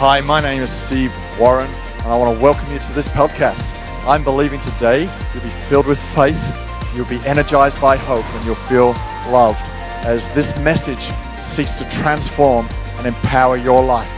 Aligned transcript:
Hi, 0.00 0.20
my 0.20 0.40
name 0.40 0.62
is 0.62 0.70
Steve 0.70 1.12
Warren, 1.40 1.68
and 1.68 2.06
I 2.06 2.16
want 2.16 2.38
to 2.38 2.40
welcome 2.40 2.72
you 2.72 2.78
to 2.78 2.92
this 2.92 3.08
podcast. 3.08 3.68
I'm 4.06 4.22
believing 4.22 4.60
today 4.60 5.10
you'll 5.34 5.42
be 5.42 5.48
filled 5.48 5.86
with 5.86 5.98
faith, 6.14 6.40
you'll 6.94 7.04
be 7.06 7.18
energized 7.26 7.80
by 7.80 7.96
hope, 7.96 8.24
and 8.24 8.46
you'll 8.46 8.54
feel 8.54 8.90
loved 9.28 9.58
as 10.06 10.32
this 10.34 10.56
message 10.58 11.00
seeks 11.42 11.72
to 11.72 11.90
transform 11.90 12.68
and 12.98 13.08
empower 13.08 13.56
your 13.56 13.84
life. 13.84 14.08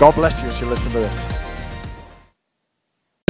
God 0.00 0.14
bless 0.14 0.40
you 0.40 0.48
as 0.48 0.58
you 0.58 0.68
listen 0.68 0.90
to 0.92 1.00
this. 1.00 1.24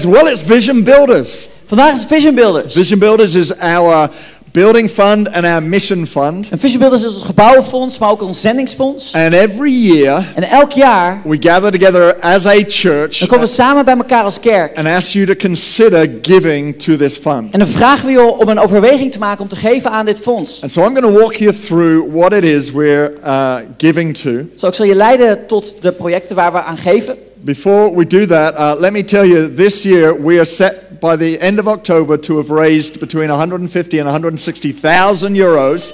Well, 0.05 0.29
it's 0.29 0.43
Vision 0.43 0.85
Builders. 0.85 1.49
Vandaag 1.67 1.95
is 1.95 2.05
Vision 2.05 2.37
Builders. 2.37 2.73
Vision 2.73 3.01
Builders 3.01 3.35
is 3.35 3.51
our 3.51 4.15
building 4.57 4.89
fund 4.89 5.33
and 5.33 5.45
our 5.45 5.63
mission 5.63 6.07
fund. 6.07 6.49
En 6.51 6.59
Vision 6.59 6.81
Builders 6.81 7.05
is 7.05 7.15
ons 7.15 7.23
gebouwenfonds, 7.23 7.99
maar 7.99 8.11
ook 8.11 8.23
ons 8.23 8.41
zendingsfonds. 8.41 9.15
And 9.15 9.35
every 9.35 9.71
year 9.71 10.33
En 10.35 10.43
elk 10.43 10.73
jaar 10.73 11.21
we 11.25 11.37
gather 11.41 11.71
together 11.71 12.17
as 12.21 12.47
a 12.47 12.65
church 12.69 13.19
dan 13.19 13.29
komen 13.29 13.47
we 13.47 13.53
samen 13.53 13.85
bij 13.85 13.97
elkaar 13.97 14.23
als 14.25 14.41
kerk. 14.41 14.79
and 14.79 14.87
ask 14.89 15.13
you 15.13 15.27
to 15.27 15.35
consider 15.35 16.11
giving 16.23 16.83
to 16.83 16.97
this 16.97 17.17
fund. 17.17 17.53
En 17.53 17.59
dan 17.59 17.69
vragen 17.69 18.07
we 18.07 18.13
je 18.13 18.23
om 18.23 18.49
een 18.49 18.59
overweging 18.59 19.13
te 19.13 19.19
maken 19.19 19.43
om 19.43 19.49
te 19.49 19.57
geven 19.57 19.91
aan 19.91 20.05
dit 20.05 20.19
fonds. 20.19 20.63
And 20.63 20.73
so 20.73 20.81
I'm 20.81 20.97
going 20.97 21.15
to 21.15 21.21
walk 21.21 21.35
you 21.35 21.55
through 21.67 22.13
what 22.15 22.33
it 22.33 22.45
is 22.45 22.71
we're 22.71 23.13
uh, 23.25 23.57
giving 23.77 24.17
to. 24.17 24.31
Zo, 24.57 24.67
ik 24.67 24.75
zal 24.75 24.87
je 24.87 24.95
leiden 24.95 25.47
tot 25.47 25.83
de 25.83 25.93
projecten 25.93 26.37
waar 26.37 26.53
we 26.53 26.63
aan 26.63 26.79
geven. 26.79 27.17
Before 27.47 27.95
we 27.95 28.05
do 28.05 28.27
that, 28.27 28.57
uh, 28.57 28.75
let 28.77 28.93
me 28.93 29.05
tell 29.05 29.25
you 29.25 29.47
this 29.47 29.85
year 29.85 30.13
we 30.13 30.41
are 30.41 30.45
set 30.45 31.01
by 31.01 31.15
the 31.15 31.39
end 31.41 31.61
of 31.61 31.69
October 31.69 32.17
to 32.17 32.39
have 32.39 32.51
raised 32.51 32.99
between 32.99 33.29
150 33.29 33.99
and 34.01 34.07
160,000 34.09 35.37
euros. 35.37 35.93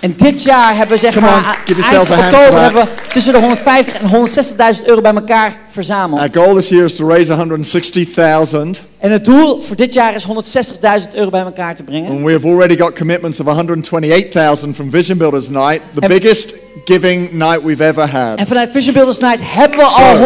En 0.00 0.14
dit 0.16 0.42
jaar 0.42 0.76
hebben 0.76 0.94
we 0.94 1.00
zeg 1.00 1.14
Come 1.14 1.26
maar 1.26 1.64
on, 1.68 1.82
eind 1.82 2.10
oktober 2.10 2.60
hebben 2.62 2.82
we 2.82 2.88
tussen 3.12 3.32
de 3.32 3.38
150 3.38 3.94
en 3.94 4.74
160.000 4.80 4.86
euro 4.86 5.00
bij 5.00 5.14
elkaar 5.14 5.58
verzameld. 5.68 6.20
Our 6.20 6.30
goal 6.32 6.54
this 6.54 6.68
year 6.68 6.84
is 6.84 6.94
to 6.94 7.08
raise 7.08 7.32
160,000. 7.34 8.80
En 8.98 9.10
het 9.10 9.24
doel 9.24 9.60
voor 9.60 9.76
dit 9.76 9.94
jaar 9.94 10.14
is 10.14 10.26
160.000 10.26 11.14
euro 11.14 11.30
bij 11.30 11.40
elkaar 11.40 11.76
te 11.76 11.82
brengen. 11.82 12.10
And 12.10 12.24
we 12.24 12.32
have 12.32 12.46
already 12.48 12.76
got 12.76 12.94
commitments 12.98 13.40
of 13.40 13.46
128,000 13.46 14.74
from 14.74 14.90
Vision 14.90 15.18
Builders 15.18 15.48
Night, 15.48 15.80
the 15.94 16.00
En- 16.00 16.08
biggest 16.08 16.54
giving 16.84 17.32
night 17.32 17.62
we've 17.62 17.84
ever 17.84 18.08
had. 18.08 18.38
En 18.38 18.46
vanuit 18.46 18.70
Vision 18.70 18.94
Builders 18.94 19.18
Night 19.18 19.38
hebben 19.42 19.78
we 19.78 19.84
Zo. 19.84 20.02
al 20.02 20.16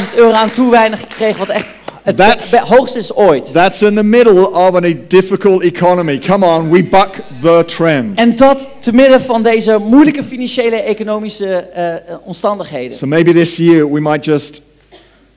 127.000 0.00 0.14
euro 0.16 0.32
aan 0.32 0.52
toewijding 0.52 1.00
gekregen, 1.00 1.38
wat 1.38 1.48
echt 1.48 1.66
het 2.02 2.58
hoogste 2.58 2.98
is 2.98 3.14
ooit. 3.14 3.52
That's 3.52 3.82
in 3.82 3.94
the 3.94 4.02
middle 4.02 4.50
of 4.50 4.74
a 4.74 4.80
difficult 5.08 5.62
economy. 5.62 6.18
Come 6.18 6.46
on, 6.46 6.70
we 6.70 6.84
buck 6.84 7.22
the 7.42 7.62
trend. 7.66 8.18
En 8.18 8.36
dat 8.36 8.68
te 8.80 8.92
midden 8.92 9.20
van 9.20 9.42
deze 9.42 9.78
moeilijke 9.78 10.24
financiële 10.24 10.76
economische 10.76 11.54
eh, 11.56 11.94
omstandigheden. 12.24 12.96
So 12.98 13.06
maybe 13.06 13.32
this 13.32 13.56
year 13.56 13.92
we 13.92 14.00
might 14.00 14.24
just 14.24 14.60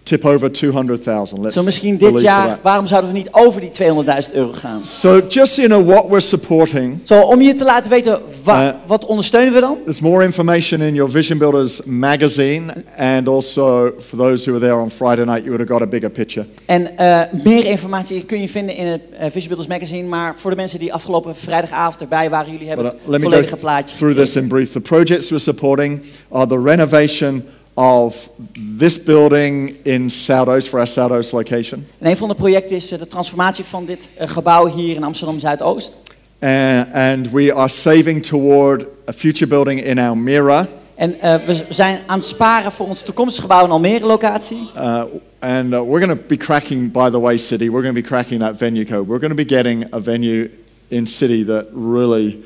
tip 0.03 0.25
over 0.25 0.51
200,000. 0.51 1.41
Let's 1.41 1.55
Zo 1.55 1.63
misschien 1.63 1.97
dit 1.97 2.19
jaar, 2.21 2.59
waarom 2.61 2.87
zouden 2.87 3.11
we 3.11 3.17
niet 3.17 3.27
over 3.31 3.61
die 3.61 3.71
200.000 3.71 4.33
euro 4.33 4.51
gaan? 4.51 4.85
So 4.85 5.21
just 5.27 5.53
so 5.53 5.61
you 5.61 5.67
know 5.73 5.87
what 5.89 6.07
we're 6.07 6.19
supporting, 6.19 6.99
Zo, 7.03 7.21
om 7.21 7.41
je 7.41 7.55
te 7.55 7.63
laten 7.63 7.89
weten, 7.89 8.21
wa- 8.43 8.67
Eh. 8.67 8.75
wat 8.87 9.05
ondersteunen 9.05 9.53
we 9.53 9.59
dan? 9.59 9.77
there's 9.83 9.99
more 9.99 10.23
information 10.25 10.81
in 10.81 10.93
your 10.93 11.11
Vision 11.11 11.37
Builders 11.37 11.81
magazine, 11.85 12.73
and 12.97 13.27
also 13.27 13.91
for 13.99 14.17
those 14.17 14.49
who 14.49 14.59
were 14.59 14.65
there 14.71 14.81
on 14.81 14.91
Friday 14.91 15.25
night, 15.25 15.43
you 15.43 15.49
would 15.55 15.59
have 15.69 15.71
got 15.71 15.81
a 15.81 15.87
bigger 15.87 16.09
picture. 16.09 16.45
En 16.65 16.97
eh, 16.97 17.21
meer 17.43 17.65
informatie 17.65 18.23
kun 18.25 18.41
je 18.41 18.49
vinden 18.49 18.75
in 18.75 18.85
het 18.85 19.01
eh, 19.11 19.25
Vision 19.31 19.47
Builders 19.47 19.67
magazine. 19.67 20.07
Maar 20.07 20.33
voor 20.37 20.49
de 20.49 20.55
mensen 20.57 20.79
die 20.79 20.93
afgelopen 20.93 21.35
vrijdagavond 21.35 22.01
erbij 22.01 22.29
waren, 22.29 22.51
jullie 22.51 22.67
hebben 22.67 22.85
But 22.85 22.93
uh, 22.93 22.99
het 22.99 23.09
let 23.09 23.19
me 23.19 23.25
go 23.25 23.31
volledige 23.31 23.57
plaatje. 23.57 23.95
through 23.97 24.17
this 24.19 24.35
in 24.35 24.47
brief. 24.47 24.71
The 24.71 24.81
projects 24.81 25.29
we're 25.29 25.39
supporting 25.43 26.01
are 26.31 26.47
the 26.47 26.61
renovation 26.63 27.43
of 27.73 28.29
this 28.77 29.03
building 29.03 29.77
in 29.83 30.09
Soudos 30.09 30.67
for 30.67 30.79
our 30.79 30.87
Soudos 30.87 31.31
location. 31.31 31.87
En 31.99 32.09
een 32.09 32.17
van 32.17 32.27
de 32.27 32.35
projecten 32.35 32.75
is 32.75 32.91
eh, 32.91 32.99
de 32.99 33.07
transformatie 33.07 33.63
van 33.63 33.85
dit 33.85 34.09
eh, 34.17 34.27
gebouw 34.27 34.67
hier 34.67 34.95
in 34.95 35.03
Amsterdam 35.03 35.39
Zuidoost. 35.39 36.01
Uh, 36.39 36.81
and 36.93 37.31
we 37.31 37.53
are 37.53 37.69
saving 37.69 38.25
toward 38.25 38.85
a 39.07 39.13
future 39.13 39.47
building 39.47 39.83
in 39.83 39.99
Almira. 39.99 40.67
En 40.95 41.19
eh, 41.19 41.35
we 41.45 41.65
zijn 41.69 41.99
aan 42.05 42.17
het 42.17 42.27
sparen 42.27 42.71
voor 42.71 42.87
ons 42.87 43.03
toekomstige 43.03 43.41
gebouw 43.41 43.65
in 43.65 43.71
Almere 43.71 44.05
locatie. 44.05 44.69
Uh, 44.75 45.01
and 45.39 45.73
uh, 45.73 45.81
we're 45.81 46.05
going 46.05 46.19
to 46.19 46.27
be 46.27 46.37
cracking, 46.37 46.91
by 46.91 47.09
the 47.09 47.19
way, 47.19 47.37
City, 47.37 47.69
we're 47.69 47.81
going 47.81 47.95
to 47.95 48.01
be 48.01 48.07
cracking 48.07 48.41
that 48.41 48.57
venue 48.57 48.85
code. 48.85 49.07
We're 49.07 49.19
going 49.19 49.37
to 49.37 49.43
be 49.43 49.55
getting 49.55 49.85
a 49.93 49.99
venue 49.99 50.49
in 50.87 51.07
City 51.07 51.45
that 51.45 51.65
really 51.73 52.43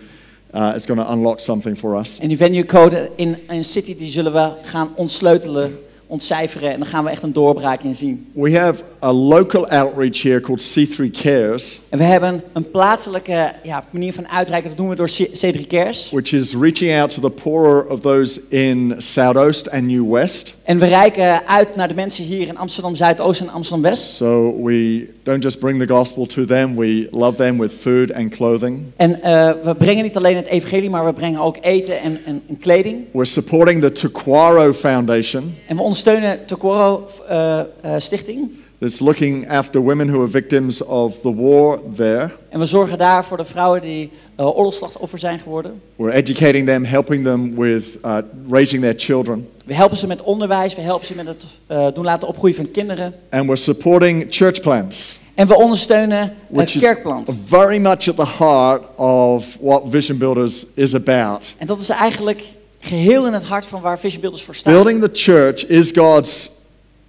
uh, 0.54 0.74
is 0.76 0.86
going 0.86 1.00
to 1.00 1.12
unlock 1.12 1.40
something 1.40 1.78
for 1.78 1.96
us. 2.00 2.20
En 2.20 2.28
die 2.28 2.38
venue 2.38 2.66
code 2.66 3.12
in, 3.16 3.38
in 3.50 3.64
City 3.64 3.96
die 3.98 4.10
zullen 4.10 4.34
we 4.34 4.52
gaan 4.62 4.96
ontsleutelen, 4.96 5.80
ontcijferen. 6.08 6.72
En 6.72 6.80
dan 6.80 6.88
gaan 6.88 7.04
we 7.04 7.10
echt 7.10 7.24
een 7.24 7.34
doorbraak 7.34 7.84
in 7.84 7.96
zien. 7.96 8.28
We 8.34 8.58
have 8.58 8.84
a 9.04 9.12
local 9.14 9.68
outreach 9.68 10.22
here 10.22 10.40
called 10.42 10.76
C3 10.80 11.12
Cares, 11.22 11.82
En 11.90 11.98
we 11.98 12.04
hebben 12.04 12.44
een 12.54 12.72
plaatselijke 12.72 13.54
ja, 13.64 13.84
manier 13.90 14.14
van 14.14 14.30
uitreiken. 14.30 14.70
Dat 14.70 14.78
doen 14.78 14.90
we 14.90 14.96
door 14.96 15.08
C- 15.10 15.28
C3 15.56 15.68
Cares. 15.68 16.10
which 16.12 16.32
is 16.34 16.54
reaching 16.56 17.00
out 17.00 17.14
to 17.14 17.22
the 17.22 17.30
poorer 17.30 17.86
of 17.90 18.00
those 18.00 18.42
in 18.50 18.94
Southoost 18.98 19.72
and 19.72 19.84
New 19.84 20.12
West. 20.12 20.56
En 20.64 20.80
we 20.80 20.86
reiken 20.86 21.48
uit 21.48 21.76
naar 21.76 21.88
de 21.88 21.94
mensen 21.94 22.24
hier 22.26 22.48
in 22.48 22.58
Amsterdam 22.58 22.96
Zuidoost 22.96 23.42
en 23.42 23.50
Amsterdam 23.50 23.82
West. 23.84 24.16
So 24.16 24.56
we 24.64 25.08
don't 25.24 25.44
just 25.44 25.60
bring 25.60 25.80
the 25.80 25.88
gospel 25.94 26.26
to 26.26 26.46
them, 26.46 26.76
we 26.76 27.08
love 27.12 27.36
them 27.36 27.58
with 27.60 27.72
food 27.74 28.14
and 28.14 28.30
clothing. 28.30 28.84
En 28.96 29.22
eh, 29.24 29.52
we 29.64 29.76
brengen 29.76 30.04
niet 30.04 30.18
alleen 30.18 30.36
het 30.36 30.48
evangelie, 30.48 30.90
maar 30.90 31.06
we 31.06 31.14
brengen 31.14 31.40
ook 31.40 31.58
eten 31.62 32.00
en, 32.00 32.20
en, 32.26 32.42
en 32.50 32.58
kleding. 32.60 33.06
We're 33.12 33.26
supporting 33.26 33.82
the 33.82 33.92
Tuquaro 33.92 34.74
Foundation 34.74 35.56
En 35.68 35.76
we 35.76 35.82
ondersteunen 35.98 36.46
Tokoro 36.46 37.06
eh, 37.28 37.60
eh, 37.60 37.66
Stichting. 37.98 38.50
that's 38.80 39.00
looking 39.00 39.50
after 39.50 39.82
women 39.82 40.08
who 40.08 40.22
are 40.22 40.28
victims 40.28 40.82
of 40.84 41.20
the 41.22 41.34
war 41.36 41.80
there. 41.96 42.30
En 42.50 42.60
we 42.60 42.66
zorgen 42.66 42.98
daar 42.98 43.26
voor 43.26 43.38
de 43.38 43.46
vrouwen 43.46 43.82
die 43.82 44.12
uh, 44.40 44.46
oorlogsslachtoffer 44.58 45.20
zijn 45.20 45.40
geworden. 45.40 45.82
We're 45.96 46.14
educating 46.14 46.66
them, 46.68 46.84
helping 46.86 47.24
them 47.24 47.56
with 47.56 47.98
uh, 48.06 48.18
raising 48.50 48.82
their 48.82 48.94
children. 48.98 49.48
We 49.66 49.74
helpen 49.74 49.98
ze 49.98 50.08
met 50.08 50.22
onderwijs, 50.22 50.76
we 50.76 50.82
helpen 50.82 51.06
ze 51.06 51.16
met 51.16 51.28
het 51.28 51.46
eh, 51.68 51.88
doen 51.94 52.04
laten 52.06 52.28
opgroeien 52.28 52.56
van 52.56 52.72
kinderen. 52.72 53.14
And 53.30 53.44
we're 53.46 53.56
supporting 53.56 54.26
church 54.30 54.62
plants, 54.62 55.20
En 55.36 55.48
we 55.48 55.56
ondersteunen 55.56 56.20
het 56.20 56.32
which 56.50 56.76
is 56.76 56.82
kerkplant. 56.82 57.36
very 57.46 57.78
much 57.78 58.10
at 58.10 58.16
the 58.16 58.44
heart 58.44 58.96
of 58.96 59.58
what 59.62 59.84
Vision 59.90 60.18
Builders 60.18 60.66
is 60.74 60.96
about. 60.96 61.56
En 61.58 61.68
dat 61.68 61.82
is 61.82 61.90
eigenlijk 61.90 62.42
geheel 62.80 63.28
in 63.28 63.34
het 63.34 63.44
hart 63.44 63.66
van 63.66 63.82
waar 63.82 64.00
Vision 64.00 64.22
Builders 64.22 64.44
voor 64.44 64.56
staat. 64.56 64.74
Building 64.74 65.02
the 65.02 65.10
church 65.14 65.66
is 65.66 65.92
God's 65.96 66.50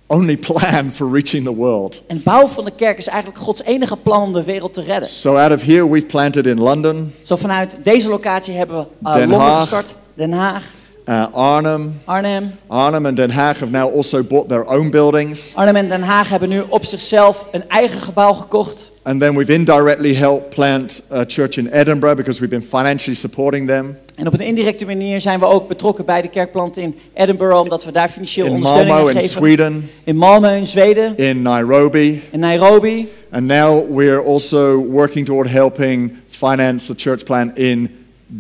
only 0.07 0.37
plan 0.37 0.91
for 0.93 1.13
reaching 1.13 1.45
the 1.45 1.55
world. 1.55 2.03
En 2.07 2.23
bouwen 2.23 2.51
van 2.51 2.65
de 2.65 2.71
kerk 2.71 2.99
is 2.99 3.07
eigenlijk 3.07 3.43
Gods 3.43 3.63
enige 3.63 3.97
plan 3.97 4.23
om 4.23 4.33
de 4.33 4.45
wereld 4.45 4.75
te 4.75 4.83
redden. 4.83 5.09
So 5.09 5.37
out 5.37 5.53
of 5.53 5.63
here, 5.63 5.89
we've 5.91 6.07
planted 6.07 6.47
in 6.47 6.59
London, 6.61 7.13
Zo 7.23 7.37
vanuit 7.37 7.77
deze 7.83 8.09
locatie 8.09 8.55
hebben 8.55 8.77
we 8.79 9.09
uh, 9.09 9.15
Den 9.15 9.29
Londen 9.29 9.49
Haag. 9.49 9.61
gestart, 9.61 9.97
Den 10.15 10.33
Haag, 10.33 10.63
uh, 11.07 11.25
Arnhem. 11.33 12.01
Arnhem. 12.05 12.51
Arnhem 12.67 13.07
and 13.07 13.17
Den 13.17 13.31
Haag 13.31 13.59
have 13.61 13.73
now 13.73 13.97
also 13.97 14.23
bought 14.25 14.49
their 14.49 14.65
own 14.65 14.91
buildings. 14.91 15.53
Arnhem 15.55 15.77
en 15.77 15.89
Den 15.89 16.03
Haag 16.03 16.29
hebben 16.29 16.49
nu 16.49 16.65
op 16.69 16.85
zichzelf 16.85 17.45
een 17.53 17.69
eigen 17.69 18.01
gebouw 18.01 18.33
gekocht. 18.33 18.93
And 19.09 19.21
then 19.21 19.35
we've 19.35 19.55
indirectly 19.55 20.15
helped 20.15 20.51
plant 20.51 21.01
a 21.11 21.25
church 21.25 21.57
in 21.57 21.73
Edinburgh 21.73 22.17
because 22.17 22.41
we've 22.43 22.51
been 22.51 22.61
financially 22.61 23.15
supporting 23.15 23.67
them. 23.67 23.97
En 24.15 24.27
op 24.27 24.33
een 24.35 24.41
indirecte 24.41 24.87
manier 24.87 25.21
zijn 25.21 25.39
we 25.39 25.45
ook 25.47 25.69
betrokken 25.69 26.05
bij 26.05 26.23
de 26.23 26.29
kerkplant 26.29 26.77
in 26.77 26.95
Edinburgh, 27.15 27.61
omdat 27.61 27.85
we 27.85 27.93
daar 27.93 28.09
financieel 28.09 28.47
In 28.47 28.53
ondersteuning 28.53 28.95
Malmo 28.95 29.09
aan 29.11 29.15
in. 29.15 29.29
Sweden, 29.29 29.89
In 30.05 30.17
Malmö 30.17 30.57
in 30.57 30.67
Zweden, 30.67 31.17
in 31.17 31.43
Nairobi. 31.43 32.23
in 32.31 32.41
Nairobi. 32.41 33.09
And 33.31 33.47
now 33.47 33.95
we're 33.95 34.23
also 34.25 34.79
working 34.91 35.27
toward 35.27 35.49
helping 35.51 36.17
finance 36.29 36.95
the 36.95 36.95
church 36.97 37.25
plant 37.25 37.59
in 37.59 37.91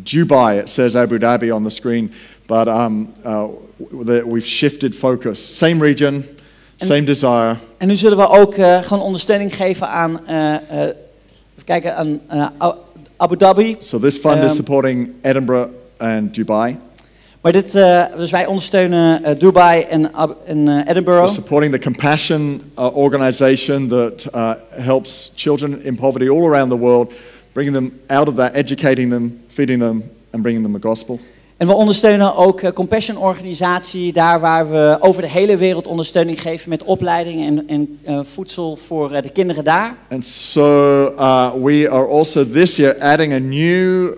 Dubai. 0.02 0.58
It 0.58 0.68
says 0.68 0.94
Abu 0.94 1.18
Dhabi 1.18 1.50
on 1.54 1.62
the 1.62 1.70
screen, 1.70 2.10
but 2.46 2.66
um, 2.68 3.08
uh, 3.24 3.46
we've 4.24 4.46
shifted 4.46 4.94
focus. 4.94 5.58
Same 5.58 5.82
region, 5.82 6.24
same 6.86 7.02
desire. 7.04 7.56
En 7.76 7.88
nu 7.88 7.96
zullen 7.96 8.18
we 8.18 8.28
ook 8.28 8.54
eh, 8.54 8.82
gewoon 8.82 9.02
ondersteuning 9.02 9.56
geven 9.56 9.88
aan, 9.88 10.26
eh, 10.26 10.54
even 10.72 11.64
kijken, 11.64 11.96
aan 11.96 12.20
Abu 13.16 13.36
Dhabi. 13.36 13.76
So 13.78 13.98
this 13.98 14.16
fund 14.16 14.36
is 14.36 14.50
Um, 14.50 14.56
supporting 14.56 15.08
Edinburgh 15.22 15.70
and 15.98 16.34
Dubai. 16.34 16.76
Maar 17.40 17.52
dit, 17.52 17.72
dus 18.16 18.30
wij 18.30 18.46
ondersteunen 18.46 19.38
Dubai 19.38 19.82
en, 19.82 20.10
en 20.46 20.86
Edinburgh. 20.86 21.20
We're 21.20 21.32
supporting 21.32 21.72
the 21.72 21.78
Compassion 21.78 22.60
uh, 22.78 22.96
organization 22.96 23.88
that 23.88 24.26
uh, 24.34 24.50
helps 24.70 25.32
children 25.34 25.84
in 25.84 25.94
poverty 25.96 26.28
all 26.28 26.46
around 26.46 26.68
the 26.70 26.78
world, 26.78 27.12
bringing 27.52 27.74
them 27.76 27.92
out 28.06 28.28
of 28.28 28.34
that, 28.34 28.52
educating 28.54 29.10
them, 29.10 29.40
feeding 29.48 29.80
them, 29.80 30.02
and 30.30 30.42
bringing 30.42 30.62
them 30.62 30.72
the 30.72 30.88
gospel. 30.88 31.18
En 31.58 31.66
we 31.66 31.72
ondersteunen 31.72 32.36
ook 32.36 32.60
eh, 32.60 32.72
Compassion 32.72 33.16
organisatie, 33.16 34.12
daar 34.12 34.40
waar 34.40 34.70
we 34.70 34.96
over 35.00 35.22
de 35.22 35.28
hele 35.28 35.56
wereld 35.56 35.86
ondersteuning 35.86 36.40
geven 36.40 36.68
met 36.68 36.82
opleiding 36.82 37.46
en, 37.46 37.68
en 37.68 37.98
eh, 38.04 38.20
voedsel 38.22 38.76
voor 38.76 39.12
eh, 39.12 39.22
de 39.22 39.30
kinderen 39.30 39.64
daar. 39.64 39.96
And 40.10 40.26
so 40.26 41.06
uh, 41.08 41.52
we 41.62 41.88
are 41.90 42.06
also 42.06 42.50
this 42.50 42.76
year 42.76 42.98
adding 43.00 43.32
a 43.32 43.38
new 43.38 44.14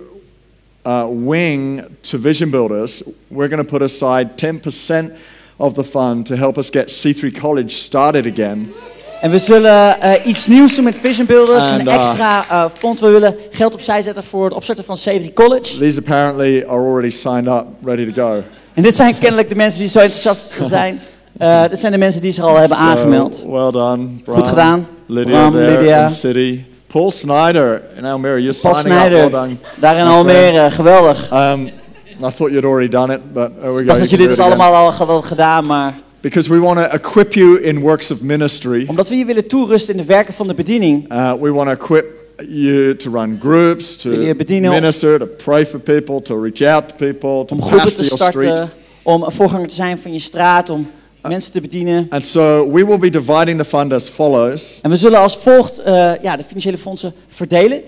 uh, 0.87 1.07
wing 1.27 1.85
to 2.01 2.19
Vision 2.19 2.51
Builders. 2.51 3.03
We're 3.29 3.49
going 3.49 3.69
to 3.69 3.79
put 3.79 3.83
aside 3.83 4.29
10% 4.37 5.13
of 5.57 5.73
the 5.73 5.85
fund 5.85 6.27
to 6.27 6.35
help 6.35 6.57
us 6.57 6.71
get 6.71 6.89
C3 6.89 7.41
College 7.41 7.75
started 7.75 8.27
again. 8.27 8.73
En 9.21 9.31
we 9.31 9.39
zullen 9.39 10.01
eh, 10.01 10.27
iets 10.27 10.47
nieuws 10.47 10.75
doen 10.75 10.85
met 10.85 10.97
Vision 11.03 11.27
Builders. 11.27 11.71
And, 11.71 11.81
een 11.81 11.87
uh, 11.87 11.95
extra 11.95 12.45
eh, 12.51 12.65
fonds. 12.79 13.01
We 13.01 13.09
willen 13.09 13.37
geld 13.51 13.73
opzij 13.73 14.03
zetten 14.03 14.25
voor 14.25 14.45
het 14.45 14.53
opstarten 14.55 14.85
van 14.85 14.97
C3 15.09 15.33
College. 15.35 15.79
These 15.79 15.99
apparently 15.99 16.65
are 16.69 16.79
already 16.81 17.11
signed 17.11 17.47
up, 17.47 17.65
ready 17.85 18.13
to 18.13 18.23
go. 18.23 18.43
En 18.75 18.83
dit 18.83 18.95
zijn 18.97 19.19
kennelijk 19.19 19.49
de 19.49 19.55
mensen 19.55 19.81
die 19.81 19.89
zo 19.89 19.99
enthousiast 19.99 20.59
zijn. 20.69 21.01
Eh, 21.39 21.63
dit 21.69 21.79
zijn 21.81 21.93
de 21.93 21.99
mensen 21.99 22.21
die 22.21 22.33
zich 22.33 22.45
al 22.45 22.57
hebben 22.59 22.77
So, 22.77 22.83
aangemeld. 22.85 23.43
well 23.47 23.71
done, 23.71 24.07
Goed 24.27 24.49
gedaan. 24.49 24.87
Lydia 25.07 25.39
Bram, 25.39 25.53
there 25.53 25.79
Lydia. 25.79 26.03
in 26.03 26.11
City. 26.11 26.65
Paul 26.87 27.11
Snyder 27.11 27.83
in 27.97 28.05
Almere, 28.05 28.43
you're 28.43 28.59
Paul 28.63 28.75
signing 28.75 29.01
Snyder, 29.01 29.25
up. 29.25 29.31
Well 29.31 29.41
done. 29.41 29.57
daar 29.77 29.97
in. 29.97 30.07
Almere. 30.07 30.71
Geweldig. 30.71 31.31
Um, 31.33 31.67
I 31.67 32.31
thought 32.37 32.51
you'd 32.51 32.65
already 32.65 32.89
done 32.89 33.13
it, 33.13 33.33
but 33.33 33.51
there 33.61 33.73
we 33.75 33.81
Ik 33.81 33.87
go. 33.87 33.93
dacht 33.93 33.99
dat 34.01 34.11
jullie 34.11 34.27
again. 34.31 34.45
allemaal 34.45 34.75
al 34.75 34.93
hadden 34.93 35.25
gedaan, 35.25 35.65
maar 35.67 35.95
Because 36.21 36.51
we 36.51 36.59
want 36.59 36.79
to 36.79 36.95
equip 36.95 37.33
you 37.33 37.61
in 37.63 37.81
works 37.81 38.11
of 38.11 38.21
ministry. 38.21 38.85
omdat 38.87 39.09
we 39.09 39.17
je 39.17 39.25
willen 39.25 39.47
toerusten 39.47 39.95
in 39.95 40.01
de 40.01 40.07
werken 40.07 40.35
van 40.35 40.47
de 40.47 40.55
bediening, 40.55 41.13
Uh, 41.13 41.33
we 41.41 41.53
want 41.53 41.69
to 41.69 41.75
equip 41.75 42.07
you 42.49 42.97
to 42.97 43.11
run 43.11 43.39
groups, 43.41 43.97
to 43.97 44.11
minister, 44.11 45.19
to 45.19 45.27
pray 45.27 45.67
for 45.67 45.79
people, 45.81 46.23
to 46.23 46.43
reach 46.43 46.63
out 46.63 46.89
to 46.89 46.95
people, 46.95 47.45
to 47.45 47.55
om 47.55 47.63
groepen 47.63 47.97
te 47.97 48.05
your 48.05 48.31
street. 48.31 48.57
starten, 48.57 48.71
om 49.03 49.23
een 49.23 49.33
voorganger 49.33 49.69
te 49.69 49.75
zijn 49.75 49.99
van 49.99 50.13
je 50.13 50.19
straat, 50.19 50.71
om 50.71 50.91
mensen 51.29 51.53
te 51.53 51.61
bedienen. 51.61 52.07
And 52.11 52.27
so 52.27 52.71
we 52.71 52.87
will 52.87 52.99
be 52.99 53.11
dividing 53.11 53.59
the 53.59 53.65
fund 53.65 53.93
as 53.93 54.09
follows. 54.09 54.79
En 54.83 54.91
we 54.91 54.97
zullen 54.97 55.19
als 55.19 55.37
volgt 55.37 55.79
eh, 55.79 56.13
ja, 56.23 56.37
de 56.37 56.45
financiële 56.45 56.79
fondsen 56.79 57.13
verdelen. 57.27 57.83
55% 57.83 57.87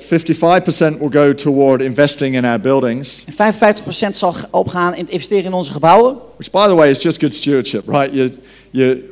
will 0.99 1.11
go 1.11 1.34
toward 1.34 1.81
investing 1.82 2.34
in 2.37 2.44
our 2.44 2.61
buildings, 2.61 3.25
En 3.26 3.55
55% 3.55 4.17
zal 4.17 4.34
opgaan 4.50 4.94
in 4.94 5.00
het 5.00 5.11
investeren 5.11 5.44
in 5.44 5.52
onze 5.52 5.73
gebouwen. 5.73 6.17
which 6.37 6.50
by 6.50 6.67
the 6.67 6.75
way 6.75 6.90
is 6.90 7.02
just 7.02 7.20
good 7.20 7.34
stewardship, 7.34 7.88
right? 7.88 8.14
You, 8.14 8.31
you, 8.70 9.02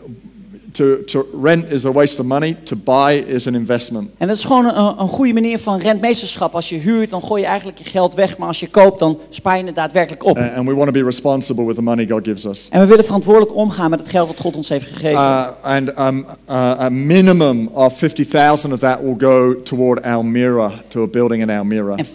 to, 0.73 1.05
to 1.05 1.27
rent 1.43 1.71
is 1.71 1.85
a 1.85 1.93
waste 1.93 2.21
of 2.21 2.27
money, 2.27 2.57
to 2.63 2.77
buy 2.77 3.25
is 3.27 3.47
an 3.47 3.55
investment. 3.55 4.11
En 4.19 4.27
dat 4.27 4.37
is 4.37 4.45
gewoon 4.45 4.65
een, 4.65 5.01
een 5.01 5.09
goede 5.09 5.33
manier 5.33 5.59
van 5.59 5.79
rentmeesterschap. 5.79 6.55
Als 6.55 6.69
je 6.69 6.77
huurt, 6.77 7.11
dan 7.11 7.23
gooi 7.23 7.43
je 7.43 7.47
eigenlijk 7.49 7.79
je 7.79 7.85
geld 7.85 8.15
weg. 8.15 8.39
Maar 8.39 8.49
als 8.49 8.61
je 8.61 8.69
koopt, 8.69 8.99
dan 8.99 9.19
spaar 9.29 9.59
je 9.59 9.65
het 9.65 9.75
daadwerkelijk 9.75 10.25
op. 10.25 10.39
And 10.39 10.67
we 10.67 10.75
want 10.75 10.87
to 10.87 10.93
be 10.93 11.05
responsible 11.05 11.65
with 11.65 11.77
the 11.77 11.83
money 11.83 12.07
God 12.07 12.25
gives 12.25 12.45
us. 12.45 12.69
En 12.71 12.81
we 12.81 12.87
willen 12.87 13.05
verantwoordelijk 13.05 13.55
omgaan 13.55 13.91
met 13.91 13.99
het 13.99 14.09
geld 14.09 14.29
dat 14.29 14.41
God 14.41 14.57
ons 14.57 14.69
heeft 14.69 14.87
gegeven. 14.87 15.21
Uh, 15.21 15.47
and 15.63 15.99
um, 15.99 16.27
uh, 16.51 16.57
a 16.81 16.89
minimum 16.89 17.67
of 17.67 17.99
50,000 17.99 18.73
of 18.73 18.79
that 18.79 19.01
will 19.03 19.17
go 19.19 19.63
toward 19.63 20.03
Almira, 20.03 20.73
to 20.89 21.03
a 21.03 21.07
building 21.07 21.43
in 21.43 21.51
Almira. 21.51 21.97
En 21.97 22.07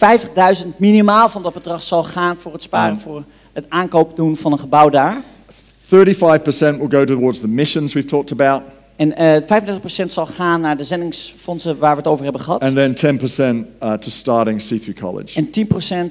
50.000 0.63 0.67
minimaal 0.77 1.29
van 1.29 1.43
dat 1.43 1.53
bedrag 1.53 1.83
zal 1.83 2.03
gaan 2.03 2.37
voor 2.37 2.53
het 2.53 2.63
sparen, 2.63 2.93
Um. 2.93 2.99
voor 2.99 3.23
het 3.53 3.65
aankoop 3.69 4.15
doen 4.15 4.35
van 4.35 4.51
een 4.51 4.59
gebouw 4.59 4.89
daar. 4.89 5.21
35% 5.89 6.77
will 6.79 6.87
go 6.89 7.05
towards 7.05 7.39
the 7.39 7.47
missions 7.47 7.93
we've 7.93 8.07
talked 8.07 8.31
about, 8.31 8.61
En 8.97 9.15
eh 9.15 9.41
35% 9.41 10.05
zal 10.05 10.25
gaan 10.25 10.61
naar 10.61 10.77
de 10.77 10.83
zendingsfondsen 10.83 11.77
waar 11.77 11.91
we 11.91 11.97
het 11.97 12.07
over 12.07 12.23
hebben 12.23 12.41
gehad. 12.41 12.61
and 12.61 12.75
then 12.75 13.19
10% 13.19 13.83
uh, 13.83 13.93
to 13.93 14.09
starting 14.09 14.61
C3 14.63 14.93
College. 14.99 15.39
En 15.39 15.49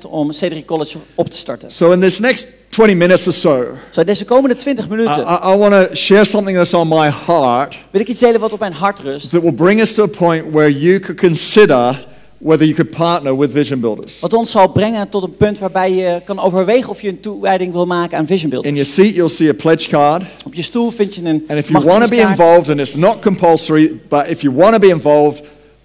10% 0.04 0.06
om 0.08 0.30
C3 0.32 0.64
College 0.64 0.98
op 1.14 1.28
te 1.30 1.36
starten. 1.36 1.70
So, 1.70 1.90
in 1.90 2.00
this 2.00 2.18
next 2.18 2.46
20 2.68 2.96
minutes 2.96 3.26
or 3.26 3.32
so, 3.32 3.64
Zo, 3.90 4.04
deze 4.04 4.24
komende 4.24 4.56
20 4.56 4.84
I, 4.84 4.88
minuten 4.88 5.18
I, 5.18 5.52
I 5.52 5.56
want 5.56 5.72
to 5.88 5.94
share 5.94 6.24
something 6.24 6.56
that's 6.56 6.74
on 6.74 6.88
my 6.88 7.10
heart 7.26 7.78
wil 7.90 8.00
ik 8.00 8.08
iets 8.08 8.20
delen 8.20 8.40
wat 8.40 8.52
op 8.52 8.58
mijn 8.58 8.72
hart 8.72 8.98
rust. 8.98 9.30
that 9.30 9.42
will 9.42 9.52
bring 9.52 9.80
us 9.80 9.94
to 9.94 10.02
a 10.02 10.06
point 10.06 10.44
where 10.52 10.78
you 10.78 10.98
could 11.00 11.20
consider 11.20 12.06
whether 12.44 12.66
you 12.66 12.74
could 12.74 12.90
partner 12.90 13.36
with 13.36 13.52
Vision 13.52 13.80
Builders. 13.80 14.20
Wat 14.20 14.32
ons 14.34 14.50
zal 14.50 14.68
brengen 14.68 15.08
tot 15.08 15.22
een 15.22 15.36
punt 15.36 15.58
waarbij 15.58 15.92
je 15.92 16.20
kan 16.24 16.38
overwegen 16.38 16.90
of 16.90 17.00
je 17.00 17.08
een 17.08 17.20
toewijding 17.20 17.72
wil 17.72 17.86
maken 17.86 18.18
aan 18.18 18.26
Vision 18.26 18.50
In 18.50 18.60
your 18.60 18.84
seat, 18.84 19.14
you'll 19.14 19.28
see 19.28 19.48
a 19.48 19.52
pledge 19.52 19.88
card. 19.88 20.22
Op 20.44 20.54
je 20.54 20.62
stoel 20.62 20.90
vind 20.90 21.14
je 21.14 21.24
een 21.24 21.44
And 21.48 21.58
if 21.58 21.68
you 21.68 21.84
want 21.84 22.02
to 22.02 22.08
be 22.08 22.16
involved, 22.16 22.70
and 22.70 22.80
it's 22.80 22.94
not 22.94 23.20
compulsory, 23.20 24.00
but 24.08 24.28
if 24.28 24.40
you 24.40 24.54
want 24.54 24.72
to 24.72 24.78
be 24.78 24.88
involved, 24.88 25.42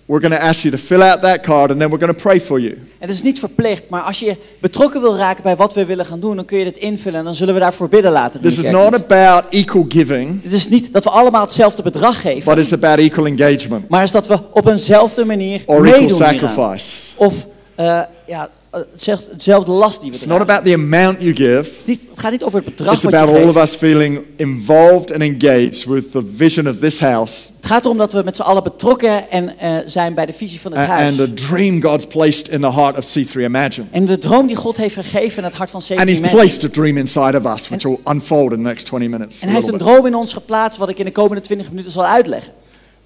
we're 0.09 0.19
going 0.19 0.33
to 0.33 0.47
ask 0.47 0.63
you 0.63 0.71
to 0.71 0.77
fill 0.77 1.03
out 1.03 1.21
that 1.21 1.43
card 1.43 1.71
and 1.71 1.79
then 1.79 1.89
we're 1.89 1.99
going 1.99 2.13
to 2.15 2.21
pray 2.21 2.39
for 2.39 2.59
you. 2.59 2.77
Het 2.97 3.09
is 3.09 3.21
niet 3.21 3.39
verplicht, 3.39 3.89
maar 3.89 4.01
als 4.01 4.19
je 4.19 4.35
betrokken 4.59 5.01
wil 5.01 5.17
raken 5.17 5.43
bij 5.43 5.55
wat 5.55 5.73
we 5.73 5.85
willen 5.85 6.05
gaan 6.05 6.19
doen, 6.19 6.35
dan 6.35 6.45
kun 6.45 6.57
je 6.57 6.63
dit 6.63 6.77
invullen 6.77 7.19
en 7.19 7.25
dan 7.25 7.35
zullen 7.35 7.53
we 7.53 7.59
daarvoor 7.59 7.89
bidden 7.89 8.11
later. 8.11 8.41
This 8.41 8.57
is 8.57 8.69
not 8.69 9.11
about 9.11 9.43
equal 9.49 9.85
giving, 9.87 10.43
Het 10.43 10.53
is 10.53 10.67
niet 10.69 10.93
dat 10.93 11.03
we 11.03 11.09
allemaal 11.09 11.41
hetzelfde 11.41 11.83
bedrag 11.83 12.21
geven, 12.21 12.55
but 12.55 12.63
it's 12.63 12.73
about 12.73 12.99
equal 12.99 13.25
engagement 13.25 13.89
maar 13.89 14.03
is 14.03 14.11
dat 14.11 14.27
we 14.27 14.39
op 14.53 14.67
eenzelfde 14.67 15.25
manier 15.25 15.61
or 15.65 15.85
equal 15.85 15.99
hieraan. 15.99 16.17
sacrifice. 16.17 17.11
Of 17.15 17.47
eh, 17.75 18.01
ja, 18.27 18.49
eh, 18.69 18.81
hetzelfde, 18.91 19.29
hetzelfde 19.31 19.71
last 19.71 20.01
die 20.01 20.09
we 20.09 20.15
It's 20.15 20.25
not 20.25 20.41
about 20.41 20.65
the 20.65 20.73
amount 20.73 21.21
you 21.21 21.35
give, 21.35 21.77
Het, 21.77 21.87
niet, 21.87 22.01
het 22.09 22.19
gaat 22.19 22.31
niet 22.31 22.43
over 22.43 22.57
het 22.57 22.75
bedrag 22.75 22.93
it's 22.93 23.03
wat 23.03 23.13
je 23.13 23.19
about 23.19 23.41
all 23.41 23.47
of 23.47 23.55
us 23.55 23.75
feeling 23.75 24.21
involved 24.35 25.11
and 25.11 25.21
engaged 25.21 25.85
with 25.85 26.11
the 26.11 26.21
vision 26.35 26.67
of 26.67 26.79
this 26.79 26.99
house 26.99 27.47
Het 27.55 27.65
gaat 27.65 27.85
erom 27.85 27.97
dat 27.97 28.13
we 28.13 28.21
met 28.25 28.35
z'n 28.35 28.41
allen 28.41 28.63
betrokken 28.63 29.29
en, 29.29 29.57
eh, 29.57 29.77
zijn 29.85 30.13
bij 30.13 30.25
de 30.25 30.33
visie 30.33 30.59
van 30.59 30.71
het 30.71 30.87
huis. 30.87 31.09
and 31.09 31.17
the 31.17 31.45
dream 31.47 31.81
God's 31.81 32.05
placed 32.05 32.47
in 32.47 32.61
the 32.61 32.71
heart 32.71 32.97
of 32.97 33.05
C3 33.05 33.41
Imagine. 33.41 33.87
En 33.91 34.05
de 34.05 34.17
droom 34.17 34.47
die 34.47 34.55
God 34.55 34.77
heeft 34.77 34.95
gegeven 34.95 35.37
in 35.37 35.43
het 35.43 35.55
hart 35.55 35.69
van 35.69 35.81
And 35.95 36.09
He's 36.09 36.19
placed 36.19 36.63
a 36.63 36.69
dream 36.69 36.97
inside 36.97 37.37
of 37.37 37.55
us, 37.55 37.67
which 37.67 37.83
will 37.83 37.99
unfold 38.05 38.51
in 38.51 38.57
the 38.57 38.63
next 38.63 38.85
20 38.85 39.09
minutes. 39.09 39.41
En 39.41 39.47
hij 39.47 39.57
heeft 39.57 39.71
een 39.71 39.77
droom 39.77 40.05
in 40.05 40.15
ons 40.15 40.33
geplaatst 40.33 40.79
wat 40.79 40.89
ik 40.89 40.97
in 40.97 41.05
de 41.05 41.11
komende 41.11 41.41
20 41.41 41.69
minuten 41.69 41.91
zal 41.91 42.05
uitleggen. 42.05 42.53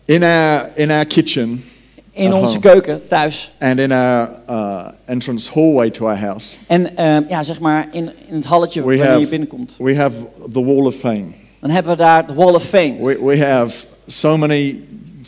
In 0.06 0.24
our, 0.24 0.72
in 0.76 0.92
our 0.92 1.06
kitchen, 1.06 1.64
In 2.16 2.34
onze 2.34 2.60
keuken, 2.60 3.08
thuis. 3.08 3.52
and 3.60 3.80
in 3.80 3.92
our 3.92 4.30
uh, 4.50 4.88
entrance 5.06 5.52
hallway 5.52 5.90
to 5.90 6.06
our 6.06 6.18
house, 6.18 6.56
En 6.68 6.96
eh, 6.98 7.18
ja, 7.30 7.44
zeg 7.44 7.60
maar 7.60 7.88
in, 7.92 8.12
in 8.30 8.36
het 8.36 8.46
halletje 8.46 8.80
We 8.82 8.86
wanneer 8.88 9.06
have- 9.08 9.20
je 9.20 9.28
binnenkomt. 9.28 9.76
we 9.80 9.96
have 9.96 10.16
the 10.52 10.64
Wall 10.64 10.86
of 10.86 10.96
Fame. 10.96 11.26
Dan 11.60 11.70
hebben 11.70 11.92
we 11.92 11.98
daar 11.98 12.28
de 12.28 12.34
Wall 12.34 12.54
of 12.54 12.64
Fame. 12.64 12.96
We, 13.00 13.24
we 13.24 13.46
have 13.46 13.86
so 14.08 14.38
many 14.38 14.80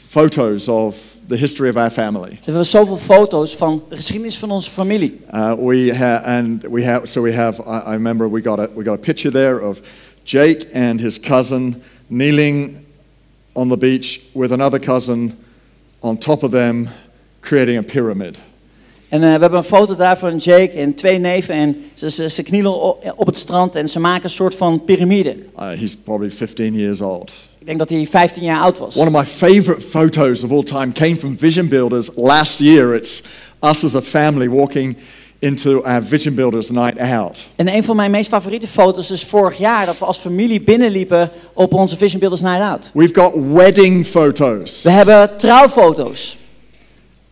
photos 0.09 0.67
of 0.67 0.95
the 1.27 1.35
history 1.35 1.69
of 1.69 1.75
our 1.75 1.89
family. 1.91 2.29
Dus 2.29 2.37
we 2.39 2.45
hebben 2.45 2.65
zoveel 2.65 2.97
foto's 2.97 3.55
van 3.55 3.83
de 3.89 3.95
geschiedenis 3.95 4.37
van 4.37 4.51
onze 4.51 4.71
familie. 4.71 5.19
Uh, 5.33 5.53
we 5.53 5.95
ha- 5.95 6.21
and 6.25 6.63
we 6.71 6.85
have 6.85 7.07
so 7.07 7.21
we 7.21 7.33
have. 7.33 7.61
I, 7.61 7.89
I 7.89 7.91
remember 7.93 8.31
we 8.31 8.41
got 8.41 8.59
a 8.59 8.69
we 8.75 8.83
got 8.83 8.93
a 8.93 9.01
picture 9.01 9.31
there 9.31 9.61
of 9.67 9.79
Jake 10.23 10.67
and 10.73 10.99
his 11.01 11.19
cousin 11.19 11.81
kneeling 12.07 12.77
on 13.53 13.69
the 13.69 13.77
beach 13.77 14.19
with 14.33 14.51
another 14.51 14.79
cousin 14.79 15.33
on 16.05 16.17
top 16.17 16.43
of 16.43 16.51
them, 16.51 16.89
creating 17.39 17.77
a 17.77 17.81
pyramid. 17.81 18.37
En 19.09 19.23
eh, 19.23 19.33
we 19.33 19.39
hebben 19.39 19.59
een 19.59 19.65
foto 19.65 19.95
daar 19.95 20.17
van 20.17 20.37
Jake 20.37 20.71
en 20.71 20.93
twee 20.93 21.19
neven. 21.19 21.55
En 21.55 21.85
ze, 21.93 22.09
ze, 22.09 22.29
ze 22.29 22.43
knielen 22.43 22.73
op 23.17 23.25
het 23.25 23.37
strand 23.37 23.75
en 23.75 23.89
ze 23.89 23.99
maken 23.99 24.23
een 24.23 24.29
soort 24.29 24.55
van 24.55 24.83
piramide. 24.83 25.35
Uh, 25.59 25.67
he's 25.67 25.95
probably 25.95 26.31
15 26.31 26.73
years 26.73 27.01
old. 27.01 27.33
Ik 27.59 27.65
denk 27.65 27.79
dat 27.79 27.89
hij 27.89 28.07
15 28.07 28.43
jaar 28.43 28.59
oud 28.59 28.77
was. 28.77 28.95
One 28.95 29.07
of 29.07 29.13
my 29.13 29.25
favorite 29.25 29.81
photos 29.81 30.43
of 30.43 30.51
all 30.51 30.63
time 30.63 30.91
came 30.91 31.15
from 31.15 31.37
Vision 31.37 31.67
Builders 31.67 32.09
last 32.15 32.59
year. 32.59 32.95
It's 32.95 33.21
us 33.61 33.83
as 33.83 33.95
a 33.95 34.01
family 34.01 34.49
walking 34.49 34.97
into 35.45 35.81
our 35.83 36.01
Vision 36.03 36.35
Builders 36.35 36.69
night 36.69 36.99
out. 36.99 37.47
En 37.55 37.67
een 37.67 37.83
van 37.83 37.95
mijn 37.95 38.11
meest 38.11 38.29
favoriete 38.29 38.67
foto's 38.67 39.11
is 39.11 39.23
vorig 39.23 39.57
jaar 39.57 39.85
dat 39.85 39.99
we 39.99 40.05
als 40.05 40.17
familie 40.17 40.61
binnenliepen 40.61 41.31
op 41.53 41.73
onze 41.73 41.97
Vision 41.97 42.19
Builders 42.19 42.41
Night 42.41 42.61
Out. 42.61 42.91
We've 42.93 43.13
got 43.13 43.33
wedding 43.53 44.07
photos. 44.07 44.81
We 44.83 44.89
hebben 44.89 45.37
trouwfoto's. 45.37 46.37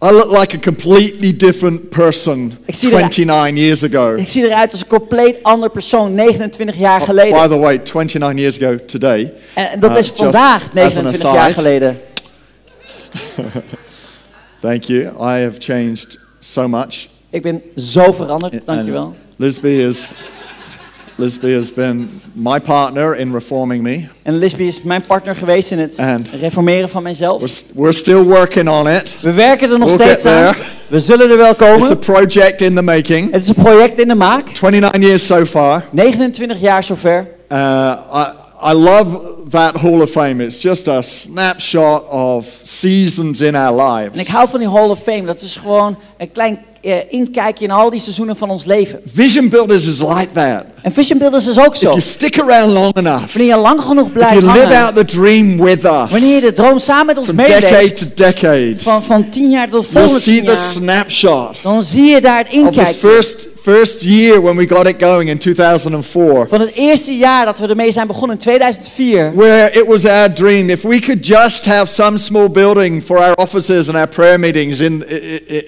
I 0.03 0.11
look 0.11 0.37
like 0.39 0.55
a 0.55 0.59
completely 0.59 1.35
different 1.35 1.89
person 1.89 2.57
Ik 2.65 2.73
zie 2.75 2.91
er- 2.91 2.95
29 2.99 3.57
years 3.57 3.83
ago. 3.83 4.15
Ik 4.15 4.27
zie 4.27 4.43
eruit 4.45 4.71
als 4.71 4.81
een 4.81 4.87
compleet 4.87 5.37
ander 5.43 5.69
persoon 5.69 6.13
29 6.13 6.75
jaar 6.75 6.99
By 6.99 7.05
geleden. 7.05 7.49
the 7.49 7.57
way, 7.57 7.77
29 7.77 8.39
years 8.39 8.61
ago 8.61 8.85
today. 8.85 9.33
En 9.53 9.79
dat 9.79 9.91
uh, 9.91 9.97
is 9.97 10.09
vandaag 10.09 10.61
as 10.63 10.97
an 10.97 11.03
29 11.03 11.33
jaar 11.33 11.53
geleden. 11.53 11.99
Thank 14.61 14.83
you. 14.83 15.01
I 15.19 15.41
have 15.43 15.59
changed 15.59 16.17
so 16.39 16.67
much. 16.67 17.07
Ik 17.33 17.41
ben 17.41 17.61
zo 17.75 18.11
veranderd, 18.11 18.65
dankjewel. 18.65 19.13
Lisby 19.35 19.67
is 19.67 20.11
Lisby 21.15 21.53
has 21.53 21.73
been 21.73 22.09
my 22.33 22.59
partner 22.59 23.15
in 23.15 23.31
reforming 23.33 23.83
me. 23.83 24.07
En 24.23 24.37
Lisby 24.37 24.63
is 24.63 24.81
mijn 24.81 25.05
partner 25.07 25.35
geweest 25.35 25.71
in 25.71 25.79
het 25.79 25.97
And- 25.97 26.27
reformeren 26.39 26.89
van 26.89 27.03
mijzelf. 27.03 27.63
We're, 27.73 27.91
still 27.91 28.21
working 28.23 28.69
on 28.69 28.87
it. 28.89 29.15
We 29.21 29.31
werken 29.31 29.71
er 29.71 29.79
nog 29.79 29.95
We'll 29.95 30.05
steeds 30.07 30.25
aan. 30.25 30.55
We 30.87 30.99
zullen 30.99 31.29
er 31.29 31.37
wel 31.37 31.51
It's 31.51 31.61
a 31.61 31.77
komen. 31.77 31.99
project 31.99 32.61
in 32.61 32.75
the 32.75 32.81
making. 32.81 33.31
Het 33.31 33.41
is 33.41 33.47
een 33.47 33.55
project 33.63 33.99
in 33.99 34.07
de 34.07 34.15
maak. 34.15 34.45
29 34.61 35.01
years 35.01 35.25
so 35.25 35.45
far. 35.45 35.85
29 35.91 36.59
jaar 36.59 36.83
zover. 36.83 37.27
Uh, 37.51 37.57
I, 38.13 38.25
I 38.69 38.73
love 38.73 39.19
that 39.49 39.75
Hall 39.75 40.01
of 40.01 40.09
Fame. 40.11 40.43
It's 40.45 40.61
just 40.61 40.87
a 40.87 41.01
snapshot 41.01 42.09
of 42.09 42.45
seasons 42.63 43.41
in 43.41 43.55
our 43.55 43.79
En 44.01 44.05
ik 44.05 44.13
lives. 44.13 44.27
hou 44.27 44.49
van 44.49 44.59
die 44.59 44.69
Hall 44.69 44.89
of 44.89 44.99
Fame. 44.99 45.25
Dat 45.25 45.41
is 45.41 45.55
gewoon 45.55 45.97
een 46.17 46.31
klein 46.31 46.59
inkijkje 47.09 47.63
in 47.65 47.71
al 47.71 47.89
die 47.89 47.99
seizoenen 47.99 48.35
van 48.35 48.49
ons 48.49 48.65
leven. 48.65 48.99
Vision 49.13 49.49
Builders 49.49 49.85
is 49.87 49.99
like 49.99 50.27
that. 50.33 50.63
En 50.81 50.91
Vision 50.93 51.17
Builders 51.17 51.47
is 51.47 51.59
ook 51.59 51.73
If 51.73 51.79
zo. 51.79 51.87
you 51.87 52.01
stick 52.01 52.39
around 52.39 52.71
long 52.71 52.93
enough, 52.97 53.33
Wanneer 53.33 53.55
je 53.55 53.61
lang 53.61 53.81
genoeg 53.81 54.05
if 54.07 54.11
blijft 54.13 54.33
you 54.41 54.45
live 54.53 54.65
hangen. 54.65 54.85
out 54.85 54.95
the 54.95 55.05
dream 55.05 55.57
with 55.61 55.81
Wanneer 55.81 56.19
je 56.29 56.35
us, 56.35 56.41
de 56.41 56.53
droom 56.53 56.79
samen 56.79 57.05
met 57.05 57.17
ons 57.17 57.27
from 57.27 57.37
decade 57.37 57.61
meeleeft. 57.71 57.97
to 57.97 58.05
decade, 58.15 58.75
Van, 58.77 59.03
van 59.03 59.29
10 59.29 59.49
jaar 59.49 59.69
tot 59.69 59.85
you'll 59.85 59.91
volgende 59.91 60.19
see 60.21 60.33
10 60.35 60.45
the 60.45 60.51
jaar. 60.51 60.71
snapshot 60.71 61.55
Dan 61.61 61.81
zie 61.81 62.05
je 62.05 62.21
daar 62.21 62.37
het 62.37 62.47
of 62.47 62.53
the 62.53 62.57
inkijkje. 62.59 62.93
first 63.07 63.47
first 63.63 64.01
year 64.01 64.41
when 64.41 64.55
we 64.57 64.67
got 64.67 64.87
it 64.87 64.99
going 64.99 65.29
in 65.29 65.37
2004, 65.37 66.47
Van 66.49 66.59
het 66.59 66.73
eerste 66.75 67.17
jaar 67.17 67.45
dat 67.45 67.59
we 67.59 67.67
ermee 67.67 67.91
zijn 67.91 68.07
begonnen 68.07 68.35
in 68.37 68.41
2004. 68.41 69.31
where 69.35 69.71
it 69.71 69.85
was 69.87 70.05
our 70.05 70.33
dream 70.33 70.69
if 70.69 70.81
we 70.81 70.99
could 70.99 71.25
just 71.25 71.65
have 71.65 71.85
some 71.93 72.17
small 72.17 72.49
building 72.51 73.03
for 73.03 73.17
our 73.17 73.33
offices 73.35 73.87
and 73.87 73.97
our 73.97 74.07
prayer 74.07 74.39
meetings 74.39 74.79
in, 74.79 75.03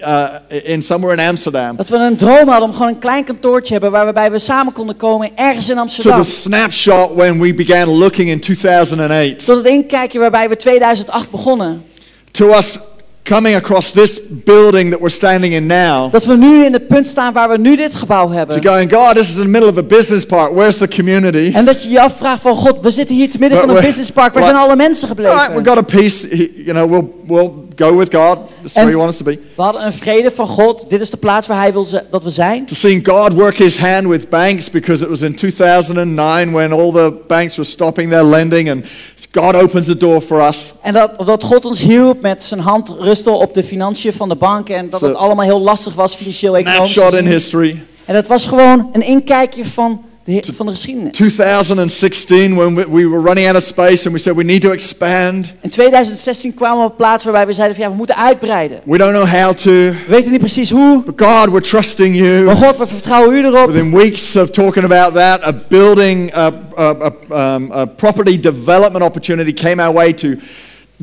uh, 0.08 0.24
in 0.64 0.82
somewhere 0.84 1.22
in 1.22 1.28
Amsterdam. 1.30 1.76
Dat 1.76 1.90
we 1.90 1.96
een 1.98 2.16
droom 2.16 2.48
hadden 2.48 2.70
om 2.70 2.74
gewoon 2.74 2.88
een 2.88 3.00
klein 3.00 3.24
kantoortje 3.24 3.72
hebben 3.74 3.92
waarbij 3.92 4.32
we 4.32 4.40
samen 4.40 4.74
konden 4.74 4.98
komen 4.98 5.32
ergens 5.36 5.70
in 5.70 5.76
To 5.76 5.82
Amsterdam. 5.82 6.22
the 6.22 6.30
snapshot 6.30 7.10
when 7.16 7.40
we 7.40 7.54
began 7.54 7.88
looking 7.98 8.30
in 8.30 8.40
2008. 8.40 9.46
Tot 9.46 9.58
het 9.58 9.66
inkijkje 9.66 10.20
waarbij 10.20 10.50
we 10.50 10.56
2008 10.56 11.32
begonnen. 11.32 11.84
To 12.32 12.50
us 12.58 12.78
coming 13.30 13.56
across 13.56 13.92
this 13.92 14.20
building 14.30 14.90
that 14.92 15.00
we're 15.00 15.10
standing 15.16 15.54
in 15.54 15.66
now. 15.66 16.12
Dat 16.12 16.26
we 16.26 16.36
nu 16.38 16.64
in 16.66 16.74
het 16.74 16.88
punt 16.88 17.08
staan 17.08 17.34
waar 17.34 17.50
we 17.50 17.58
nu 17.58 17.76
dit 17.76 17.94
gebouw 17.94 18.28
To 18.28 18.34
hebben. 18.34 18.64
going, 18.66 18.94
God, 18.94 19.16
this 19.16 19.28
is 19.30 19.36
in 19.36 19.42
the 19.42 19.48
middle 19.50 19.70
of 19.70 19.78
a 19.78 19.84
business 19.84 20.26
park. 20.26 20.52
Where's 20.54 20.78
the 20.78 20.88
community? 20.88 21.52
En 21.54 21.66
dat 21.66 21.84
je 21.84 21.90
je 21.90 22.02
afvraagt 22.02 22.42
van 22.42 22.56
God, 22.56 22.78
we 22.82 22.90
zitten 22.92 23.16
hier 23.16 23.32
te 23.32 23.38
midden 23.40 23.58
But 23.58 23.68
van 23.68 23.76
een 23.76 23.82
we- 23.82 23.88
businesspark. 23.88 24.34
Waar 24.34 24.44
what- 24.44 24.54
zijn 24.56 24.66
alle 24.66 24.76
mensen 24.76 25.10
All 25.10 25.16
right, 25.16 25.34
we 25.48 25.54
gebleven? 25.54 25.76
got 25.76 25.94
a 25.94 25.98
peace. 25.98 26.28
You 26.66 26.72
know, 26.74 26.90
we'll 26.90 27.06
we'll 27.28 27.52
go 27.76 27.98
with 27.98 28.14
God. 28.16 28.38
Where 28.74 29.08
us 29.08 29.18
to 29.18 29.24
be. 29.24 29.40
We 29.56 29.62
hadden 29.62 29.86
een 29.86 29.94
vrede 29.94 30.32
van 30.32 30.48
God. 30.48 30.86
Dit 30.90 31.02
is 31.02 31.10
de 31.10 31.18
plaats 31.18 31.48
waar 31.48 31.58
Hij 31.58 31.74
wil 31.74 31.88
dat 32.12 32.24
we 32.24 32.30
zijn. 32.30 32.66
To 32.66 32.76
seeing 32.76 33.08
God 33.08 33.34
work 33.34 33.58
His 33.58 33.78
hand 33.78 34.08
with 34.08 34.30
banks 34.30 34.70
because 34.70 35.04
it 35.04 35.10
was 35.10 35.22
in 35.22 35.36
2009 35.36 36.52
when 36.52 36.72
all 36.72 36.92
the 36.92 37.14
banks 37.28 37.56
were 37.56 37.70
stopping 37.70 38.10
their 38.12 38.24
lending, 38.24 38.70
and 38.70 38.86
God 39.32 39.56
opens 39.56 39.86
the 39.86 39.98
door 39.98 40.22
for 40.22 40.48
us. 40.48 40.74
En 40.82 40.94
dat, 40.94 41.12
dat 41.26 41.44
God 41.44 41.66
ons 41.66 41.82
hielp 41.82 42.22
met 42.22 42.44
zijn 42.44 42.60
hand 42.60 42.96
rusten 43.00 43.34
op 43.34 43.54
de 43.54 43.64
financiën 43.64 44.14
van 44.14 44.30
de 44.30 44.36
bank. 44.36 44.70
En 44.70 44.90
dat 44.90 45.00
So- 45.00 45.08
het 45.08 45.16
allemaal 45.16 45.46
heel 45.46 45.62
lastig 45.62 45.94
was, 45.94 46.16
financieel 46.16 46.58
economisch. 46.58 46.92
Snapshot 46.94 47.20
in 47.20 47.26
history. 47.28 47.84
En 48.06 48.14
dat 48.14 48.28
was 48.28 48.46
gewoon 48.48 48.90
een 48.94 49.02
inkijkje 49.02 49.66
van 49.66 50.04
van 50.28 50.66
de 50.66 50.72
geschiedenis. 50.72 51.12
2016 51.12 52.56
when 52.56 52.76
we, 52.76 52.86
we 52.90 53.10
were 53.10 53.22
running 53.22 53.48
out 53.48 53.56
of 53.56 53.64
space 53.64 54.06
and 54.06 54.16
we 54.16 54.22
said 54.22 54.36
we 54.36 54.44
need 54.44 54.62
to 54.62 54.72
expand. 54.72 55.54
In 55.62 55.70
2016 55.70 56.54
kwamen 56.54 56.78
we 56.78 56.84
op 56.84 56.90
een 56.90 56.96
plaats 56.96 57.24
waarbij 57.24 57.46
we 57.46 57.54
zeiden 57.54 57.76
van 57.76 57.86
ja, 57.86 57.92
we 57.92 57.98
moeten 57.98 58.16
uitbreiden. 58.18 58.80
We 58.84 58.98
don't 58.98 59.14
know 59.14 59.28
how 59.28 59.54
to, 59.54 59.70
We 59.72 60.04
weten 60.08 60.32
niet 60.32 60.40
precies 60.40 60.70
hoe. 60.70 61.04
but 61.04 61.14
God, 61.22 61.50
we're 61.50 61.62
trusting 61.62 62.16
you. 62.16 62.44
Maar 62.44 62.56
God, 62.56 62.78
we 62.78 62.88
vertrouwen 62.88 63.36
u 63.36 63.46
erop. 63.46 63.66
Within 63.68 63.96
weeks 63.96 64.36
of 64.36 64.50
talking 64.50 64.86
about 64.86 65.14
that, 65.16 65.44
a 65.44 65.54
building, 65.68 66.36
a, 66.36 66.52
a, 66.78 67.12
a, 67.30 67.56
um, 67.56 67.72
a 67.72 67.86
property 67.86 68.40
development 68.40 69.04
opportunity 69.04 69.54
came 69.54 69.84
our 69.84 69.94
way 69.94 70.14
to 70.14 70.28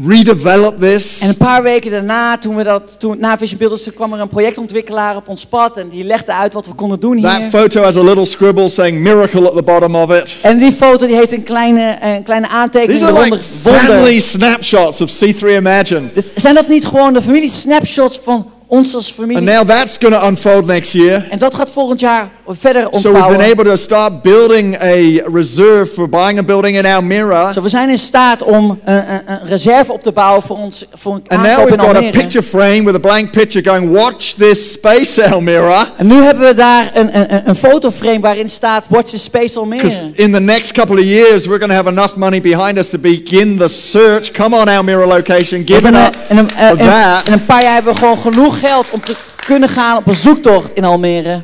redevelop 0.07 0.81
this. 0.81 1.19
En 1.21 1.29
een 1.29 1.37
paar 1.37 1.63
weken 1.63 1.91
daarna, 1.91 2.39
toen 2.39 2.57
we 2.57 2.63
dat, 2.63 2.97
toen, 2.99 3.19
na 3.19 3.39
Vision 3.39 3.59
Builders, 3.59 3.89
kwam 3.95 4.13
er 4.13 4.21
een 4.21 4.29
projectontwikkelaar 4.29 5.17
op 5.17 5.29
ons 5.29 5.47
pad. 5.47 5.77
En 5.77 5.89
die 5.89 6.05
legde 6.05 6.33
uit 6.33 6.53
wat 6.53 6.67
we 6.67 6.75
konden 6.75 7.01
doen 7.01 7.21
That 7.23 7.37
hier. 7.37 7.49
photo 7.49 7.83
has 7.83 7.97
a 7.97 8.03
little 8.03 8.25
scribble 8.25 8.69
saying 8.69 8.99
miracle 9.01 9.49
at 9.49 9.55
the 9.57 9.63
bottom 9.63 9.95
of 9.95 10.11
it. 10.11 10.37
En 10.41 10.59
die 10.59 10.73
foto 10.73 11.07
die 11.07 11.17
heeft 11.17 11.33
een 11.33 11.43
kleine, 11.43 11.99
een 12.01 12.23
kleine 12.23 12.49
aantekening 12.49 13.01
These 13.01 13.13
are 13.13 13.25
like 13.31 13.43
family 13.63 14.21
snapshots 14.21 15.01
of 15.01 15.11
C3 15.25 15.47
Imagine. 15.49 16.11
Zijn 16.35 16.55
dat 16.55 16.69
niet 16.69 16.87
gewoon 16.87 17.13
de 17.13 17.23
familie 17.23 17.51
snapshots 17.51 18.21
van 18.25 18.51
ons 18.67 18.95
als 18.95 19.07
And 19.07 19.15
familie? 19.15 19.43
now 19.57 19.69
that's 19.69 19.97
going 20.01 20.21
to 20.21 20.27
unfold 20.29 20.67
next 20.67 20.93
year. 20.93 21.27
En 21.31 21.39
dat 21.39 21.55
gaat 21.55 21.71
volgend 21.71 22.01
jaar 22.01 22.31
verder 22.47 22.83
So 22.83 22.89
we've 22.91 23.07
ontvouwen. 23.09 23.39
been 23.39 23.51
able 23.51 23.65
to 23.65 23.77
start 23.77 24.23
building 24.23 24.77
a 24.83 25.23
reserve 25.33 25.87
for 25.93 26.09
buying 26.09 26.39
a 26.39 26.43
building 26.43 26.77
in 26.77 26.87
Almira. 26.87 27.53
Zo, 27.53 27.63
we 27.63 27.69
zijn 27.69 27.89
in 27.91 27.99
staat 27.99 28.43
om 28.43 28.81
een, 28.85 28.95
een, 29.13 29.21
een 29.27 29.39
reserve 29.47 29.93
op 29.93 30.03
te 30.03 30.13
bouwen 30.13 30.43
voor 30.43 30.57
ons 30.57 30.85
voor 30.95 31.15
een 31.15 31.23
And 31.29 31.43
now 31.43 31.57
we've 31.57 31.73
in 31.73 31.79
got 31.81 31.89
a 31.91 31.95
Almere. 31.95 32.11
picture 32.19 32.43
frame 32.45 32.83
with 32.85 32.95
a 32.95 32.99
blank 32.99 33.31
picture 33.31 33.71
going, 33.71 33.93
watch 33.93 34.33
this 34.39 34.73
space, 34.73 35.25
Almira. 35.33 35.87
En 35.97 36.07
nu 36.07 36.23
hebben 36.23 36.47
we 36.47 36.55
daar 36.55 36.91
een, 36.95 37.19
een, 37.19 37.49
een- 37.49 37.57
fotoframe 37.57 38.21
waarin 38.21 38.49
staat 38.49 38.85
Watch 38.89 39.11
the 39.11 39.19
Space 39.19 39.61
Because 39.69 40.01
Almere. 40.01 40.13
in 40.15 40.33
the 40.33 40.41
next 40.41 40.73
couple 40.73 40.99
of 40.99 41.05
years, 41.05 41.47
we're 41.47 41.59
going 41.59 41.71
to 41.71 41.77
have 41.77 41.89
enough 41.89 42.17
money 42.17 42.41
behind 42.41 42.79
us 42.79 42.89
to 42.89 42.99
begin 42.99 43.59
the 43.59 43.69
search. 43.69 44.31
Come 44.31 44.57
on, 44.57 44.69
Almira 44.69 45.07
location, 45.07 45.63
give 45.67 45.89
it 45.89 45.95
up 45.95 46.17
en, 46.29 46.37
een- 46.39 46.51
en 46.57 47.33
een 47.33 47.45
paar 47.47 47.63
jaar 47.63 47.73
hebben 47.75 47.93
we 47.93 47.99
gewoon 47.99 48.19
genoeg 48.19 48.59
geld 48.61 48.87
om 48.91 49.01
te 49.01 49.17
kunnen 49.47 49.69
gaan 49.69 49.97
op 49.97 50.07
een 50.07 50.15
zoektocht 50.15 50.71
in 50.75 50.85
Almere. 50.85 51.43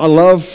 I 0.00 0.06
love 0.06 0.46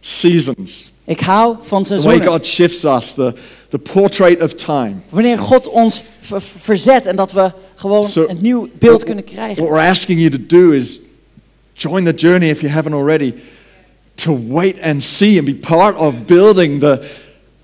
seasons. 0.00 0.90
Ik 1.04 1.20
hou 1.20 1.56
van 1.62 1.82
The 1.82 1.88
way 1.88 1.98
seizoenen. 2.02 2.28
God 2.32 2.46
shifts 2.46 2.84
us, 2.84 3.12
the, 3.12 3.34
the 3.68 3.78
portrait 3.78 4.42
of 4.42 4.54
time. 4.54 4.94
Wanneer 5.08 5.38
God 5.38 5.68
ons 5.68 6.02
ver- 6.20 6.42
verzet 6.60 7.06
en 7.06 7.16
dat 7.16 7.32
we 7.32 7.52
gewoon 7.74 8.04
So, 8.04 8.24
een 8.28 8.38
nieuw 8.40 8.68
beeld 8.78 9.04
kunnen 9.04 9.24
krijgen. 9.24 9.56
What 9.64 9.68
we're 9.78 9.88
asking 9.90 10.18
you 10.20 10.30
to 10.30 10.38
do 10.58 10.70
is 10.72 11.00
join 11.72 12.04
the 12.04 12.12
journey 12.14 12.48
if 12.50 12.60
you 12.60 12.72
haven't 12.72 12.94
already, 12.94 13.34
to 14.14 14.38
wait 14.48 14.80
and 14.82 15.02
see 15.02 15.36
and 15.38 15.44
be 15.46 15.54
part 15.54 15.96
of 15.96 16.14
building 16.24 16.80
the 16.80 17.00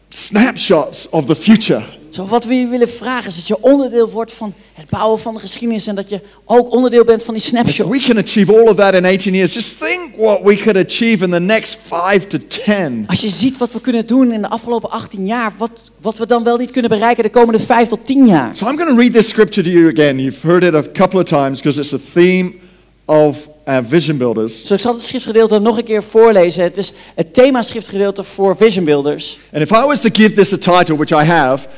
snapshots 0.09 1.09
of 1.11 1.25
the 1.27 1.35
future. 1.35 1.83
Zo 2.11 2.27
wat 2.27 2.45
we 2.45 2.55
je 2.55 2.67
willen 2.67 2.89
vragen 2.89 3.29
is 3.29 3.37
dat 3.37 3.47
je 3.47 3.61
onderdeel 3.63 4.11
wordt 4.11 4.33
van 4.33 4.55
het 4.73 4.89
bouwen 4.91 5.19
van 5.21 5.35
de 5.35 5.41
geschiedenis 5.41 5.87
en 5.87 5.95
dat 5.95 6.09
je 6.09 6.21
ook 6.45 6.73
onderdeel 6.73 7.05
bent 7.05 7.23
van 7.23 7.35
die 7.35 7.43
If 7.43 7.49
snapshot. 7.49 7.89
we 7.89 7.99
can 8.01 8.19
achieve 8.19 8.53
all 8.53 8.67
of 8.69 8.77
that 8.77 8.95
in 8.95 9.05
18 9.05 9.35
years, 9.35 9.55
just 9.55 9.79
think 9.79 10.02
what 10.17 10.43
we 10.43 10.57
could 10.57 10.77
achieve 10.77 11.25
in 11.25 11.31
the 11.31 11.41
next 11.41 11.77
five 11.77 12.27
to 12.27 12.39
10. 12.65 13.05
Als 13.07 13.21
je 13.21 13.29
ziet 13.29 13.59
wat 13.59 13.73
we 13.73 13.81
kunnen 13.81 14.07
doen 14.07 14.33
in 14.33 14.41
de 14.41 14.49
afgelopen 14.49 14.91
18 14.91 15.27
jaar, 15.27 15.53
wat, 15.57 15.91
wat 16.01 16.19
we 16.19 16.27
dan 16.27 16.45
wel 16.45 16.57
niet 16.57 16.71
kunnen 16.71 16.91
bereiken 16.91 17.23
de 17.23 17.31
komende 17.31 17.61
5 17.61 17.89
tot 17.89 18.07
10 18.07 18.27
jaar. 18.27 18.55
So 18.55 18.67
I'm 18.67 18.79
going 18.79 18.91
to 18.91 18.97
read 18.97 19.13
this 19.13 19.29
scripture 19.29 19.63
to 19.63 19.71
you 19.71 19.93
again. 19.93 20.19
You've 20.19 20.47
heard 20.47 20.63
it 20.63 20.75
a 20.75 20.83
couple 20.93 21.19
of 21.19 21.25
times 21.25 21.61
because 21.61 21.81
it's 21.81 21.91
the 21.91 22.01
theme 22.13 22.53
of 23.05 23.49
our 23.65 23.85
vision 23.85 24.17
builders. 24.17 24.65
Zo, 24.65 24.75
ik 24.75 24.81
zal 24.81 24.93
het 24.93 25.03
schriftgedeelte 25.03 25.59
nog 25.59 25.79
een 25.79 25.85
keer 25.85 26.03
voorlezen. 26.03 26.63
Het 26.63 26.77
is 26.77 26.93
het 27.15 27.35
thema 27.35 27.63
schriftgedeelte 27.63 28.25
voor 28.25 28.57
Vision 28.57 28.85
Builders. 28.85 29.39
And 29.53 29.63
if 29.63 29.71
I 29.71 29.87
was 29.87 30.01
to 30.01 30.09
give 30.13 30.33
this 30.33 30.53
a 30.53 30.79
title, 30.79 30.97
which 30.97 31.23
I 31.23 31.25
have, 31.25 31.69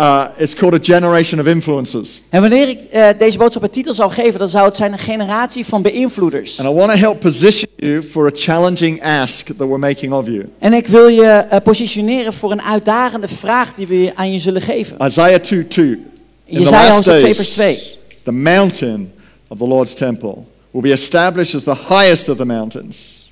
uh, 0.00 0.26
it's 0.36 0.54
called 0.54 0.74
A 0.74 0.78
Generation 0.78 1.40
of 1.40 1.46
Influencers. 1.46 2.20
En 2.28 2.40
wanneer 2.40 2.68
ik 2.68 2.80
eh, 2.90 3.08
deze 3.18 3.38
boodschap 3.38 3.62
een 3.62 3.70
titel 3.70 3.94
zou 3.94 4.12
geven, 4.12 4.38
dan 4.38 4.48
zou 4.48 4.64
het 4.64 4.76
zijn 4.76 4.92
een 4.92 4.98
generatie 4.98 5.66
van 5.66 5.82
beïnvloeders. 5.82 6.60
And 6.60 6.68
I 6.68 6.72
want 6.72 6.92
to 6.92 6.98
help 6.98 7.20
position 7.20 7.70
you 7.76 8.02
for 8.02 8.26
a 8.26 8.30
challenging 8.34 9.02
ask 9.02 9.46
that 9.46 9.56
we're 9.56 9.78
making 9.78 10.12
of 10.12 10.26
you. 10.26 10.48
En 10.58 10.72
ik 10.72 10.86
wil 10.86 11.08
je 11.08 11.26
eh, 11.26 11.60
positioneren 11.62 12.32
voor 12.32 12.52
een 12.52 12.62
uitdagende 12.62 13.28
vraag 13.28 13.74
die 13.74 13.86
we 13.86 14.12
aan 14.14 14.32
je 14.32 14.38
zullen 14.38 14.62
geven. 14.62 14.96
Isaiah 15.06 15.40
2 15.40 15.68
2. 15.68 15.86
In 15.86 16.02
the 16.44 16.58
Jesaja 16.58 16.76
last 16.76 16.92
hoofdstuk 16.92 17.18
2 17.18 17.34
vers 17.34 17.52
2. 17.52 17.66
days, 17.66 17.98
the 18.22 18.32
mountain 18.32 19.12
of 19.48 19.58
the 19.58 19.66
Lord's 19.66 19.94
temple 19.94 20.34
will 20.70 20.82
be 20.82 20.92
established 20.92 21.54
as 21.54 21.64
the 21.64 21.94
highest 21.94 22.28
of 22.28 22.36
the 22.36 22.44
mountains. 22.44 23.28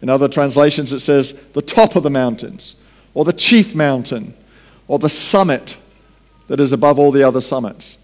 In 0.00 0.08
other 0.08 0.28
translations, 0.30 0.92
it 0.92 1.00
says 1.00 1.34
the 1.52 1.64
top 1.64 1.96
of 1.96 2.02
the 2.02 2.10
mountains, 2.10 2.76
or 3.12 3.24
the 3.24 3.34
chief 3.34 3.74
mountain, 3.74 4.34
or 4.86 4.98
the 4.98 5.08
summit 5.08 5.76
that 6.48 6.60
is 6.60 6.72
above 6.72 6.98
all 6.98 7.10
the 7.12 7.22
other 7.26 7.40
summits. 7.40 7.98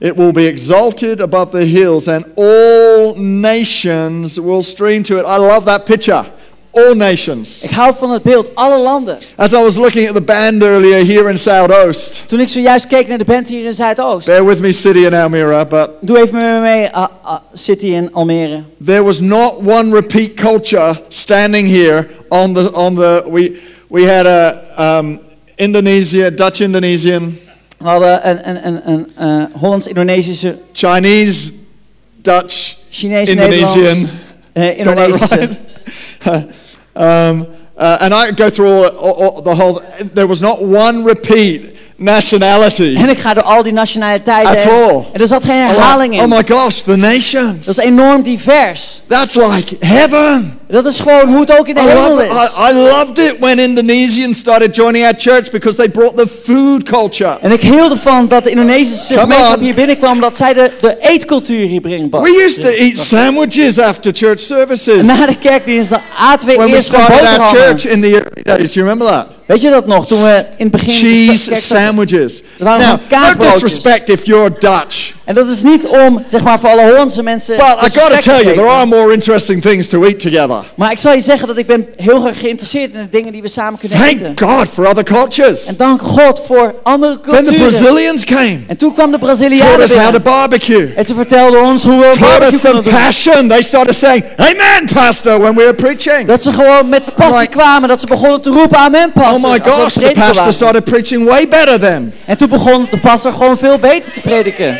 It 0.00 0.16
will 0.16 0.32
be 0.32 0.46
exalted 0.46 1.20
above 1.20 1.50
the 1.52 1.66
hills, 1.66 2.08
and 2.08 2.24
all 2.36 3.14
nations 3.16 4.40
will 4.40 4.62
stream 4.62 5.02
to 5.04 5.18
it. 5.18 5.26
I 5.26 5.36
love 5.36 5.64
that 5.66 5.84
picture. 5.86 6.24
All 6.72 6.94
nations. 6.94 7.64
Ik 7.64 7.70
hou 7.70 7.94
van 7.98 8.10
het 8.10 8.22
beeld, 8.22 8.54
alle 8.54 8.78
landen. 8.82 9.18
As 9.36 9.52
I 9.52 9.56
was 9.62 9.76
looking 9.76 10.06
at 10.08 10.14
the 10.14 10.20
band 10.20 10.62
earlier 10.62 11.04
here 11.04 11.28
in 11.28 11.38
Southoost, 11.38 12.22
Toen 12.28 12.40
ik 12.40 12.48
zojuist 12.48 12.86
keek 12.86 13.08
naar 13.08 13.18
de 13.18 13.24
band 13.24 13.48
hier 13.48 13.64
in 13.64 13.74
Zuidoost. 13.74 14.26
bear 14.26 14.44
with 14.46 14.60
me, 14.60 14.72
City 14.72 15.04
and 15.04 15.14
Almira, 15.14 15.64
but 15.66 15.90
Doe 16.00 16.18
even 16.22 16.34
met 16.34 16.44
me 16.44 16.60
mee, 16.60 16.88
ah, 16.92 17.08
ah, 17.22 17.40
City 17.54 17.86
in 17.94 18.08
Almere. 18.12 18.62
there 18.84 19.02
was 19.02 19.20
not 19.20 19.60
one 19.62 19.90
repeat 19.92 20.36
culture 20.36 20.94
standing 21.08 21.66
here 21.68 22.08
on 22.28 22.52
the 22.54 22.70
on 22.72 22.94
the 22.94 23.22
we 23.26 23.58
we 23.88 24.04
had 24.06 24.26
a 24.26 24.62
um, 24.78 25.18
Indonesia, 25.60 26.30
Dutch 26.30 26.60
Indonesian, 26.60 27.38
We 27.78 27.88
hadden 27.88 28.28
een, 28.28 28.48
een, 28.48 28.66
een, 28.66 28.80
een 28.92 29.06
eh, 29.16 29.60
Hollands-Indonesische, 29.60 30.56
Chinese, 30.72 31.52
Dutch, 32.22 32.76
Indonesian. 33.02 34.08
eh, 34.52 34.66
Got 34.66 34.76
that 34.76 34.76
Indonesische. 34.76 35.56
right? 36.24 36.46
um, 37.30 37.46
uh, 37.78 37.96
and 38.00 38.12
I 38.14 38.30
go 38.36 38.50
through 38.50 38.68
all, 38.84 38.96
all, 38.96 39.12
all 39.12 39.42
the 39.42 39.54
whole. 39.54 39.82
There 40.14 40.26
was 40.26 40.40
not 40.40 40.62
one 40.62 41.04
repeat 41.04 41.72
nationality. 42.00 42.94
En 42.96 43.08
ik 43.08 43.18
ga 43.18 43.34
door 43.34 43.42
al 43.42 43.62
die 43.62 43.72
nationaliteiten. 43.72 44.50
At 44.50 44.64
all. 44.64 45.04
En 45.12 45.20
er 45.20 45.26
zat 45.26 45.44
geen 45.44 45.60
like, 45.60 45.74
herhaling 45.74 46.14
in. 46.14 46.20
oh 46.20 46.28
my 46.28 46.44
gosh, 46.48 46.76
the 46.76 46.96
nations. 46.96 47.66
Dat 47.66 47.78
is 47.78 47.84
enorm 47.84 48.22
divers. 48.22 49.02
That's 49.06 49.34
like 49.34 49.76
heaven. 49.80 50.58
Dat 50.68 50.86
is 50.86 50.98
gewoon 50.98 51.28
hoe 51.28 51.40
het 51.40 51.58
ook 51.58 51.68
in 51.68 51.74
de 51.74 51.80
I, 51.80 51.84
hemel 51.84 52.10
love, 52.10 52.26
is. 52.26 52.32
I, 52.32 52.70
I 52.70 52.74
loved 52.74 53.18
it 53.18 53.36
when 53.38 53.58
Indonesians 53.58 54.38
started 54.38 54.74
joining 54.74 55.04
our 55.04 55.14
church 55.18 55.50
because 55.50 55.76
they 55.76 55.88
brought 55.88 56.16
the 56.16 56.26
food 56.42 56.82
culture. 56.82 57.38
En 57.40 57.52
ik 57.52 57.60
hield 57.60 57.90
ervan 57.90 58.28
dat 58.28 58.44
de 58.44 58.50
Indonesische 58.50 59.18
gemeenschap 59.18 59.60
hier 59.60 59.74
binnenkwam, 59.74 60.12
omdat 60.12 60.36
zij 60.36 60.54
de, 60.54 60.70
de 60.80 60.96
eetcultuur 61.00 61.66
hier 61.66 61.80
brengen. 61.80 62.10
We 62.10 62.42
used 62.44 62.62
to 62.62 62.68
eat 62.68 62.98
sandwiches 62.98 63.78
after 63.78 64.12
church 64.14 64.40
services 64.40 65.06
Na 65.06 65.26
de 65.26 65.38
kerkdienst 65.38 65.92
aten 66.18 66.48
we 66.48 66.54
when 66.54 66.66
we 66.66 66.74
eerst 66.74 66.92
een 66.92 67.02
started 67.02 67.38
our 67.38 67.54
church 67.54 67.84
in 67.84 68.00
the 68.00 68.08
early 68.08 68.42
days. 68.42 68.74
You 68.74 68.86
remember 68.86 69.06
that? 69.06 69.39
Weet 69.50 69.60
je 69.60 69.70
dat 69.70 69.86
nog, 69.86 70.06
toen 70.06 70.22
we 70.22 70.44
in 70.56 70.66
het 70.66 70.70
begin... 70.70 70.90
Cheese 70.94 71.54
sandwiches. 71.54 72.42
Now, 72.58 72.80
no 72.80 72.98
disrespect 73.38 74.08
if 74.08 74.24
you're 74.24 74.50
Dutch. 74.58 75.12
En 75.30 75.36
dat 75.36 75.48
is 75.48 75.62
niet 75.62 75.86
om, 75.86 76.24
zeg 76.26 76.42
maar, 76.42 76.60
voor 76.60 76.68
alle 76.68 76.82
Hollandse 76.82 77.22
mensen. 77.22 77.56
But 77.56 77.66
I 77.66 78.00
gotta 78.00 78.16
te 78.16 78.22
tell 78.22 78.42
you, 78.42 78.54
there 78.54 78.68
are 78.68 78.86
more 78.86 79.12
interesting 79.12 79.62
things 79.62 79.88
to 79.88 80.02
eat 80.04 80.20
together. 80.20 80.64
Maar 80.74 80.90
ik 80.90 80.98
zal 80.98 81.12
je 81.12 81.20
zeggen 81.20 81.48
dat 81.48 81.56
ik 81.56 81.66
ben 81.66 81.86
heel 81.96 82.26
erg 82.26 82.40
geïnteresseerd 82.40 82.92
in 82.94 83.00
de 83.00 83.08
dingen 83.10 83.32
die 83.32 83.42
we 83.42 83.48
samen 83.48 83.78
kunnen 83.78 84.02
eten. 84.02 84.34
Thank 84.34 84.50
God 84.52 84.68
for 84.68 84.88
other 84.88 85.04
cultures. 85.04 85.66
En 85.66 85.74
dank 85.76 86.02
God 86.02 86.42
voor 86.46 86.74
andere 86.82 87.20
Then 87.20 87.44
the 87.44 87.52
culturen. 87.52 87.68
Brazilians 87.68 88.24
came, 88.24 88.58
En 88.66 88.76
toen 88.76 88.94
kwam 88.94 89.10
de 89.10 89.18
taught 89.18 89.36
Brazilianen 89.38 89.80
us 89.80 89.94
how 89.94 90.12
to 90.12 90.20
barbecue. 90.20 90.92
En 90.96 91.04
ze 91.04 91.14
vertelden 91.14 91.62
ons 91.62 91.84
hoe 91.84 91.96
we 91.98 92.02
Taught 92.04 92.20
barbecue 92.20 92.54
us 92.56 92.60
some 92.60 92.82
passion. 92.82 93.48
They 93.48 93.62
started 93.62 93.94
saying, 93.94 94.24
Amen, 94.36 94.88
Pastor, 94.94 95.40
when 95.40 95.54
we 95.54 95.62
were 95.62 95.74
preaching. 95.74 96.26
Dat 96.26 96.42
ze 96.42 96.52
gewoon 96.52 96.88
met 96.88 97.14
passie 97.14 97.40
Like- 97.40 97.56
kwamen, 97.56 97.88
dat 97.88 98.00
ze 98.00 98.06
begonnen 98.06 98.40
te 98.40 98.50
roepen 98.50 98.78
amen 98.78 99.12
Oh 99.14 99.22
pastor. 99.22 99.50
my 99.50 99.56
we 99.56 99.62
aan 99.64 99.80
gosh, 99.80 99.92
the 99.94 100.12
pastor 100.14 100.52
started 100.52 100.84
preaching 100.84 101.28
way 101.28 101.48
better 101.48 101.78
then. 101.78 102.12
En 102.26 102.36
toen 102.36 102.48
begon 102.48 102.86
de 102.90 102.98
pastor 103.00 103.32
gewoon 103.32 103.58
veel 103.58 103.78
beter 103.78 104.12
te 104.12 104.20
prediken. 104.20 104.78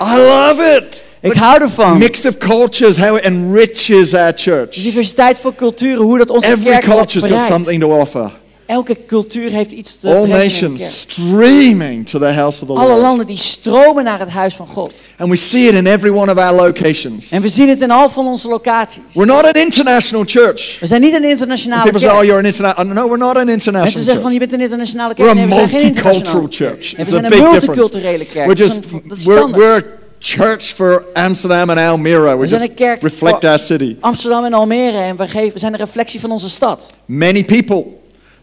I 0.00 0.16
love 0.16 0.76
it. 0.76 1.04
Ik 1.20 1.32
hou 1.32 1.62
ervan. 1.62 1.98
Mix 1.98 2.26
of 2.26 2.38
cultures, 2.38 2.96
how 2.96 3.16
it 3.16 3.24
enriches 3.24 4.14
our 4.14 4.32
De 4.32 4.38
church. 4.42 4.74
diversiteit 4.82 5.38
van 5.38 5.54
culturen, 5.54 6.02
hoe 6.04 6.18
dat 6.18 6.30
onze 6.30 6.48
Every 6.50 6.70
kerk 6.70 6.88
ook 6.88 6.94
culture's 6.94 7.26
got 7.32 7.46
something 7.46 7.80
to 7.80 7.98
offer. 7.98 8.30
Elke 8.68 8.96
cultuur 9.06 9.50
heeft 9.50 9.70
iets 9.70 9.96
te 9.96 10.08
All 10.08 10.26
nations 10.26 10.80
kerk. 10.80 10.90
streaming 10.92 12.06
to 12.08 12.18
the 12.18 12.32
house 12.32 12.62
of 12.62 12.68
the 12.68 12.74
Alle 12.74 12.88
Lord. 12.88 13.00
landen 13.02 13.26
die 13.26 13.36
stromen 13.36 14.04
naar 14.04 14.18
het 14.18 14.28
huis 14.28 14.54
van 14.54 14.66
God. 14.66 14.92
And 15.18 15.30
we 15.30 15.36
see 15.36 15.62
it 15.68 15.74
in 15.74 15.86
every 15.86 16.10
one 16.10 16.32
of 16.32 16.38
our 16.38 16.54
locations. 16.54 17.30
En 17.30 17.42
we 17.42 17.48
zien 17.48 17.68
het 17.68 17.80
in 17.82 17.90
al 17.90 18.08
van 18.10 18.26
onze 18.26 18.48
locaties. 18.48 19.02
We're 19.12 19.26
not 19.26 19.44
an 19.44 19.52
international 19.62 20.22
church. 20.26 20.76
We 20.80 20.86
zijn 20.86 21.00
niet 21.00 21.14
een 21.14 21.28
internationale 21.28 21.82
People 21.82 21.98
say, 22.00 22.08
oh, 22.08 22.14
kerk. 22.14 22.26
you're 22.26 22.40
an 22.42 22.46
international. 22.46 22.94
No, 22.94 23.02
we're 23.08 23.16
not 23.16 23.36
an 23.36 23.44
Mensen 23.46 23.52
international 23.72 24.04
zeggen 24.04 24.22
van 24.22 24.32
je 24.32 24.38
bent 24.38 24.52
een 24.52 24.60
internationale 24.60 25.14
We're 25.16 25.26
kerk. 25.34 25.38
a 25.38 25.40
Nee, 25.40 25.46
we 25.46 25.52
zijn 25.54 25.68
geen 25.68 25.80
multicultural 25.82 26.42
internationale 26.42 26.74
church. 26.76 26.92
Nee, 26.92 27.00
It's 27.00 27.10
we 27.10 27.16
a 27.16 27.20
zijn 27.20 27.22
big 27.22 27.38
een 27.38 27.44
difference. 27.44 27.66
multiculturele 27.66 28.24
kerk. 28.24 28.46
We're 28.46 28.62
just 28.62 28.76
een- 28.92 29.02
dat 29.08 29.18
is 29.18 29.24
we're, 29.24 29.50
we're 29.50 29.84
church 30.18 30.62
for 30.74 31.04
Amsterdam 31.14 31.70
and 31.70 31.78
Almere. 31.78 32.20
We 32.30 32.36
We 32.36 32.46
zijn 32.46 32.60
just 32.60 32.70
een 32.70 32.76
kerk 32.76 33.02
reflect 33.02 33.44
our 33.44 33.58
city. 33.58 33.96
Amsterdam 34.00 34.44
en 34.44 34.52
Almere 34.52 34.98
en 34.98 35.16
we, 35.16 35.28
geven, 35.28 35.52
we 35.52 35.58
zijn 35.58 35.72
een 35.72 35.78
reflectie 35.78 36.20
van 36.20 36.30
onze 36.30 36.48
stad. 36.50 36.86
Many 37.04 37.44
people 37.44 37.84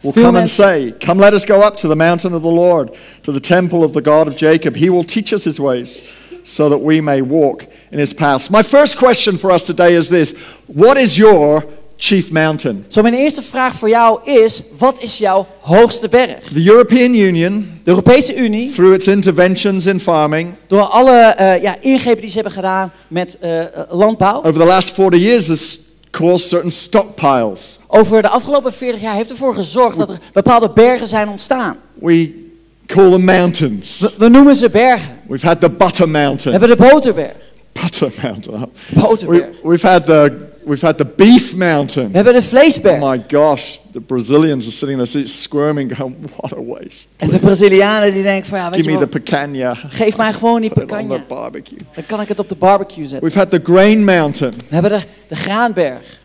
will 0.06 0.14
Veel 0.14 0.24
come 0.24 0.36
and 0.38 0.50
say, 0.50 0.94
Come, 1.00 1.20
let 1.20 1.34
us 1.34 1.46
go 1.46 1.62
up 1.62 1.78
to 1.78 1.88
the 1.88 1.96
mountain 1.96 2.34
of 2.34 2.42
the 2.42 2.52
Lord, 2.52 2.96
to 3.24 3.32
the 3.32 3.40
temple 3.40 3.84
of 3.84 3.94
the 3.94 4.02
God 4.02 4.28
of 4.28 4.36
Jacob. 4.36 4.76
He 4.76 4.90
will 4.90 5.04
teach 5.04 5.34
us 5.34 5.44
his 5.44 5.60
ways, 5.60 6.04
so 6.44 6.70
that 6.70 6.78
we 6.78 7.02
may 7.02 7.22
walk 7.22 7.68
in 7.92 8.00
his 8.00 8.14
paths. 8.14 8.50
My 8.50 8.64
first 8.64 8.98
question 8.98 9.38
for 9.38 9.52
us 9.52 9.64
today 9.64 9.94
is 9.94 10.10
this 10.10 10.34
What 10.68 10.98
is 10.98 11.18
your 11.18 11.66
chief 11.98 12.32
mountain? 12.32 12.86
Zo 12.88 13.02
mijn 13.02 13.14
eerste 13.14 13.42
vraag 13.42 13.76
voor 13.76 13.90
jou 13.90 14.20
is, 14.24 14.62
wat 14.78 14.96
is 15.00 15.18
jouw 15.18 15.48
hoogste 15.60 16.10
berg? 16.10 16.40
The 16.54 16.64
European 16.64 17.14
Union, 17.14 17.80
De 17.84 17.90
Europese 17.90 18.36
Unie, 18.36 18.72
through 18.72 18.94
its 18.94 19.08
interventions 19.08 19.86
in 19.86 20.00
farming, 20.00 20.56
door 20.68 20.82
alle 20.82 21.20
eh, 21.20 21.62
ja, 21.62 21.78
ingrepen 21.82 22.22
die 22.22 22.30
ze 22.30 22.36
hebben 22.36 22.54
gedaan 22.54 22.92
met 23.08 23.38
eh, 23.40 23.62
eh, 23.62 23.70
landbouw, 23.90 24.38
over 24.44 24.60
the 24.60 24.66
last 24.66 24.92
40 24.92 25.20
years 25.20 25.48
has 25.48 25.85
caused 26.18 26.48
certain 26.48 26.72
stockpiles. 26.72 27.80
over 27.88 28.22
de 28.22 28.30
afgelopen 28.30 28.74
40 28.74 29.02
jaar 29.02 29.16
heeft 29.16 29.30
ervoor 29.30 29.54
gezorgd 29.54 29.98
dat 29.98 30.10
er 30.10 30.20
bepaalde 30.34 30.70
bergen 30.74 31.08
zijn 31.08 31.30
ontstaan. 31.30 31.78
We 31.94 32.44
call 32.86 33.12
them 33.12 33.24
mountains. 33.26 34.00
We, 34.00 34.12
we 34.18 34.28
noemen 34.30 34.56
ze 34.56 34.70
bergen. 34.70 35.20
We've 35.28 35.48
had 35.48 35.60
the 35.60 35.70
Butter 35.70 36.06
We 36.06 36.12
Mountain. 36.12 36.52
hebben 36.60 36.78
de 36.78 36.84
boterberg, 36.90 37.34
Butter 37.72 38.14
Mountain. 38.22 38.70
boterberg. 38.94 39.46
We, 39.62 39.68
we've 39.70 39.88
had 39.88 40.06
the 40.06 40.45
we've 40.66 40.86
had 40.86 40.98
the 40.98 41.06
Beef 41.16 41.56
Mountain. 41.56 42.08
We 42.10 42.16
hebben 42.16 42.34
de 42.34 42.42
vleesberg. 42.42 43.02
Oh 43.02 43.10
my 43.10 43.24
gosh, 43.28 43.78
the 43.92 44.00
Brazilians 44.00 44.66
are 44.66 44.76
sitting 44.76 45.04
there 45.06 45.26
squirming, 45.28 45.98
going, 45.98 46.16
"What 46.36 46.54
a 46.54 46.64
waste! 46.64 47.08
En 47.18 47.30
de 47.30 47.40
Brazilianen 47.40 48.14
die 48.14 48.24
denken 48.24 48.50
van 48.50 48.58
ja, 48.60 48.70
weet 48.70 48.80
Give 48.80 48.90
je 48.92 48.96
me 48.98 49.02
the 49.02 49.20
picanha. 49.20 49.74
geef 49.90 50.18
mij 50.18 50.34
gewoon 50.34 50.62
die 50.62 50.70
picanha. 50.70 51.24
barbecue." 51.28 51.78
Dan 51.96 52.06
kan 52.06 52.22
ik 52.22 52.28
het 52.28 52.40
op 52.40 52.50
de 52.50 52.56
barbecue 52.56 53.06
zetten. 53.06 53.22
We've 53.28 53.40
had 53.40 53.50
the 53.50 53.60
Grain 53.64 54.04
Mountain. 54.04 54.52
We 54.68 54.74
hebben 54.74 54.92
de, 54.92 55.02
de 55.28 55.36
graanberg. 55.36 56.20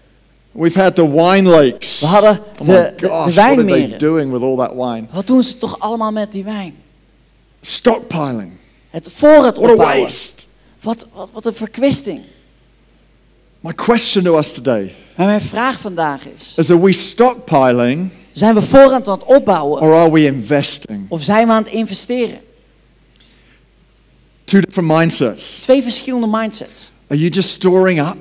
We've 0.52 0.80
had 0.80 0.94
the 0.94 1.10
wine 1.10 1.48
lakes. 1.48 2.00
We 2.00 2.06
hadden 2.06 2.40
Oh 2.58 2.66
de, 2.66 2.72
my 2.72 2.92
de, 2.96 3.06
what 3.08 3.38
are 3.38 3.64
they 3.64 3.96
doing 3.98 4.32
with 4.32 4.42
all 4.42 4.56
that 4.56 4.72
wine? 4.74 5.06
Wat 5.10 5.26
doen 5.26 5.42
ze 5.42 5.58
toch 5.58 5.78
allemaal 5.78 6.12
met 6.12 6.32
die 6.32 6.44
wijn? 6.44 6.74
Stockpiling. 7.60 8.52
Het 8.90 9.08
voorraad 9.12 9.56
What 9.56 9.68
a 9.68 9.72
opbouwen. 9.72 10.02
waste! 10.02 10.44
Wat, 10.80 11.06
wat, 11.12 11.28
wat 11.32 11.46
een 11.46 11.54
verkwisting. 11.54 12.20
My 13.60 13.72
question 13.74 14.24
to 14.24 14.38
us 14.38 14.52
today 14.52 14.94
Maar 15.16 15.26
mijn 15.26 15.40
vraag 15.40 15.80
vandaag 15.80 16.26
is, 16.26 16.52
is: 16.56 16.70
Are 16.70 16.80
we 16.80 16.92
stockpiling 16.92 18.10
zijn 18.32 18.54
we 18.54 18.62
voorraad 18.62 19.08
aan 19.08 19.18
het 19.18 19.24
opbouwen 19.24 19.80
or 19.80 19.94
are 19.94 20.12
we 20.12 20.24
investing? 20.24 21.06
of 21.08 21.22
zijn 21.22 21.46
we 21.46 21.52
aan 21.52 21.62
het 21.62 21.72
investeren? 21.72 22.40
Two 24.44 24.60
different 24.60 24.88
mindsets. 24.88 25.58
Twee 25.58 25.82
verschillende 25.82 26.26
mindsets. 26.26 26.90
Are 27.08 27.20
you 27.20 27.30
just 27.30 27.48
storing 27.48 28.00
up 28.00 28.16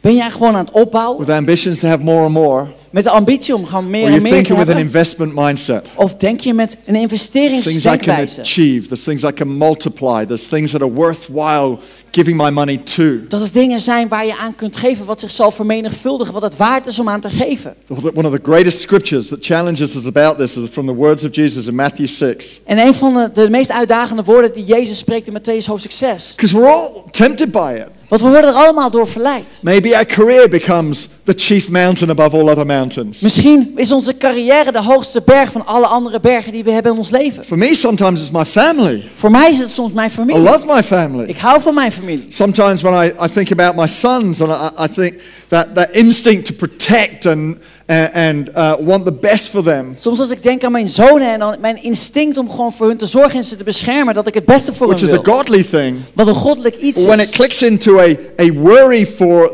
Ben 0.00 0.14
jij 0.14 0.30
gewoon 0.30 0.54
aan 0.54 0.64
het 0.64 0.70
opbouwen 0.70 1.18
with 1.18 1.36
ambitions 1.36 1.80
to 1.80 1.88
have 1.88 2.02
more 2.02 2.24
and 2.24 2.32
more? 2.32 2.66
Met 2.92 3.04
de 3.04 3.10
ambitie 3.10 3.54
om 3.54 3.66
Or 3.72 3.84
meer 3.84 4.06
en 4.12 4.22
meer 4.22 4.32
te 4.32 4.38
with 4.38 4.50
an 4.50 4.56
hebben? 4.56 4.76
investment 4.76 5.34
mindset? 5.34 5.86
Of 5.94 6.16
denk 6.16 6.40
je 6.40 6.54
met 6.54 6.76
een 6.84 6.94
investeringsdenkwijze? 6.94 8.40
achieve. 8.40 8.86
There's 8.86 9.02
things 9.04 9.22
I 9.24 9.32
can 9.32 9.56
multiply. 9.56 10.24
There's 10.26 10.46
things 10.46 10.70
that 10.70 10.80
are 10.80 10.92
worthwhile 10.92 11.78
giving 12.10 12.36
my 12.36 12.50
money 12.50 12.76
to. 12.76 13.26
Dat 13.28 13.40
het 13.40 13.52
dingen 13.52 13.80
zijn 13.80 14.08
waar 14.08 14.26
je 14.26 14.36
aan 14.36 14.54
kunt 14.54 14.76
geven 14.76 15.04
wat 15.04 15.20
zich 15.20 15.30
zal 15.30 15.50
vermenigvuldigen, 15.50 16.32
wat 16.32 16.42
het 16.42 16.56
waard 16.56 16.86
is 16.86 16.98
om 16.98 17.08
aan 17.08 17.20
te 17.20 17.28
geven. 17.28 17.74
One 18.14 18.28
of 18.28 18.34
the 18.34 18.40
greatest 18.42 18.80
scriptures 18.80 19.28
that 19.28 19.38
challenges 19.40 19.96
us 19.96 20.06
about 20.06 20.38
this 20.38 20.56
is 20.56 20.68
from 20.68 20.86
the 20.86 20.94
words 20.94 21.24
of 21.24 21.34
Jesus 21.34 21.66
in 21.66 21.74
Matthew 21.74 22.06
6. 22.06 22.60
En 22.64 22.78
een 22.78 22.94
van 22.94 23.14
de, 23.14 23.30
de 23.34 23.50
meest 23.50 23.70
uitdagende 23.70 24.22
woorden 24.24 24.52
die 24.52 24.64
Jezus 24.64 24.98
spreekt 24.98 25.26
in 25.26 25.38
Matthäus 25.38 25.64
hoofdstuk 25.66 25.92
6. 25.92 26.34
Because 26.36 26.56
we're 26.56 26.68
all 26.72 27.02
tempted 27.10 27.50
by 27.50 27.74
it. 27.76 27.86
Want 28.08 28.24
we 28.24 28.28
worden 28.30 28.50
er 28.50 28.56
allemaal 28.56 28.90
door 28.90 29.08
verleid. 29.08 29.44
Maybe 29.60 29.94
our 29.94 30.06
career 30.06 30.48
becomes 30.48 31.08
the 31.24 31.34
chief 31.36 31.70
mountain 31.70 32.10
above 32.10 32.36
all 32.36 32.48
other 32.48 32.66
mountains. 32.66 33.20
Misschien 33.20 33.72
is 33.76 33.92
onze 33.92 34.16
carrière 34.16 34.72
de 34.72 34.82
hoogste 34.82 35.22
berg 35.24 35.52
van 35.52 35.66
alle 35.66 35.86
andere 35.86 36.20
bergen 36.20 36.52
die 36.52 36.64
we 36.64 36.70
hebben 36.70 36.92
in 36.92 36.98
ons 36.98 37.10
leven. 37.10 37.44
For 37.44 37.58
me, 37.58 37.74
sometimes 37.74 38.20
it's 38.20 38.30
my 38.30 38.44
family. 38.44 39.04
Voor 39.14 39.30
mij 39.30 39.50
is 39.50 39.58
het 39.58 39.70
soms 39.70 39.92
mijn 39.92 40.08
I 40.10 40.12
familie. 40.12 40.42
love 40.42 40.66
my 40.66 40.82
family. 40.82 41.24
Ik 41.28 41.38
hou 41.38 41.60
van 41.62 41.74
mijn 41.74 41.92
familie. 41.92 42.24
Sometimes 42.28 42.82
when 42.82 43.04
I, 43.06 43.12
I 43.24 43.28
think 43.34 43.50
about 43.52 43.76
my 43.76 43.86
sons 43.86 44.40
and 44.40 44.50
I, 44.50 44.84
I 44.84 44.88
think 44.94 45.14
that, 45.48 45.74
that 45.74 45.88
instinct 45.92 46.46
to 46.46 46.52
protect 46.54 47.26
and, 47.26 47.56
and, 47.86 48.10
and 48.12 48.48
uh, 48.56 48.72
want 48.86 49.04
the 49.04 49.12
best 49.12 49.48
for 49.48 49.62
them, 49.62 49.94
Soms 50.00 50.18
als 50.20 50.30
ik 50.30 50.42
denk 50.42 50.64
aan 50.64 50.72
mijn 50.72 50.88
zonen 50.88 51.32
en 51.32 51.38
dan 51.38 51.56
mijn 51.60 51.82
instinct 51.82 52.38
om 52.38 52.50
gewoon 52.50 52.72
voor 52.72 52.86
hun 52.86 52.96
te 52.96 53.06
zorgen 53.06 53.38
en 53.38 53.44
ze 53.44 53.56
te 53.56 53.64
beschermen, 53.64 54.14
dat 54.14 54.26
ik 54.26 54.34
het 54.34 54.44
beste 54.44 54.74
voor 54.74 54.86
which 54.86 55.00
hen 55.00 55.08
is 55.10 55.14
a 55.18 55.22
wil. 55.22 55.34
godly 55.34 55.62
thing, 55.70 55.96
Wat 56.14 56.26
een 56.26 56.34
goddelijk 56.34 56.76
iets 56.76 57.04
when 57.04 57.20
it 57.20 57.30
clicks 57.30 57.62
into 57.62 57.98
a, 57.98 58.08
a 58.40 58.52
worry 58.52 59.06
for 59.06 59.50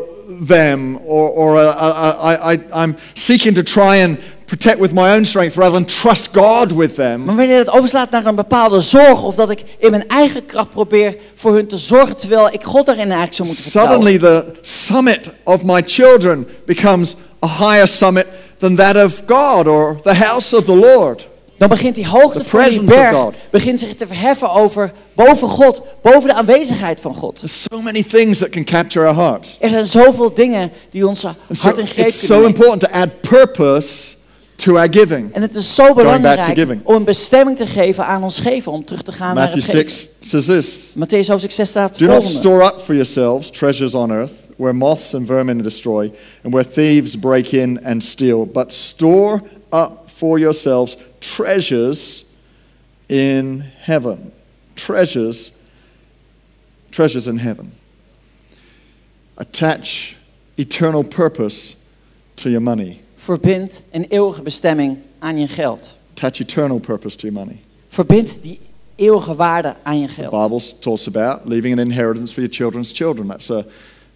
them 0.46 0.96
or, 1.04 1.30
or 1.30 1.56
uh, 1.56 1.60
uh, 1.60 1.66
uh, 1.66 2.16
a, 2.20 2.34
a, 2.34 2.52
I, 2.52 2.84
I'm 2.84 2.96
seeking 3.14 3.54
to 3.54 3.62
try 3.62 3.96
and 3.96 4.18
protect 4.46 4.80
with 4.80 4.92
my 4.92 5.12
own 5.14 5.24
strength 5.24 5.56
rather 5.56 5.74
than 5.78 5.84
trust 5.84 6.32
God 6.32 6.72
with 6.72 6.94
them, 6.94 7.24
Maar 7.24 7.36
wanneer 7.36 7.58
het 7.58 7.70
overslaat 7.70 8.10
naar 8.10 8.26
een 8.26 8.34
bepaalde 8.34 8.80
zorg 8.80 9.22
of 9.22 9.34
dat 9.34 9.50
ik 9.50 9.62
in 9.78 9.90
mijn 9.90 10.08
eigen 10.08 10.46
kracht 10.46 10.70
probeer 10.70 11.16
voor 11.34 11.54
hun 11.54 11.66
te 11.66 11.76
zorgen 11.76 12.16
terwijl 12.16 12.48
ik 12.52 12.64
God 12.64 12.86
daarin 12.86 13.10
eigenlijk 13.12 13.34
zou 13.34 13.48
moeten 13.48 13.64
vertrouwen. 13.64 14.02
suddenly 14.02 14.42
the 14.42 14.58
summit 14.60 15.30
of 15.42 15.62
my 15.62 15.82
children 15.86 16.46
becomes 16.66 17.16
a 17.44 17.48
higher 17.48 17.88
summit 17.88 18.26
than 18.58 18.74
that 18.76 18.96
of 18.96 19.22
God 19.26 19.66
or 19.66 19.96
the 20.02 20.14
house 20.14 20.56
of 20.56 20.64
the 20.64 20.76
Lord. 20.76 21.26
Dan 21.58 21.68
begint 21.68 21.94
die 21.94 22.06
hoogte 22.06 22.44
van 22.44 22.68
die 22.68 22.84
berg 22.84 23.34
begint 23.50 23.80
zich 23.80 23.94
te 23.94 24.06
verheffen 24.06 24.50
over 24.50 24.92
boven 25.14 25.48
God, 25.48 25.82
boven 26.02 26.28
de 26.28 26.34
aanwezigheid 26.34 27.00
van 27.00 27.14
God. 27.14 27.42
So 27.44 27.80
many 27.80 28.02
things 28.02 28.38
that 28.38 28.48
can 28.48 28.64
capture 28.64 29.06
our 29.06 29.14
hearts. 29.14 29.56
Er 29.60 29.70
zijn 29.70 29.86
zoveel 29.86 30.34
dingen 30.34 30.72
die 30.90 31.06
onze 31.06 31.34
so 31.52 31.62
hart 31.62 31.78
in 31.78 31.86
greep 31.86 32.06
it's 32.06 32.18
so 32.18 32.26
kunnen 32.26 32.42
nemen. 32.42 32.56
important 32.56 32.80
to 32.80 32.98
add 32.98 33.20
purpose 33.20 34.16
to 34.56 34.76
our 34.76 34.88
giving. 34.90 35.34
En 35.34 35.42
het 35.42 35.54
is 35.54 35.74
zo 35.74 35.94
belangrijk 35.94 36.78
om 36.82 36.94
een 36.94 37.04
bestemming 37.04 37.56
te 37.56 37.66
geven 37.66 38.06
aan 38.06 38.22
ons 38.22 38.40
geven, 38.40 38.72
om 38.72 38.84
terug 38.84 39.02
te 39.02 39.12
gaan 39.12 39.34
naar 39.34 39.44
Matthew 39.44 39.62
het 39.62 39.70
geven. 39.70 39.90
6 39.90 40.08
says 40.20 40.44
this 40.44 40.94
Matthäus 40.96 41.28
hoofdstuk 41.28 41.50
6 41.50 41.68
staat 41.68 41.90
het 41.90 41.98
Do 41.98 42.06
not 42.06 42.24
store 42.24 42.64
up 42.64 42.80
for 42.80 42.94
yourselves 42.94 43.50
treasures 43.50 43.94
on 43.94 44.10
earth, 44.10 44.32
where 44.56 44.74
moths 44.74 45.14
and 45.14 45.26
vermin 45.26 45.62
destroy, 45.62 46.10
and 46.44 46.52
where 46.52 46.70
thieves 46.72 47.18
break 47.18 47.46
in 47.46 47.84
and 47.84 48.04
steal, 48.04 48.46
but 48.46 48.72
store 48.72 49.40
up 49.72 50.07
for 50.18 50.38
yourselves 50.38 50.96
treasures 51.20 52.24
in 53.08 53.60
heaven. 53.60 54.32
Treasures, 54.74 55.52
treasures 56.90 57.28
in 57.28 57.38
heaven. 57.38 57.70
Attach 59.36 60.16
eternal 60.56 61.04
purpose 61.04 61.76
to 62.36 62.50
your 62.50 62.62
money. 62.62 63.00
Verbind 63.14 63.82
een 63.90 64.04
eeuwige 64.08 64.42
bestemming 64.42 64.98
aan 65.18 65.38
je 65.38 65.48
geld. 65.48 65.96
Attach 66.14 66.40
eternal 66.40 66.78
purpose 66.78 67.16
to 67.16 67.28
your 67.28 67.44
money. 67.46 67.60
Verbind 67.88 68.38
die 68.42 68.60
eeuwige 68.96 69.34
waarde 69.34 69.76
aan 69.82 70.00
je 70.00 70.08
geld. 70.08 70.30
The. 70.30 70.48
Bible 70.48 70.78
talks 70.78 71.06
about 71.06 71.44
leaving 71.44 71.78
an 71.78 71.90
inheritance 71.90 72.32
for 72.32 72.40
your 72.42 72.54
children's 72.54 72.92
children. 72.92 73.28
That's 73.28 73.50
a, 73.50 73.64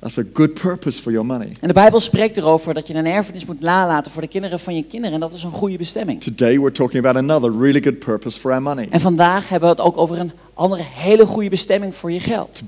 That's 0.02 0.18
a 0.18 0.24
good 0.32 0.60
purpose 0.60 1.02
for 1.02 1.12
your 1.12 1.26
money. 1.26 1.52
En 1.60 1.68
de 1.68 1.74
Bijbel 1.74 2.00
spreekt 2.00 2.36
erover 2.36 2.74
dat 2.74 2.86
je 2.86 2.94
een 2.94 3.06
erfenis 3.06 3.44
moet 3.44 3.60
nalaten 3.60 4.12
voor 4.12 4.22
de 4.22 4.28
kinderen 4.28 4.60
van 4.60 4.76
je 4.76 4.82
kinderen. 4.82 5.14
En 5.14 5.20
dat 5.20 5.32
is 5.32 5.42
een 5.42 5.50
goede 5.50 5.76
bestemming. 5.76 6.20
Today 6.20 6.58
we're 6.58 6.72
talking 6.72 7.04
about 7.04 7.16
another 7.16 7.58
really 7.58 7.82
good 7.82 7.98
purpose 7.98 8.40
for 8.40 8.52
our 8.52 8.62
money. 8.62 8.86
En 8.90 9.00
vandaag 9.00 9.48
hebben 9.48 9.68
we 9.68 9.74
het 9.74 9.84
ook 9.84 9.96
over 9.96 10.18
een 10.18 10.32
andere 10.54 10.82
hele 10.84 11.26
goede 11.26 11.48
bestemming 11.48 11.94
voor 11.94 12.12
je 12.12 12.20
geld. 12.20 12.62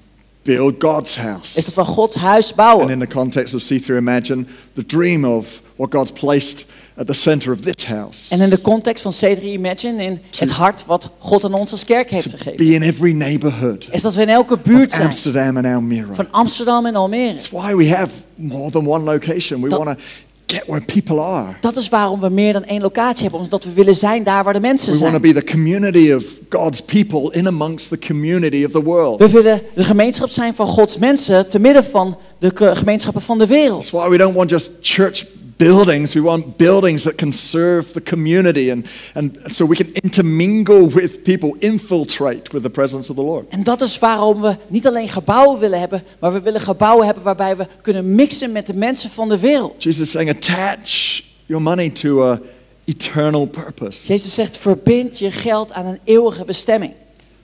Build 0.44 0.74
God's 0.78 1.16
house. 1.16 1.58
Is 1.58 1.64
dat 1.64 1.74
we 1.86 1.92
Gods 1.92 2.16
huis 2.16 2.46
And 2.46 2.56
bouwen. 2.56 2.88
in 2.90 2.98
the 2.98 3.06
context 3.06 3.54
of 3.54 3.62
See 3.62 3.80
Through 3.80 3.98
Imagine, 4.00 4.46
the 4.74 4.84
dream 4.86 5.24
of 5.24 5.62
what 5.76 5.90
God's 5.90 6.12
placed 6.12 6.66
at 6.96 7.06
the 7.06 7.12
center 7.14 7.52
of 7.52 7.60
this 7.60 7.84
house. 7.86 8.30
En 8.34 8.40
in 8.40 8.50
de 8.50 8.60
context 8.60 9.02
van 9.02 9.12
C3 9.12 9.42
Imagine, 9.42 10.02
in 10.04 10.20
het 10.38 10.50
hart 10.50 10.86
wat 10.86 11.10
God 11.18 11.44
aan 11.44 11.54
ons 11.54 11.70
als 11.70 11.84
kerk 11.84 12.10
heeft 12.10 12.30
To 12.30 12.36
gegeven. 12.36 12.56
be 12.56 12.74
in 12.74 12.82
every 12.82 13.12
neighborhood 13.12 13.88
Is 13.90 14.02
dat 14.02 14.14
we 14.14 14.20
in 14.22 14.28
elke 14.28 14.58
buurt 14.58 14.92
zijn. 14.92 15.04
Amsterdam 15.06 15.56
and 15.56 15.66
Almere. 15.66 16.14
Van 16.14 16.30
Amsterdam 16.30 16.86
en 16.86 16.96
Almere. 16.96 17.34
That's 17.34 17.50
why 17.50 17.74
we 17.74 17.88
have 17.88 18.14
more 18.34 18.70
than 18.70 18.86
one 18.86 19.04
location. 19.04 19.60
We 19.60 19.68
want 19.68 19.98
to 19.98 20.04
get 20.46 20.62
where 20.66 20.84
people 20.84 21.20
are. 21.20 21.56
Dat 21.60 21.76
is 21.76 21.88
waarom 21.88 22.20
we 22.20 22.28
meer 22.28 22.52
dan 22.52 22.64
één 22.64 22.80
locatie 22.82 23.22
hebben. 23.22 23.40
Omdat 23.40 23.64
we 23.64 23.72
willen 23.72 23.94
zijn 23.94 24.22
daar 24.24 24.44
waar 24.44 24.52
de 24.52 24.60
mensen 24.60 24.92
We 24.92 24.98
want 24.98 25.14
to 25.14 25.20
zijn. 25.20 25.34
be 25.34 25.40
the 25.40 25.50
community 25.52 26.12
of 26.12 26.24
God's 26.48 26.80
people 26.82 27.32
in 27.32 27.46
amongst 27.46 27.88
the 27.88 27.98
community 27.98 28.64
of 28.64 28.70
the 28.72 28.82
world. 28.82 29.18
We 29.18 29.30
willen 29.30 29.60
de 29.74 29.84
gemeenschap 29.84 30.28
zijn 30.28 30.54
van 30.54 30.66
Gods 30.66 30.98
mensen 30.98 31.48
te 31.48 31.58
midden 31.58 31.84
van 31.84 32.18
de 32.38 32.50
gemeenschappen 32.76 33.22
van 33.22 33.38
de 33.38 33.46
wereld. 33.46 33.80
That's 33.80 33.90
why 33.90 34.08
we 34.08 34.16
don't 34.16 34.34
want 34.34 34.50
just 34.50 34.70
church 34.80 35.26
buildings. 35.56 36.14
We 36.14 36.20
want 36.20 36.56
buildings 36.56 37.02
that 37.02 37.16
can 37.16 37.32
serve 37.32 37.92
the 37.92 38.00
community 38.00 38.70
and, 38.70 38.86
and 39.14 39.38
so 39.46 39.66
we 39.66 39.76
can 39.76 39.92
intermingle 39.92 40.90
with 40.90 41.22
people, 41.22 41.56
infiltrate 41.58 42.52
with 42.52 42.62
the 42.62 42.70
presence 42.70 43.10
of 43.10 43.16
the 43.16 43.22
Lord. 43.22 43.48
En 43.48 43.62
dat 43.62 43.80
is 43.80 43.98
waarom 43.98 44.40
we 44.40 44.56
niet 44.68 44.86
alleen 44.86 45.08
gebouwen 45.08 45.60
willen 45.60 45.78
hebben, 45.78 46.02
maar 46.18 46.32
we 46.32 46.40
willen 46.40 46.60
gebouwen 46.60 47.04
hebben 47.04 47.24
waarbij 47.24 47.56
we 47.56 47.66
kunnen 47.82 48.14
mixen 48.14 48.52
met 48.52 48.66
de 48.66 48.74
mensen 48.74 49.10
van 49.10 49.28
de 49.28 49.38
wereld. 49.38 49.82
Jesus 49.82 50.02
is 50.02 50.10
saying, 50.10 50.30
attach 50.30 51.22
your 51.46 51.62
money 51.62 51.90
to 51.90 52.22
a 52.22 52.40
eternal 52.84 53.46
purpose. 53.46 54.06
Jezus 54.06 54.34
zegt, 54.34 54.58
verbind 54.58 55.18
je 55.18 55.30
geld 55.30 55.72
aan 55.72 55.86
een 55.86 55.98
eeuwige 56.04 56.44
bestemming. 56.44 56.92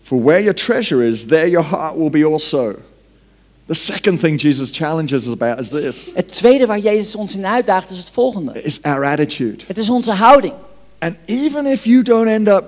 For 0.02 0.22
where 0.22 0.40
your 0.40 0.54
treasure 0.54 1.06
is, 1.06 1.24
there 1.24 1.50
your 1.50 1.68
heart 1.68 1.96
will 1.96 2.10
be 2.10 2.24
also. 2.24 2.74
The 3.70 3.76
second 3.76 4.18
thing 4.20 4.36
Jesus 4.40 4.70
challenges 4.72 5.26
us 5.26 5.32
about 5.32 5.58
is 5.60 5.68
this 5.68 6.10
Het 6.14 6.32
tweede 6.32 6.66
waar 6.66 6.78
Jezus 6.78 7.14
ons 7.14 7.36
in 7.36 7.46
uitdaagt 7.46 7.90
is 7.90 7.98
het 7.98 8.10
volgende. 8.12 8.62
is 8.62 8.78
our 8.82 9.04
attitude. 9.04 9.64
Het 9.66 9.78
is 9.78 9.90
onze 9.90 10.12
houding. 10.12 10.52
And 10.98 11.14
even 11.24 11.66
if 11.66 11.84
you 11.84 12.02
don't 12.02 12.26
end 12.28 12.48
up 12.48 12.64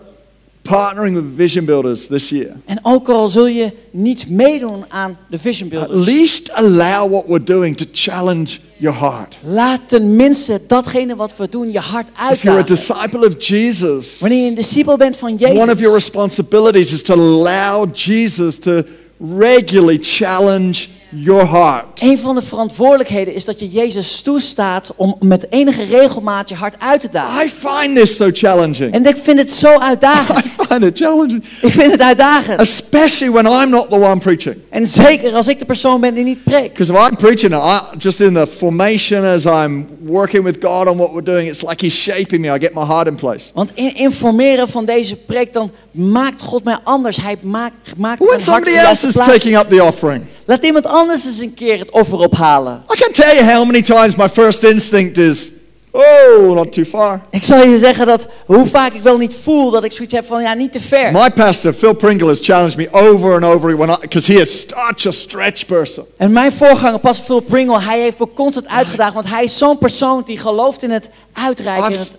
partnering 0.62 1.15
with 1.15 1.25
vision 1.37 1.65
builders 1.65 2.07
this 2.07 2.29
year, 2.29 2.57
En 2.65 2.79
ook 2.83 3.09
al 3.09 3.29
zul 3.29 3.47
je 3.47 3.73
niet 3.91 4.29
meedoen 4.29 4.85
aan 4.88 5.19
de 5.31 5.38
Vision 5.38 5.73
at 5.73 5.79
Builders, 5.88 6.07
least 6.07 6.51
allow 6.53 7.11
what 7.11 7.25
we're 7.27 7.45
doing 7.45 7.77
to 7.77 7.85
challenge 7.93 8.59
your 8.77 8.99
heart. 8.99 9.37
laat 9.43 9.81
tenminste 9.87 10.61
datgene 10.67 11.17
wat 11.17 11.37
we 11.37 11.49
doen 11.49 11.73
je 11.73 11.79
hart 11.79 12.09
If 12.09 12.43
you're 12.43 12.59
a 12.59 12.62
uitdagen. 12.62 12.65
disciple 12.67 13.27
of 13.27 13.45
Jesus, 13.47 14.19
Wanneer 14.21 14.43
je 14.43 14.49
een 14.49 14.55
discipel 14.55 14.97
bent 14.97 15.17
van 15.17 15.29
one 15.33 15.43
of 15.45 15.49
your 15.51 15.77
Jezus, 15.77 15.93
responsibilities 15.95 16.93
is 16.93 17.03
to 17.03 17.15
allow 17.15 17.95
Jesus 17.95 18.59
to 18.59 18.83
regularly 19.22 19.98
challenge 19.98 20.90
your 21.14 21.48
heart. 21.48 21.85
een 22.03 22.18
van 22.18 22.35
de 22.35 22.42
verantwoordelijkheden 22.42 23.35
is 23.35 23.44
dat 23.44 23.61
je 23.61 23.68
Jezus 23.68 24.20
toestaat 24.20 24.92
om 24.96 25.16
met 25.20 25.46
enige 25.51 25.85
regelmaat 25.85 26.48
je 26.48 26.55
hart 26.55 26.75
uit 26.79 27.01
te 27.01 27.09
dagen. 27.11 27.46
I 27.46 27.48
find 27.48 27.96
this 27.96 28.16
so 28.16 28.31
challenging. 28.33 28.92
En 28.92 29.07
ik 29.07 29.16
vind 29.22 29.38
het 29.38 29.51
zo 29.51 29.79
uitdagend. 29.90 30.38
I 30.46 30.48
find 30.68 30.85
it 30.85 30.98
challenging, 30.98 31.44
Ik 31.62 31.72
vind 31.72 31.90
het 31.92 32.01
uitdagend. 32.01 32.61
especially 32.61 33.33
when 33.33 33.62
I'm 33.62 33.70
not 33.70 33.90
the 33.90 33.96
one 34.01 34.18
preaching. 34.18 34.57
En 34.70 34.87
zeker 34.87 35.35
als 35.35 35.48
ik 35.48 35.59
de 35.59 35.64
persoon 35.64 36.01
ben 36.01 36.14
die 36.14 36.25
niet 36.25 36.44
preekt. 36.44 36.68
Because 36.72 36.92
if 36.92 37.09
I'm 37.09 37.16
preaching, 37.16 37.55
I, 37.55 37.81
just 37.98 38.20
in 38.20 38.35
the 38.35 38.46
formation 38.46 39.25
as 39.25 39.44
I'm 39.44 39.87
working 40.05 40.44
with 40.44 40.57
God 40.61 40.88
on 40.88 40.96
what 40.96 41.11
we're 41.11 41.25
doing, 41.25 41.48
it's 41.48 41.62
like 41.62 41.85
He's 41.87 42.03
shaping 42.03 42.40
me. 42.40 42.55
I 42.55 42.59
get 42.59 42.75
my 42.75 42.85
heart 42.85 43.07
in 43.07 43.14
place. 43.14 43.51
Want 43.55 43.70
in 43.75 43.96
informeren 43.96 44.68
van 44.68 44.85
deze 44.85 45.16
preek, 45.16 45.53
dan 45.53 45.70
maakt 45.90 46.42
God 46.42 46.64
mij 46.64 46.79
anders. 46.85 47.16
Hij 47.16 47.37
maakt, 47.42 47.96
maakt 47.96 48.18
when 48.18 48.29
mijn 48.37 48.48
hart 48.48 48.62
op 48.62 48.68
somebody 48.68 48.88
else 48.88 49.07
is 49.07 49.14
taking 49.14 49.59
up 49.59 49.68
the 49.70 49.85
offering, 49.85 50.25
Laat 50.44 50.64
iemand 50.64 50.87
anders 50.87 51.02
eens 51.11 51.38
een 51.38 51.55
keer 51.55 51.79
het 51.79 51.91
offer 51.91 52.19
ophalen. 52.19 52.83
I 52.95 52.99
can't 52.99 53.15
tell 53.15 53.35
you 53.37 53.53
how 53.53 53.65
many 53.65 53.83
times 53.83 54.17
my 54.17 54.29
first 54.29 54.65
instinct 54.65 55.19
is, 55.19 55.53
oh, 55.91 56.55
not 56.55 56.73
too 56.73 56.85
far. 56.85 57.21
Ik 57.31 57.43
zal 57.43 57.67
je 57.67 57.79
zeggen 57.79 58.07
dat 58.07 58.27
hoe 58.47 58.67
vaak 58.67 58.93
ik 58.93 59.03
wel 59.03 59.17
niet 59.17 59.35
voel 59.43 59.71
dat 59.71 59.85
ik 59.85 59.93
zoiets 59.93 60.15
heb 60.15 60.27
van 60.27 60.43
ja, 60.43 60.55
niet 60.55 60.73
te 60.73 60.81
ver. 60.81 61.12
My 61.12 61.31
pastor, 61.31 61.73
Phil 61.73 61.93
Pringle, 61.93 62.27
has 62.27 62.38
challenged 62.43 62.77
me 62.77 62.88
over 62.91 63.35
and 63.35 63.45
over 63.45 63.99
because 64.01 64.33
he 64.33 64.41
is 64.41 64.61
such 64.61 65.07
a 65.07 65.11
stretch 65.11 65.67
person. 65.67 66.05
En 66.17 66.33
mijn 66.33 66.53
voorganger, 66.53 66.99
pas 66.99 67.21
Phil 67.21 67.41
Pringle, 67.41 67.81
hij 67.81 68.01
heeft 68.01 68.19
me 68.19 68.29
constant 68.35 68.69
uitgedaagd. 68.69 69.15
Want 69.15 69.29
hij 69.29 69.45
is 69.45 69.59
zo'n 69.59 69.79
persoon 69.79 70.23
die 70.27 70.38
gelooft 70.38 70.83
in 70.83 70.91
het 70.91 71.09
uitreiken, 71.33 71.93
in 71.93 71.99
het 71.99 72.12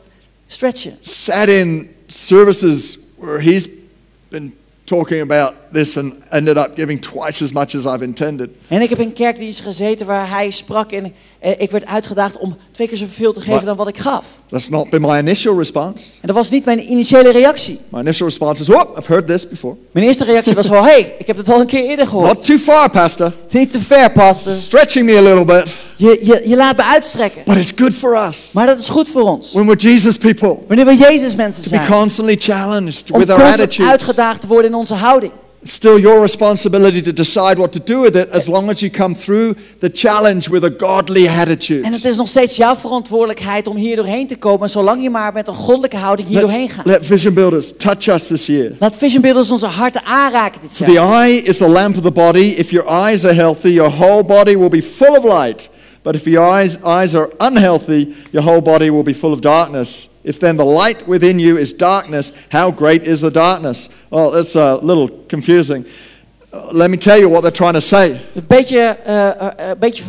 stretchen. 0.47 0.97
Sat 1.01 1.47
in 1.47 1.89
services 2.07 2.97
where 3.17 3.41
he's 3.41 3.67
been 4.29 4.53
talking 4.85 5.21
about 5.21 5.53
this 5.73 5.97
and 5.97 6.13
ended 6.29 6.57
up 6.57 6.75
giving 6.75 7.01
twice 7.01 7.43
as 7.43 7.51
much 7.51 7.75
as 7.75 7.85
I've 7.85 8.03
intended. 8.03 8.49
En 8.67 8.81
ik 8.81 8.89
heb 8.89 8.99
in 8.99 9.13
kerkdienst 9.13 9.61
gezeten 9.61 10.05
waar 10.05 10.29
hij 10.29 10.51
sprak 10.51 10.91
en 10.91 11.13
eh, 11.39 11.51
ik 11.57 11.71
werd 11.71 11.85
uitgedaagd 11.85 12.37
om 12.37 12.57
twee 12.71 12.87
keer 12.87 12.97
zoveel 12.97 13.33
te 13.33 13.39
geven 13.39 13.55
Maar- 13.55 13.65
dan 13.65 13.75
wat 13.75 13.87
ik 13.87 13.97
gaf. 13.97 14.25
That's 14.47 14.69
not 14.69 14.89
been 14.89 15.01
my 15.01 15.17
initial 15.17 15.57
response. 15.57 16.05
En 16.21 16.27
dat 16.27 16.35
was 16.35 16.49
niet 16.49 16.65
mijn 16.65 16.91
initiële 16.91 17.31
reactie. 17.31 17.79
My 17.89 17.99
initial 17.99 18.27
response 18.27 18.61
is, 18.61 18.69
oh, 18.69 18.97
I've 18.97 19.11
heard 19.11 19.27
this 19.27 19.47
before. 19.49 19.75
Mijn 19.91 20.05
eerste 20.05 20.23
reactie 20.23 20.53
was 20.53 20.69
wel, 20.69 20.83
hey, 20.93 21.15
ik 21.19 21.27
heb 21.27 21.37
het 21.37 21.49
al 21.49 21.59
een 21.59 21.67
keer 21.67 21.83
eerder 21.83 22.07
gehoord. 22.07 22.27
Not 22.27 22.45
too 22.45 22.57
far, 22.57 22.89
Pastor. 22.89 23.33
Niet 23.49 23.71
te 23.71 23.79
ver, 23.79 24.11
pastor. 24.11 24.53
Stretching 24.53 25.05
me 25.05 25.17
a 25.17 25.21
little 25.21 25.45
bit, 25.45 25.65
Je, 26.03 26.19
je, 26.21 26.41
je 26.45 26.55
laat 26.55 26.77
me 26.77 26.83
uitstrekken. 26.83 27.41
but 27.45 27.57
it's 27.57 27.71
good 27.75 27.93
for 27.93 28.27
us. 28.29 28.49
Maar 28.53 28.65
dat 28.65 28.79
is 28.79 28.89
goed 28.89 29.09
voor 29.09 29.21
ons. 29.21 29.51
When 29.53 29.65
we're 29.65 29.79
Jesus 29.89 30.17
people, 30.17 30.57
Wanneer 30.67 30.85
we 30.85 30.95
Jezus 30.97 31.35
mensen 31.35 31.63
to 31.63 31.69
be 31.69 31.75
zijn. 31.75 31.89
constantly 31.91 32.35
challenged 32.39 33.03
with 33.09 33.29
our 33.29 33.39
constant 33.39 33.59
attitudes. 33.61 33.89
uitgedaagd 33.91 34.41
te 34.41 34.47
worden 34.47 34.71
in 34.71 34.77
onze 34.77 34.93
houding. 34.93 35.31
It's 35.61 35.73
still 35.73 35.99
your 35.99 36.21
responsibility 36.21 37.01
to 37.01 37.13
decide 37.13 37.55
what 37.55 37.71
to 37.71 37.79
do 37.85 38.01
with 38.01 38.15
it 38.15 38.31
as 38.31 38.45
long 38.47 38.69
as 38.69 38.79
you 38.79 38.91
come 38.91 39.15
through 39.15 39.57
the 39.79 39.89
challenge 39.93 40.49
with 40.49 40.63
a 40.63 40.69
godly 40.87 41.27
attitude. 41.27 41.81
En 41.85 41.93
het 41.93 42.05
is 42.05 42.15
nog 42.15 42.27
steeds 42.27 42.55
jouw 42.55 42.75
verantwoordelijkheid 42.75 43.67
om 43.67 43.75
hier 43.75 43.95
doorheen 43.95 44.27
te 44.27 44.35
komen. 44.35 44.69
Zolang 44.69 45.03
je 45.03 45.09
maar 45.09 45.33
met 45.33 45.47
een 45.47 45.53
goddelijke 45.53 45.97
houding 45.97 46.27
hier 46.27 46.39
doorheen 46.39 46.69
gaat. 46.69 46.85
let 46.85 47.05
Vision 47.05 47.33
Builders 47.33 47.71
touch 47.77 48.07
us 48.07 48.27
this 48.27 48.45
year. 48.45 48.71
Laat 48.79 48.95
Vision 48.97 49.21
Builders 49.21 49.51
onze 49.51 49.65
harten 49.65 50.03
aanraken 50.05 50.61
dit 50.61 50.69
For 50.73 50.85
the 50.85 50.91
jaar. 50.91 51.23
eye 51.27 51.41
is 51.41 51.57
the 51.57 51.67
lamp 51.69 51.95
of 51.95 52.01
the 52.03 52.11
body. 52.11 52.53
If 52.57 52.69
your 52.69 52.87
eyes 52.89 53.25
are 53.25 53.33
healthy, 53.35 53.69
your 53.69 53.91
whole 53.91 54.23
body 54.23 54.57
will 54.57 54.69
be 54.69 54.81
full 54.81 55.17
of 55.17 55.23
light. 55.23 55.69
But 56.03 56.15
if 56.15 56.27
your 56.27 56.43
eyes, 56.43 56.77
eyes 56.83 57.15
are 57.15 57.29
unhealthy, 57.39 58.13
your 58.31 58.43
whole 58.43 58.61
body 58.61 58.89
will 58.89 59.03
be 59.03 59.13
full 59.13 59.31
of 59.33 59.39
darkness. 59.39 60.07
If 60.23 60.37
then 60.39 60.57
the 60.57 60.65
light 60.65 61.07
within 61.07 61.39
you 61.39 61.57
is 61.57 61.73
darkness, 61.73 62.33
how 62.49 62.71
great 62.71 63.07
is 63.07 63.19
the 63.19 63.31
darkness? 63.31 63.89
Well, 64.09 64.31
that's 64.31 64.55
a 64.55 64.75
little 64.81 65.09
confusing. 65.27 65.85
Uh, 66.53 66.69
let 66.71 66.89
me 66.89 66.97
tell 66.97 67.17
you 67.17 67.29
what 67.29 67.41
they're 67.41 67.51
trying 67.51 67.73
to 67.73 67.81
say. 67.81 68.21
Een 68.35 68.45
beetje, 68.47 68.97
eh, 69.05 69.29
een 69.69 69.79
beetje 69.79 70.03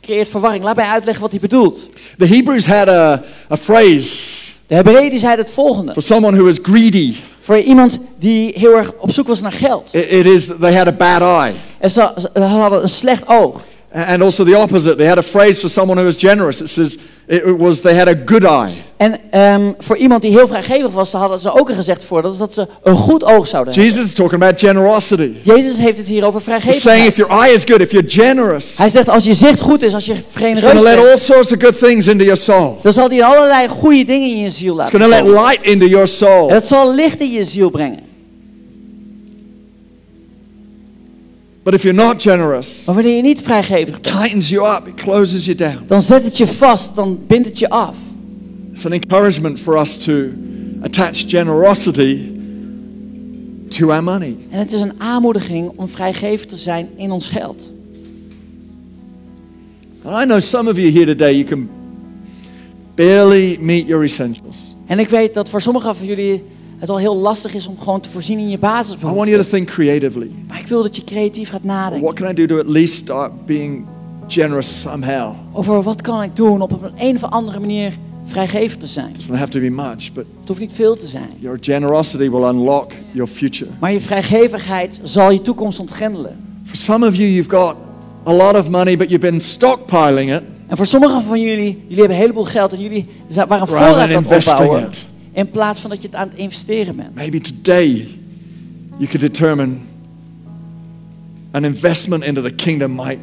creëert 0.00 0.28
verwarring. 0.28 0.64
Laat 0.64 0.76
mij 0.76 0.86
uitleggen 0.86 1.22
wat 1.22 1.30
hij 1.30 1.40
bedoelt. 1.40 1.88
The 2.18 2.26
Hebrews 2.26 2.66
had 2.66 2.88
a, 2.88 3.22
a 3.50 3.56
phrase 3.56 4.52
De 4.66 4.74
Hebreeën 4.74 5.18
zeiden 5.18 5.44
het 5.44 5.54
volgende. 5.54 5.92
for 5.92 6.02
someone 6.02 6.36
who 6.36 6.46
is 6.48 6.58
greedy. 6.62 7.14
Voor 7.40 7.58
iemand 7.58 7.98
die 8.18 8.52
heel 8.54 8.76
erg 8.76 8.92
op 8.98 9.12
zoek 9.12 9.26
was 9.26 9.40
naar 9.40 9.52
geld. 9.52 9.94
It, 9.94 10.10
it 10.12 10.26
is 10.26 10.46
they 10.60 10.74
had 10.74 10.86
a 10.86 10.92
bad 10.92 11.20
eye. 11.20 11.54
En 11.78 11.90
ze, 11.90 12.12
ze 12.34 12.40
hadden 12.40 12.82
een 12.82 12.88
slecht 12.88 13.22
oog. 13.26 13.62
And 13.96 14.22
also 14.22 14.44
the 14.44 14.56
opposite. 14.56 14.96
They 14.96 15.06
had 15.06 15.18
a 15.18 15.22
phrase 15.22 15.60
for 15.60 15.68
someone 15.70 15.96
who 16.00 16.06
was 16.06 16.16
generous. 16.16 16.60
It 16.60 16.68
says 16.68 16.96
it 17.28 17.58
was 17.58 17.80
they 17.80 17.94
had 17.96 18.08
a 18.08 18.14
good 18.26 18.42
eye. 18.44 18.72
En 18.96 19.20
ehm, 19.30 19.72
voor 19.78 19.96
iemand 19.96 20.22
die 20.22 20.30
heel 20.30 20.46
vrijgevig 20.46 20.90
was, 20.92 21.12
hadden 21.12 21.38
ze 21.40 21.58
ook 21.58 21.68
een 21.68 21.74
gezegd 21.74 22.04
voor. 22.04 22.22
Dat 22.22 22.32
is 22.32 22.38
dat 22.38 22.54
ze 22.54 22.66
een 22.82 22.96
goed 22.96 23.24
oog 23.24 23.46
zouden 23.46 23.74
hebben. 23.74 23.92
Jesus 23.92 24.04
is 24.06 24.12
talking 24.14 24.42
about 24.42 24.60
generosity. 24.60 25.32
Jezus 25.42 25.78
heeft 25.78 25.98
het 25.98 26.08
hier 26.08 26.24
over 26.24 26.40
He's 26.44 26.62
saying 26.62 26.62
vrijgevigheid. 26.80 27.08
if 27.08 27.16
your 27.16 27.42
eye 27.42 27.54
is 27.54 27.62
good, 27.64 27.80
if 27.80 27.90
you're 27.90 28.08
generous, 28.10 28.76
Hij 28.78 28.88
zegt 28.88 29.08
als 29.08 29.24
je 29.24 29.34
zicht 29.34 29.60
goed 29.60 29.82
is, 29.82 29.94
als 29.94 30.04
je 30.06 30.12
it's 30.12 30.22
to 30.32 30.38
genereus 30.40 30.82
let 30.82 30.96
all 30.98 31.04
bent, 31.04 31.20
sorts 31.20 31.52
of 31.52 31.58
good 31.60 31.78
things 31.78 32.06
into 32.08 32.24
your 32.24 32.40
soul. 32.40 32.78
dan 32.82 32.92
zal 32.92 33.08
hij 33.08 33.24
allerlei 33.24 33.68
goede 33.68 34.04
dingen 34.04 34.28
in 34.28 34.38
je 34.38 34.50
ziel 34.50 34.80
It's 34.80 34.92
laten 34.92 34.98
going 34.98 35.12
to 35.12 35.16
let 35.16 35.26
komen. 35.34 35.48
light 35.48 35.66
into 35.72 35.86
your 35.86 36.06
soul. 36.06 36.48
En 36.48 36.54
het 36.54 36.66
zal 36.66 36.94
licht 36.94 37.20
in 37.20 37.30
je 37.30 37.44
ziel 37.44 37.70
brengen. 37.70 38.12
But 41.64 41.74
if 41.74 41.82
you're 41.82 42.02
not 42.04 42.22
generous, 42.22 42.84
Maar 42.86 42.94
wanneer 42.94 43.16
je 43.16 43.22
niet 43.22 43.42
vrijgevig 43.42 44.00
bent, 44.00 44.02
tightens 44.02 44.48
you 44.48 44.76
up. 44.76 44.86
It 44.86 44.94
closes 44.94 45.44
you 45.44 45.56
down. 45.56 45.78
dan 45.86 46.02
zet 46.02 46.24
het 46.24 46.36
je 46.36 46.46
vast, 46.46 46.94
dan 46.94 47.20
bindt 47.26 47.48
het 47.48 47.58
je 47.58 47.68
af. 47.68 47.96
It's 48.72 48.86
an 48.86 48.92
encouragement 48.92 49.60
for 49.60 49.80
us 49.80 49.96
to 49.96 50.12
attach 50.82 51.24
generosity 51.26 52.32
to 53.68 53.90
our 53.90 54.02
money. 54.02 54.36
En 54.50 54.58
het 54.58 54.72
is 54.72 54.80
een 54.80 55.00
aanmoediging 55.00 55.72
om 55.76 55.88
vrijgevig 55.88 56.46
te 56.46 56.56
zijn 56.56 56.88
in 56.96 57.10
ons 57.10 57.28
geld. 57.28 57.72
And 60.02 60.22
I 60.22 60.24
know 60.24 60.40
some 60.40 60.70
of 60.70 60.76
you 60.76 60.90
here 60.90 61.06
today, 61.06 61.32
you 61.32 61.44
can 61.44 61.68
barely 62.94 63.58
meet 63.60 63.86
your 63.86 64.04
essentials. 64.04 64.74
En 64.86 64.98
ik 64.98 65.08
weet 65.08 65.34
dat 65.34 65.50
voor 65.50 65.60
sommigen 65.60 65.96
van 65.96 66.06
jullie 66.06 66.42
het 66.78 66.90
al 66.90 66.98
heel 66.98 67.16
lastig 67.16 67.54
is 67.54 67.66
om 67.66 67.78
gewoon 67.78 68.00
te 68.00 68.08
voorzien 68.08 68.38
in 68.38 68.48
je 68.50 68.56
I 68.56 68.60
want 68.60 68.72
you 68.84 68.96
to 68.96 68.96
basisbehoeften. 68.96 69.50
think 69.50 69.68
creatively. 69.68 70.30
Maar 70.48 70.58
ik 70.58 70.66
wil 70.66 70.82
dat 70.82 70.96
je 70.96 71.04
creatief 71.04 71.50
gaat 71.50 71.64
nadenken. 71.64 72.00
What 72.02 72.14
can 72.14 72.30
I 72.30 72.34
do 72.34 72.46
to 72.46 72.58
at 72.58 72.68
least 72.68 72.94
start 72.94 73.46
being 73.46 73.84
generous 74.26 74.80
somehow. 74.80 75.34
Over 75.52 75.82
wat 75.82 76.00
kan 76.00 76.22
ik 76.22 76.36
doen 76.36 76.60
op 76.60 76.72
een, 76.72 76.92
een 76.96 77.14
of 77.16 77.22
andere 77.24 77.60
manier 77.60 77.92
vrijgevig 78.26 78.76
te 78.76 78.86
zijn. 78.86 79.08
It 79.08 79.14
doesn't 79.14 79.38
have 79.38 79.50
to 79.50 79.60
be 79.60 79.70
much, 79.70 80.12
but 80.12 80.26
Het 80.40 80.48
hoeft 80.48 80.60
niet 80.60 80.72
veel 80.72 80.94
te 80.96 81.06
zijn. 81.06 81.28
your 81.38 81.58
generosity 81.60 82.30
will 82.30 82.48
unlock 82.48 82.92
your 83.12 83.30
future. 83.30 83.70
Maar 83.80 83.92
je 83.92 84.00
vrijgevigheid 84.00 85.00
zal 85.02 85.30
je 85.30 85.42
toekomst 85.42 85.78
ontgrendelen. 85.80 86.36
For 86.64 86.76
some 86.76 87.06
of 87.06 87.14
you, 87.16 87.28
you've 87.28 87.50
got 87.50 87.74
a 88.26 88.32
lot 88.32 88.54
of 88.56 88.70
money, 88.70 88.96
but 88.96 89.08
you've 89.10 89.30
been 89.30 89.40
stockpiling 89.40 90.34
it 90.34 90.42
En 90.66 90.76
voor 90.76 90.86
sommigen 90.86 91.22
van 91.22 91.40
jullie, 91.40 91.64
jullie 91.82 91.98
hebben 91.98 92.16
een 92.16 92.22
heleboel 92.22 92.44
geld 92.44 92.72
en 92.72 92.80
jullie 92.80 93.06
waren 93.48 93.66
voorraad 93.66 93.96
aan 93.96 94.24
het 94.24 94.48
opbouwen. 94.48 94.82
it. 94.82 95.06
In 95.34 95.50
plaats 95.50 95.80
van 95.80 95.90
dat 95.90 96.02
je 96.02 96.08
het 96.08 96.16
aan 96.16 96.28
het 96.28 96.38
investeren 96.38 96.96
bent. 96.96 97.14
Maybe 97.14 97.40
today 97.40 98.08
you 98.96 99.06
could 99.06 99.20
determine 99.20 99.76
an 101.50 101.64
investment 101.64 102.24
into 102.24 102.42
the 102.42 102.54
kingdom 102.54 102.94
might 102.94 103.18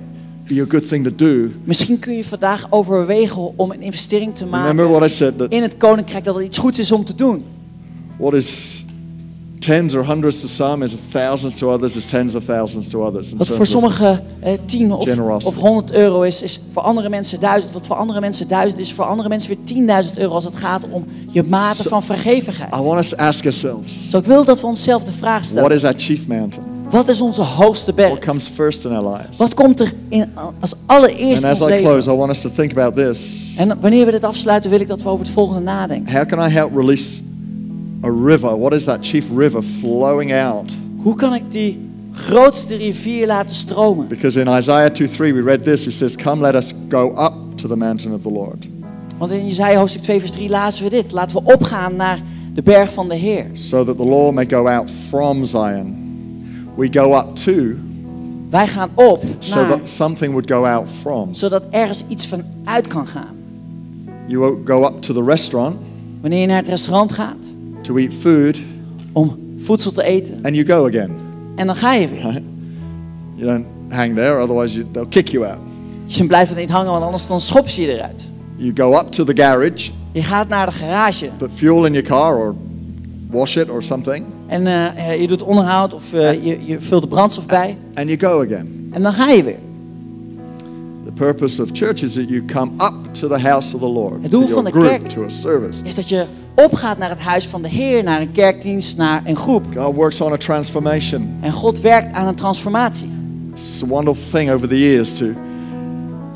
be 0.48 0.62
a 0.62 0.66
good 0.68 0.88
thing 0.88 1.04
to 1.04 1.16
do. 1.16 1.52
Misschien 1.64 2.00
kun 2.00 2.14
je 2.14 2.24
vandaag 2.24 2.68
overwegen 2.70 3.58
om 3.58 3.72
een 3.72 3.82
investering 3.82 4.36
te 4.36 4.44
Remember 4.44 4.88
what 4.88 4.98
I 4.98 5.00
maken 5.00 5.16
said 5.16 5.38
that 5.38 5.52
in 5.52 5.62
het 5.62 5.78
koninkrijk, 5.78 6.24
dat 6.24 6.36
het 6.36 6.46
iets 6.46 6.58
goeds 6.58 6.80
is 6.80 6.92
om 6.92 7.06
te 7.06 7.16
doen. 7.16 7.44
what 8.18 8.34
is 8.34 8.81
tens 9.62 9.94
or 9.96 10.06
hundreds 10.06 10.42
to 10.42 10.48
some 10.48 10.84
is 10.86 10.96
thousands 11.12 11.56
to 11.56 11.72
others 11.74 11.96
is 11.96 12.06
tens 12.06 12.36
of 12.36 12.46
thousands 12.46 12.88
to 12.88 13.06
others. 13.06 13.34
Wat 13.38 13.48
voor 13.48 13.66
sommigen 13.66 14.24
eh, 14.40 14.54
10 14.66 14.92
of, 14.92 15.46
of 15.46 15.56
100 15.56 15.92
euro 15.94 16.22
is, 16.22 16.42
is 16.42 16.62
voor 16.72 16.82
andere 16.82 17.10
mensen 17.10 17.40
1000. 17.40 17.74
Wat 17.74 17.88
voor 17.88 17.96
andere 17.96 18.20
mensen 18.20 18.48
1000 18.48 18.80
is, 18.80 18.94
voor 18.94 19.06
andere 19.06 19.30
mensen 19.30 19.58
weer 19.66 20.04
10.000 20.06 20.18
euro 20.18 20.34
als 20.34 20.44
het 20.46 20.56
gaat 20.56 20.90
om 20.90 21.06
je 21.32 21.44
mate 21.44 21.82
So- 21.82 21.90
van 21.90 22.04
vrijgevigheid. 22.04 22.74
I 22.74 22.78
want 22.78 23.00
us 23.00 23.10
to 23.10 23.18
ask 23.18 23.44
ourselves, 23.44 24.10
Zo 24.10 24.18
ik 24.18 24.26
wil 24.26 24.46
dat 24.46 24.62
we 24.62 24.68
onszelf 24.68 25.04
de 25.04 25.12
vraag 25.12 25.34
what 25.40 25.46
stellen. 25.46 25.72
is 25.72 25.84
our 25.84 25.94
chief 25.98 26.28
mountain? 26.28 26.66
Wat 26.90 27.08
is 27.08 27.22
onze 27.22 27.42
hoogste 27.42 27.94
What 27.94 28.10
berg? 28.10 28.20
comes 28.26 28.48
first 28.48 28.86
in 28.86 28.92
our 28.92 29.14
lives? 29.14 29.38
Wat 29.38 29.54
komt 29.54 29.80
er 29.80 29.94
in, 30.10 30.30
als 30.60 30.74
allereerst 30.86 31.44
And 31.44 31.56
in 31.58 31.62
ons 31.64 31.74
I 31.74 31.82
close, 31.82 31.96
leven? 31.96 32.14
I 32.14 32.16
want 32.16 32.30
us 32.32 32.42
to 32.42 32.50
think 32.56 32.72
about 32.78 32.96
this. 32.96 33.52
En 33.58 33.80
wanneer 33.82 34.06
we 34.06 34.12
dit 34.12 34.24
afsluiten, 34.24 34.70
wil 34.70 34.80
ik 34.80 34.88
dat 34.88 35.04
we 35.04 35.10
over 35.10 35.26
het 35.26 35.34
volgende 35.34 35.62
nadenken. 35.62 36.14
How 36.16 36.28
can 36.28 36.40
I 36.48 36.52
help 36.52 36.76
release 36.76 37.22
a 38.04 38.12
river? 38.12 38.58
What 38.58 38.74
is 38.74 38.86
that 38.86 39.02
chief 39.04 39.26
river 39.34 39.62
flowing 39.64 40.34
out? 40.34 40.72
Hoe 40.98 41.16
kan 41.16 41.34
ik 41.34 41.44
die 41.52 41.90
grootste 42.14 42.76
rivier 42.76 43.28
laten 43.28 43.56
stromen? 43.56 44.08
Because 44.08 44.40
in 44.40 44.48
Isaiah 44.58 44.92
2 44.92 45.08
3, 45.08 45.34
we 45.34 45.42
read 45.42 45.64
this. 45.64 45.86
It 45.88 45.94
says, 45.94 46.16
Come, 46.16 46.42
let 46.42 46.56
us 46.56 46.74
go 46.90 47.10
up 47.12 47.34
to 47.58 47.68
the 47.68 47.76
mountain 47.76 48.14
of 48.14 48.22
the 48.22 48.30
Lord. 48.32 48.68
Want 49.18 49.32
in 49.32 49.46
Jezaja 49.46 49.78
hoofdstuk 49.78 50.02
2 50.02 50.20
vers 50.20 50.32
3 50.32 50.50
lazen 50.50 50.84
we 50.84 50.90
dit. 50.90 51.12
Laten 51.12 51.44
we 51.44 51.54
opgaan 51.54 51.96
naar 51.96 52.22
de 52.54 52.62
berg 52.62 52.94
van 52.94 53.10
de 53.10 53.16
Heer. 53.16 53.46
so 53.54 53.84
that 53.84 53.98
the 53.98 54.06
law 54.06 54.32
may 54.34 54.46
go 54.50 54.68
out 54.68 54.90
from 55.10 55.46
Zion. 55.46 55.96
We 56.76 56.88
go 56.92 57.18
up 57.18 57.36
to, 57.36 57.54
Wij 58.50 58.68
gaan 58.68 58.90
op 58.94 59.24
so 59.40 59.60
naar, 59.60 59.68
that 59.78 59.90
something 59.90 60.32
would 60.32 60.52
go 60.52 60.66
out 60.66 60.90
from. 61.02 61.34
zodat 61.34 61.64
ergens 61.70 62.04
iets 62.08 62.28
van 62.28 62.44
uit 62.64 62.88
kan 62.88 63.08
gaan. 63.08 63.36
You 64.28 64.58
go 64.66 64.86
up 64.86 65.02
to 65.02 65.14
the 65.14 65.24
restaurant 65.24 65.76
Wanneer 66.22 66.40
je 66.42 66.48
naar 66.48 66.58
het 66.58 66.68
restaurant 66.68 67.12
gaat 67.12 67.54
to 67.82 67.98
eat 67.98 68.14
food, 68.14 68.62
om 69.12 69.40
voedsel 69.58 69.92
te 69.92 70.04
eten 70.04 70.40
and 70.44 70.56
you 70.56 70.66
go 70.68 70.88
again. 70.88 71.12
en 71.56 71.68
dan 71.68 71.76
ga 71.76 71.94
je 71.94 72.08
weer. 72.08 72.22
Right? 72.22 72.42
You 73.36 73.48
don't 73.48 73.66
hang 73.90 74.16
there, 74.16 74.42
otherwise 74.42 74.76
you, 74.76 74.86
they'll 74.92 75.08
kick 75.10 75.28
you 75.28 75.46
out. 75.46 75.60
Dus 76.06 76.16
je 76.18 76.26
blijft 76.26 76.52
er 76.52 76.58
niet 76.58 76.70
hangen, 76.70 76.92
want 76.92 77.04
anders 77.04 77.28
dan 77.28 77.42
schop 77.42 77.68
je 77.68 77.82
je 77.82 77.94
eruit. 77.96 78.30
You 78.56 78.72
go 78.76 78.98
up 78.98 79.12
to 79.12 79.24
the 79.24 79.36
garage, 79.42 79.92
Je 80.12 80.24
gaat 80.24 80.48
naar 80.48 80.66
de 80.66 80.72
garage 80.72 81.30
put 81.38 81.50
fuel 81.54 81.86
in 81.86 81.94
your 81.94 82.08
car, 82.08 82.36
or 82.38 82.56
wash 83.30 83.56
it, 83.58 83.70
or 83.70 83.84
something, 83.84 84.26
en 84.48 84.68
eh, 84.68 85.22
je 85.22 85.28
doet 85.28 85.44
onderhoud 85.44 85.94
of 85.94 86.14
eh, 86.14 86.34
je, 86.46 86.66
je 86.66 86.80
vult 86.80 87.02
de 87.02 87.08
brandstof 87.08 87.46
bij 87.46 87.78
and 87.94 88.10
you 88.10 88.20
go 88.20 88.44
again. 88.44 88.90
en 88.92 89.02
dan 89.02 89.14
ga 89.14 89.30
je 89.30 89.44
weer. 89.44 89.60
Purpose 91.22 91.62
of 91.62 91.70
church 91.74 92.02
is 92.02 92.14
that 92.14 92.30
you 92.30 92.46
come 92.46 92.72
up 92.80 93.14
to 93.14 93.28
the 93.28 93.40
house 93.40 93.76
of 93.76 93.80
the 93.80 93.88
Lord, 93.88 94.22
Het 94.22 94.32
doel 94.32 94.48
van 94.48 94.64
de 94.64 94.72
kerk- 94.72 95.08
to 95.08 95.24
a 95.24 95.30
service. 95.30 95.84
Is 95.84 95.96
dat 95.96 96.10
je 96.10 96.26
opgaat 96.56 96.98
naar 96.98 97.10
het 97.10 97.20
huis 97.20 97.48
van 97.48 97.62
de 97.62 97.70
Heer, 97.70 98.04
naar 98.04 98.22
een 98.22 98.32
kerkdienst, 98.32 98.98
naar 98.98 99.22
een 99.26 99.36
groep. 99.36 99.66
God 99.76 99.96
works 99.96 100.22
on 100.22 100.32
a 100.32 100.38
transformation. 100.38 101.38
En 101.42 101.52
God 101.52 101.82
werkt 101.82 102.14
aan 102.14 102.28
een 102.28 102.36
transformatie. 102.36 103.10
It's 103.52 103.84
a 103.84 103.86
wonderful 103.86 104.40
thing 104.40 104.52
over 104.52 104.68
the 104.68 104.80
years 104.80 105.14
to 105.14 105.26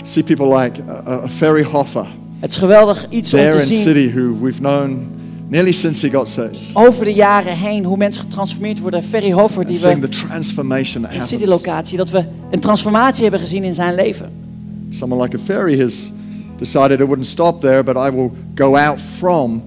see 0.04 0.24
people 0.24 0.58
like 0.58 0.82
uh, 0.82 1.08
uh, 1.08 1.30
Ferry 1.30 1.64
Hoffer 1.64 2.08
Het 2.40 2.52
is 2.52 2.58
geweldig 2.58 3.06
iets 3.10 3.34
om 3.34 3.40
te 3.40 3.60
zien 3.60 3.78
City, 3.78 4.14
who 4.14 4.40
we've 4.42 4.60
known 4.60 5.08
nearly 5.48 5.72
since 5.72 6.08
he 6.08 6.12
got 6.12 6.30
saved. 6.30 6.60
over 6.74 7.06
de 7.06 7.14
jaren 7.14 7.58
heen 7.58 7.86
hoe 7.86 7.98
mensen 7.98 8.22
getransformeerd 8.22 8.80
worden. 8.80 9.04
Ferry 9.04 9.32
Hoffer, 9.32 9.66
die 9.66 9.80
we 9.80 10.00
the 10.00 10.10
transformation 10.10 11.02
that 11.02 11.12
in 11.12 11.20
happens. 11.20 11.28
City 11.28 11.46
Locatie, 11.46 11.98
dat 11.98 12.10
we 12.10 12.26
een 12.52 12.60
transformatie 12.60 13.22
hebben 13.22 13.40
gezien 13.40 13.64
in 13.64 13.74
zijn 13.74 13.96
leven. 13.96 14.44
Someone 14.90 15.22
like 15.24 15.38
a 15.38 15.40
Ferry 15.40 15.80
has 15.80 16.12
decided 16.58 17.00
I 17.00 17.04
wouldn't 17.04 17.28
stop 17.28 17.62
there, 17.62 17.84
but 17.84 17.96
I 17.96 18.16
will 18.16 18.32
go 18.56 18.76
out 18.76 19.00
from 19.00 19.64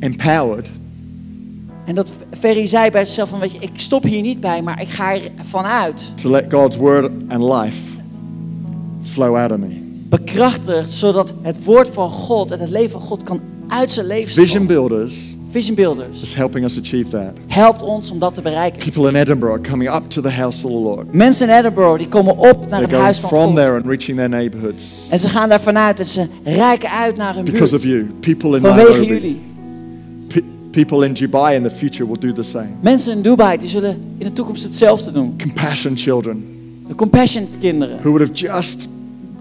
empowered 0.00 0.68
En 1.86 1.94
dat 1.94 2.12
Ferry 2.30 2.66
zei 2.66 2.90
bij 2.90 3.04
zichzelf 3.04 3.28
van, 3.28 3.38
weet 3.38 3.52
je, 3.52 3.58
ik 3.58 3.70
stop 3.74 4.02
hier 4.02 4.22
niet 4.22 4.40
bij, 4.40 4.62
maar 4.62 4.80
ik 4.80 4.88
ga 4.88 5.14
er 5.14 5.30
vanuit. 5.42 6.12
to 6.16 6.30
let 6.30 6.44
God's 6.50 6.76
word 6.76 7.10
and 7.28 7.42
life 7.42 7.96
flow 9.02 9.36
out 9.36 9.52
of 9.52 9.58
me. 9.58 9.84
Bekrachtigd, 10.08 10.92
zodat 10.92 11.34
het 11.42 11.64
woord 11.64 11.88
van 11.88 12.10
God 12.10 12.50
en 12.50 12.60
het 12.60 12.70
leven 12.70 12.90
van 12.90 13.00
God 13.00 13.22
kan 13.22 13.40
uit 13.68 13.90
zijn 13.90 14.06
leven 14.06 14.32
Vision. 14.32 14.66
Builders 14.66 15.36
Vision 15.56 15.74
Builders 15.74 16.22
is 16.22 16.34
helping 16.34 16.64
us 16.64 16.78
achieve 16.78 17.08
that. 17.10 17.32
helpt 17.46 17.82
ons 17.82 18.10
om 18.10 18.18
dat 18.18 18.34
te 18.34 18.42
bereiken. 18.42 18.78
People 18.92 19.08
in 19.08 19.14
Edinburgh 19.16 19.54
are 19.54 19.68
coming 19.70 19.90
up 19.94 20.08
to 20.10 20.20
the 20.22 20.30
house 20.30 20.64
of 20.66 20.70
the 20.70 20.76
Lord. 20.78 21.12
Mensen 21.14 21.48
in 21.48 21.54
Edinburgh 21.54 21.98
die 21.98 22.08
komen 22.08 22.36
op 22.38 22.68
naar 22.68 22.80
het 22.80 22.92
huis 22.92 23.18
van 23.18 23.28
from 23.28 23.46
God. 23.46 23.56
there 23.56 23.74
and 23.74 23.86
reaching 23.86 24.16
their 24.16 24.28
neighborhoods 24.28 25.06
En 25.10 25.20
ze 25.20 25.28
gaan 25.28 25.48
daar 25.48 25.60
vanuit 25.60 25.98
en 25.98 26.04
ze 26.06 26.26
reiken 26.44 26.90
uit 26.90 27.16
naar 27.16 27.34
hun 27.34 27.44
because 27.44 27.74
of 27.76 27.84
you. 27.84 28.04
People 28.20 28.56
in 28.56 28.60
Vanwege 28.62 28.88
Nairobi, 28.88 29.06
jullie. 29.06 29.40
Pe- 30.28 30.42
people 30.70 31.04
in 31.06 31.12
Dubai 31.14 31.54
in 31.54 31.62
the 31.62 31.70
future 31.70 32.06
will 32.06 32.18
do 32.20 32.32
the 32.32 32.42
same. 32.42 32.68
Mensen 32.80 33.12
in 33.16 33.22
Dubai 33.22 33.58
die 33.58 33.68
zullen 33.68 33.90
in 34.18 34.26
de 34.26 34.32
toekomst 34.32 34.64
hetzelfde 34.64 35.10
doen. 35.12 35.34
Compassion 35.42 35.96
children 35.96 36.44
De 36.88 36.94
compassion 36.94 37.48
kinderen. 37.60 37.96
who 38.02 38.10
would 38.10 38.20
have 38.20 38.32
just 38.32 38.88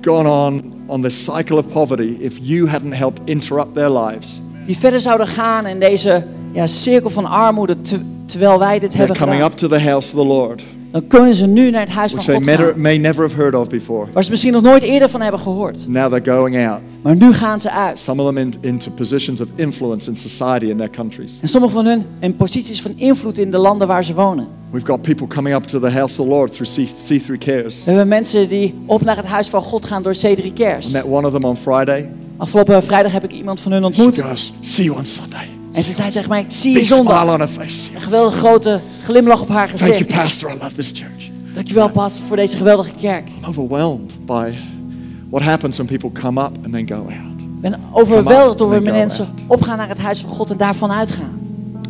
gone 0.01 0.29
on 0.29 0.63
on 0.87 1.01
this 1.01 1.23
cycle 1.23 1.57
of 1.57 1.67
poverty 1.67 2.15
if 2.19 2.37
you 2.41 2.67
hadn't 2.69 2.93
helped 2.93 3.21
interrupt 3.29 3.73
their 3.73 3.89
lives. 3.91 4.41
Die 4.65 4.77
verder 4.77 4.99
zouden 4.99 5.27
gaan 5.27 5.65
in 5.67 5.79
deze 5.79 6.23
ja, 6.51 6.65
cirkel 6.67 7.09
van 7.09 7.25
armoede 7.25 7.81
te- 7.81 7.99
terwijl 8.25 8.59
wij 8.59 8.79
dit 8.79 8.93
hebben 8.93 9.15
gedaan. 9.15 9.41
up 9.41 9.51
to 9.57 9.67
the 9.67 9.79
house 9.79 10.15
of 10.17 10.21
the 10.21 10.27
Lord, 10.27 10.63
Dan 10.91 11.07
kunnen 11.07 11.35
ze 11.35 11.47
nu 11.47 11.69
naar 11.71 11.81
het 11.81 11.89
huis 11.89 12.11
van 12.11 12.23
God 12.23 12.43
gaan. 12.49 12.81
may 12.81 12.97
never 12.97 13.23
have 13.27 13.35
heard 13.41 13.55
of 13.55 13.67
before. 13.69 14.07
Waar 14.13 14.23
ze 14.23 14.29
misschien 14.29 14.51
nog 14.53 14.61
nooit 14.61 14.83
eerder 14.83 15.09
van 15.09 15.21
hebben 15.21 15.39
gehoord. 15.39 15.87
Now 15.87 16.09
they're 16.13 16.31
going 16.37 16.67
out. 16.67 16.79
Maar 17.01 17.15
nu 17.15 17.33
gaan 17.33 17.59
ze 17.59 17.71
uit. 17.71 17.99
Some 17.99 18.21
of 18.21 18.27
them 18.27 18.37
in, 18.37 18.53
into 18.61 18.91
positions 18.91 19.41
of 19.41 19.47
influence 19.55 20.09
in 20.09 20.17
society 20.17 20.65
in 20.65 20.77
their 20.77 20.89
countries. 20.89 21.39
En 21.41 21.47
sommige 21.47 21.73
van 21.73 21.85
hun 21.85 22.05
in 22.19 22.35
posities 22.35 22.81
van 22.81 22.93
invloed 22.95 23.37
in 23.37 23.51
de 23.51 23.57
landen 23.57 23.87
waar 23.87 24.03
ze 24.03 24.13
wonen. 24.13 24.47
We've 24.71 24.85
got 24.85 25.01
people 25.01 25.27
coming 25.27 25.55
up 25.55 25.63
to 25.63 25.79
the 25.79 25.89
house 25.89 26.21
of 26.21 26.27
the 26.27 26.33
Lord 26.33 26.53
through 26.53 26.71
C- 26.73 26.89
C3 27.21 27.37
Cares. 27.37 27.83
We 27.83 27.89
hebben 27.91 28.07
mensen 28.07 28.49
die 28.49 28.73
op 28.85 29.01
naar 29.03 29.17
het 29.17 29.25
huis 29.25 29.47
van 29.47 29.61
God 29.61 29.85
gaan 29.85 30.03
door 30.03 30.15
C3 30.15 30.43
I 30.45 30.53
Cares. 30.53 30.91
met 30.91 31.03
one 31.03 31.27
of 31.27 31.33
them 31.33 31.43
on 31.43 31.55
Friday. 31.55 32.11
Afgelopen 32.37 32.83
vrijdag 32.83 33.11
heb 33.11 33.23
ik 33.23 33.31
iemand 33.31 33.59
van 33.59 33.71
hun 33.71 33.83
ontmoet. 33.83 34.21
goes, 34.21 34.53
see 34.59 34.85
you 34.85 34.97
on 34.97 35.05
Sunday. 35.05 35.49
En 35.71 35.83
ze 35.83 35.93
zei 35.93 36.11
tegen 36.11 36.29
mij, 36.29 36.41
ik 36.41 36.51
zie 36.51 36.73
je 36.79 36.85
zondag. 36.85 37.39
Een 37.39 37.71
geweldige 37.97 38.37
grote 38.37 38.79
glimlach 39.03 39.41
op 39.41 39.49
haar 39.49 39.67
Thank 39.67 39.79
you, 39.79 39.91
gezicht. 39.91 40.21
Pastor. 40.21 40.49
I 40.49 40.53
love 40.53 40.75
this 40.75 40.91
church. 40.93 41.29
Dankjewel, 41.53 41.89
pastor, 41.89 42.25
voor 42.25 42.35
deze 42.35 42.57
geweldige 42.57 42.93
kerk. 42.99 43.27
I'm 43.27 43.45
overwhelmed 43.45 44.25
by 44.25 44.53
what 45.29 45.41
happens 45.41 45.77
when 45.77 45.87
people 45.87 46.21
come 46.21 46.41
up 46.41 46.51
and 46.63 46.73
then 46.73 46.87
go 46.87 46.95
out. 46.95 47.41
Ik 47.41 47.61
ben 47.61 47.79
overweldigd 47.91 48.57
door 48.57 48.69
wanneer 48.69 48.93
mensen 48.93 49.27
opgaan 49.47 49.77
naar 49.77 49.87
het 49.87 49.99
huis 49.99 50.19
van 50.19 50.29
God 50.29 50.51
en 50.51 50.57
daarvan 50.57 50.91
uitgaan. 50.91 51.39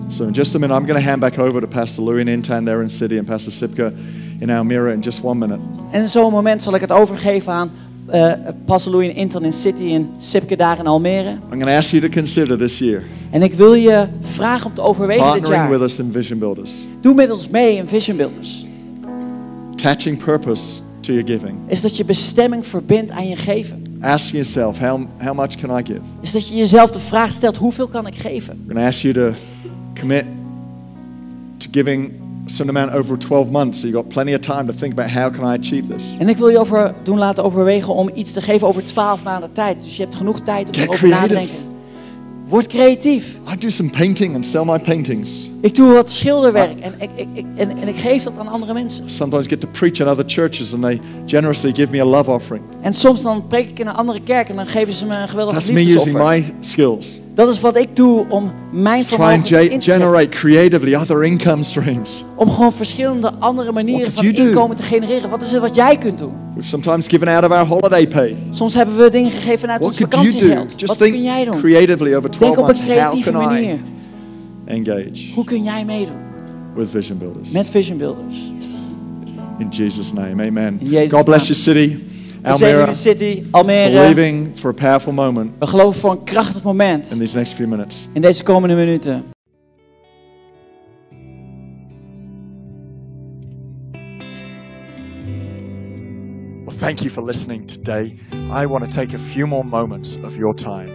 So 0.08 0.23
in 0.23 0.31
just 0.31 0.55
a 0.55 0.60
minute, 0.60 0.79
I'm 0.79 0.86
going 0.88 1.03
to 1.03 1.10
hand 1.10 1.19
back 1.19 1.38
over 1.39 1.62
to 1.62 1.67
Pastor 1.67 2.03
Louis 2.03 2.21
in 2.21 2.27
Intan 2.27 2.65
there 2.65 2.81
in 2.81 2.89
City 2.89 3.17
and 3.17 3.25
Pastor 3.25 3.53
Sipka 3.53 3.91
in 4.39 4.49
Almira 4.49 4.91
in 4.91 4.99
just 4.99 5.23
one 5.23 5.47
minute. 5.47 5.60
En 5.91 6.01
in 6.01 6.10
zo'n 6.10 6.31
moment 6.31 6.63
zal 6.63 6.75
ik 6.75 6.81
het 6.81 6.91
overgeven 6.91 7.53
aan 7.53 7.71
eh 8.08 8.32
Pastor 8.65 8.91
Louis 8.91 9.08
in 9.10 9.15
Intern 9.15 9.46
in 9.46 9.54
City 9.54 9.94
en 9.94 10.10
Sipke 10.18 10.56
daar 10.56 10.80
in 10.80 10.88
Almere. 10.88 11.30
I'm 11.32 11.39
going 11.50 11.63
to 11.63 11.70
ask 11.78 11.91
you 11.91 12.02
to 12.02 12.10
consider 12.10 12.58
this 12.58 12.80
year 12.80 13.04
En 13.32 13.41
ik 13.41 13.54
wil 13.54 13.74
je 13.74 14.08
vragen 14.22 14.65
om 14.65 14.74
te 14.74 14.82
overwegen 14.82 15.24
dit 15.24 15.41
partnering 15.41 15.70
with 15.70 15.78
jaar. 15.80 15.88
us 15.88 16.00
in 16.00 16.12
Vision 16.12 16.39
Builders, 16.39 16.72
Doe 17.02 17.13
met 17.13 17.32
ons 17.32 17.50
mee 17.50 17.76
in 17.76 17.88
Vision 17.88 18.18
Builders. 18.18 18.65
attaching 19.72 20.18
purpose 20.18 20.82
to 21.02 21.13
your 21.13 21.28
giving. 21.28 21.58
Is 21.68 21.82
dat 21.82 21.98
je 21.98 22.06
bestemming 22.06 22.65
verbindt 22.68 23.12
aan 23.12 23.28
je 23.28 23.36
geven. 23.36 23.84
Asking 24.02 24.32
yourself, 24.46 24.80
how, 24.80 25.02
how 25.18 25.36
much 25.36 25.56
can 25.56 25.78
I 25.80 25.82
give? 25.86 26.00
Is 26.22 26.32
dat 26.32 26.48
je 26.50 26.56
jezelf 26.56 26.91
de 26.91 27.00
vraag 27.00 27.32
stelt, 27.32 27.58
hoeveel 27.58 27.88
kan 27.88 28.08
ik 28.08 28.15
geven? 28.15 28.54
I'm 28.54 28.63
going 28.65 28.80
to 28.80 28.86
ask 28.88 29.02
you 29.02 29.13
to 29.13 29.34
commit 30.00 30.26
to 31.58 31.68
giving 31.72 32.12
certain 32.45 32.75
amount 32.75 32.91
over 32.91 33.17
12 33.17 33.49
months 33.49 33.79
so 33.79 33.88
you've 33.88 34.03
got 34.03 34.13
plenty 34.13 34.34
of 34.34 34.39
time 34.39 34.65
to 34.67 34.73
think 34.73 34.91
about 34.91 35.10
how 35.10 35.29
can 35.29 35.43
I 35.43 35.58
achieve 35.58 35.93
this. 35.93 36.15
En 36.19 36.29
ik 36.29 36.38
wil 36.38 36.49
je 36.49 36.60
over 36.60 36.93
doen 37.03 37.17
laten 37.17 37.43
overwegen 37.43 37.93
om 37.93 38.10
iets 38.13 38.31
te 38.31 38.41
geven 38.41 38.67
over 38.67 38.86
12 38.86 39.23
maanden 39.23 39.51
tijd. 39.51 39.84
Dus 39.84 39.97
je 39.97 40.03
hebt 40.03 40.15
genoeg 40.15 40.39
tijd 40.39 40.67
om 40.67 40.73
Get 40.73 40.84
erover 40.84 41.08
na 41.10 41.21
te 41.21 41.27
denken. 41.27 41.55
Word 42.47 42.67
creatief. 42.67 43.38
I 43.53 43.58
do 43.58 43.69
some 43.69 43.89
painting 43.89 44.36
and 44.36 44.45
sell 44.45 44.65
my 44.65 44.79
paintings. 44.79 45.49
Ik 45.65 45.75
doe 45.75 45.93
wat 45.93 46.12
schilderwerk 46.12 46.80
en 46.80 46.93
ik, 46.99 47.10
ik, 47.15 47.28
ik, 47.34 47.45
en, 47.56 47.78
en 47.82 47.88
ik 47.88 47.95
geef 47.95 48.23
dat 48.23 48.34
aan 48.38 48.47
andere 48.47 48.73
mensen. 48.73 49.10
Sometimes 49.10 49.47
get 49.47 49.60
to 49.60 49.67
preach 49.71 49.99
in 49.99 50.08
other 50.08 50.23
churches 50.28 50.73
and 50.73 50.82
they 50.82 50.99
generously 51.25 51.71
give 51.73 51.91
me 51.91 52.01
a 52.01 52.06
love 52.06 52.32
offering. 52.32 52.63
En 52.82 52.93
soms 52.93 53.21
dan 53.21 53.47
preek 53.47 53.69
ik 53.69 53.80
in 53.80 53.88
een 53.88 53.93
andere 53.93 54.19
kerk 54.23 54.49
en 54.49 54.56
dan 54.56 54.67
geven 54.67 54.93
ze 54.93 55.06
me 55.06 55.15
een 55.15 55.28
geweldig 55.28 55.54
That's 55.54 55.69
me 55.69 55.80
using 55.80 55.93
liefdesoffer. 55.93 56.25
my 56.30 56.54
skills. 56.60 57.19
Dat 57.34 57.49
is 57.49 57.60
wat 57.60 57.78
ik 57.78 57.95
doe 57.95 58.25
om 58.30 58.51
mijn 58.71 59.06
vermogen 59.06 59.45
ge- 59.45 59.69
in 59.69 59.80
te 59.80 59.91
generate 59.91 60.30
creatively 60.30 60.95
other 60.95 61.23
income 61.23 61.63
streams. 61.63 62.23
Om 62.36 62.51
gewoon 62.51 62.73
verschillende 62.73 63.32
andere 63.39 63.71
manieren 63.71 64.12
van 64.12 64.23
you 64.23 64.36
do? 64.36 64.43
inkomen 64.45 64.75
te 64.75 64.84
genereren. 64.84 65.30
Wat 65.30 65.41
is 65.41 65.51
het 65.51 65.62
wat 65.62 65.75
jij 65.75 65.97
kunt 65.97 66.17
doen? 66.17 66.34
We've 66.56 66.67
sometimes 66.67 67.08
given 67.08 67.28
out 67.28 67.43
of 67.43 67.51
our 67.51 67.65
holiday 67.67 68.08
pay. 68.08 68.38
Soms 68.49 68.73
hebben 68.73 68.97
we 68.97 69.10
dingen 69.10 69.32
gegeven 69.32 69.69
uit 69.71 69.82
ons 69.82 69.97
What 69.99 70.12
do? 70.12 70.17
vakantiegeld. 70.17 70.82
Wat 70.86 70.97
kun 70.97 71.23
jij 71.23 71.36
think 71.43 71.47
doen? 71.51 71.58
creatively 71.60 72.15
over 72.15 72.30
12 72.30 72.56
Denk 72.56 72.67
op 72.69 72.75
een 72.75 72.84
creatieve 72.86 73.32
manier. 73.32 73.73
I 73.73 73.94
engage 74.65 75.34
Hoe 75.34 75.43
kun 75.43 75.63
jij 75.63 75.86
meedoen 75.86 76.17
with 76.75 76.89
Vision 76.89 77.17
Builders? 77.17 77.51
met 77.51 77.69
Vision 77.69 77.97
Builders? 77.97 78.36
In 79.60 79.67
Jesus' 79.69 80.13
name, 80.13 80.45
amen. 80.47 80.80
Jezus' 80.84 81.12
God 81.12 81.25
bless 81.25 81.47
your 81.47 81.62
city, 81.62 82.04
Almere. 82.43 82.93
city, 82.93 83.43
Almere. 83.51 83.91
Believing 83.91 84.49
for 84.58 84.69
a 84.69 84.73
powerful 84.73 85.13
moment 85.13 85.51
We 85.60 85.67
geloven 85.67 85.99
voor 85.99 86.12
een 86.12 86.23
krachtig 86.23 86.63
moment 86.63 87.12
in 87.12 87.17
these 87.19 87.36
next 87.36 87.54
few 87.54 87.67
minutes. 87.67 88.08
in 88.13 88.21
deze 88.21 88.43
komende 88.43 88.75
minuten. 88.75 89.23
Well, 96.65 96.75
thank 96.75 97.01
you 97.01 97.10
for 97.10 97.21
listening 97.21 97.67
today. 97.67 98.17
I 98.49 98.65
want 98.65 98.84
to 98.84 98.89
take 98.89 99.13
a 99.13 99.19
few 99.19 99.45
more 99.45 99.63
moments 99.63 100.15
of 100.23 100.36
your 100.36 100.54
time 100.54 100.89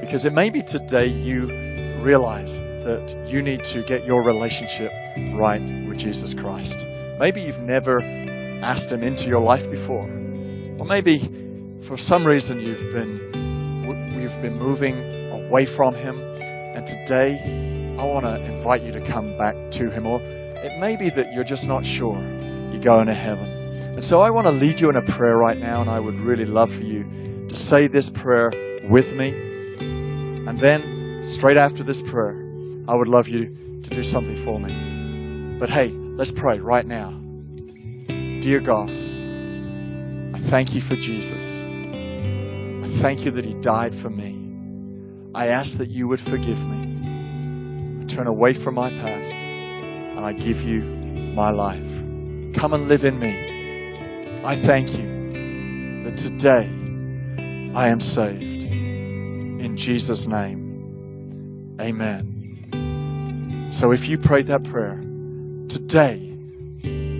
because 0.00 0.24
it 0.24 0.32
may 0.32 0.48
be 0.50 0.62
today 0.62 1.06
you 1.06 1.46
realize 2.02 2.62
that 2.84 3.28
you 3.28 3.42
need 3.42 3.64
to 3.64 3.82
get 3.82 4.04
your 4.04 4.22
relationship 4.22 4.92
right 5.34 5.62
with 5.86 5.98
Jesus 5.98 6.34
Christ. 6.34 6.78
Maybe 7.18 7.42
you've 7.42 7.60
never 7.60 8.00
asked 8.62 8.90
Him 8.90 9.02
into 9.02 9.28
your 9.28 9.40
life 9.40 9.70
before, 9.70 10.04
or 10.78 10.84
maybe 10.84 11.18
for 11.82 11.96
some 11.96 12.26
reason 12.26 12.60
you've 12.60 12.92
been 12.92 13.18
you've 14.20 14.40
been 14.42 14.58
moving 14.58 15.32
away 15.32 15.66
from 15.66 15.94
Him, 15.94 16.20
and 16.40 16.86
today 16.86 17.96
I 17.98 18.04
want 18.04 18.24
to 18.24 18.40
invite 18.42 18.82
you 18.82 18.92
to 18.92 19.00
come 19.00 19.36
back 19.36 19.70
to 19.72 19.90
Him. 19.90 20.06
Or 20.06 20.20
it 20.22 20.78
may 20.78 20.96
be 20.96 21.10
that 21.10 21.32
you're 21.32 21.44
just 21.44 21.66
not 21.66 21.84
sure 21.84 22.18
you're 22.70 22.80
going 22.80 23.06
to 23.06 23.14
heaven. 23.14 23.48
And 23.80 24.04
so 24.04 24.20
I 24.20 24.30
want 24.30 24.46
to 24.46 24.52
lead 24.52 24.80
you 24.80 24.88
in 24.88 24.96
a 24.96 25.02
prayer 25.02 25.36
right 25.36 25.58
now, 25.58 25.80
and 25.80 25.90
I 25.90 26.00
would 26.00 26.18
really 26.20 26.46
love 26.46 26.72
for 26.72 26.82
you 26.82 27.04
to 27.48 27.56
say 27.56 27.86
this 27.86 28.08
prayer 28.08 28.52
with 28.88 29.12
me. 29.12 29.30
And 29.78 30.58
then, 30.60 31.22
straight 31.22 31.56
after 31.56 31.82
this 31.82 32.00
prayer, 32.00 32.39
I 32.90 32.94
would 32.94 33.06
love 33.06 33.28
you 33.28 33.80
to 33.84 33.90
do 33.90 34.02
something 34.02 34.34
for 34.34 34.58
me. 34.58 35.56
But 35.60 35.70
hey, 35.70 35.90
let's 35.90 36.32
pray 36.32 36.58
right 36.58 36.84
now. 36.84 37.12
Dear 38.40 38.58
God, 38.58 38.90
I 40.34 40.38
thank 40.38 40.74
you 40.74 40.80
for 40.80 40.96
Jesus. 40.96 41.44
I 42.84 42.88
thank 43.00 43.24
you 43.24 43.30
that 43.30 43.44
He 43.44 43.54
died 43.54 43.94
for 43.94 44.10
me. 44.10 44.36
I 45.36 45.46
ask 45.46 45.78
that 45.78 45.88
you 45.88 46.08
would 46.08 46.20
forgive 46.20 46.66
me. 46.66 48.00
I 48.02 48.06
turn 48.06 48.26
away 48.26 48.54
from 48.54 48.74
my 48.74 48.90
past, 48.90 49.34
and 49.34 50.18
I 50.18 50.32
give 50.32 50.60
you 50.60 50.82
my 51.36 51.50
life. 51.50 51.88
Come 52.54 52.72
and 52.72 52.88
live 52.88 53.04
in 53.04 53.20
me. 53.20 54.40
I 54.44 54.56
thank 54.56 54.90
you 54.98 56.02
that 56.02 56.16
today 56.16 56.68
I 57.72 57.86
am 57.86 58.00
saved. 58.00 58.64
In 58.64 59.76
Jesus' 59.76 60.26
name, 60.26 61.76
amen. 61.80 62.29
So 63.70 63.92
if 63.92 64.08
you 64.08 64.18
prayed 64.18 64.48
that 64.48 64.64
prayer, 64.64 65.00
today 65.68 66.34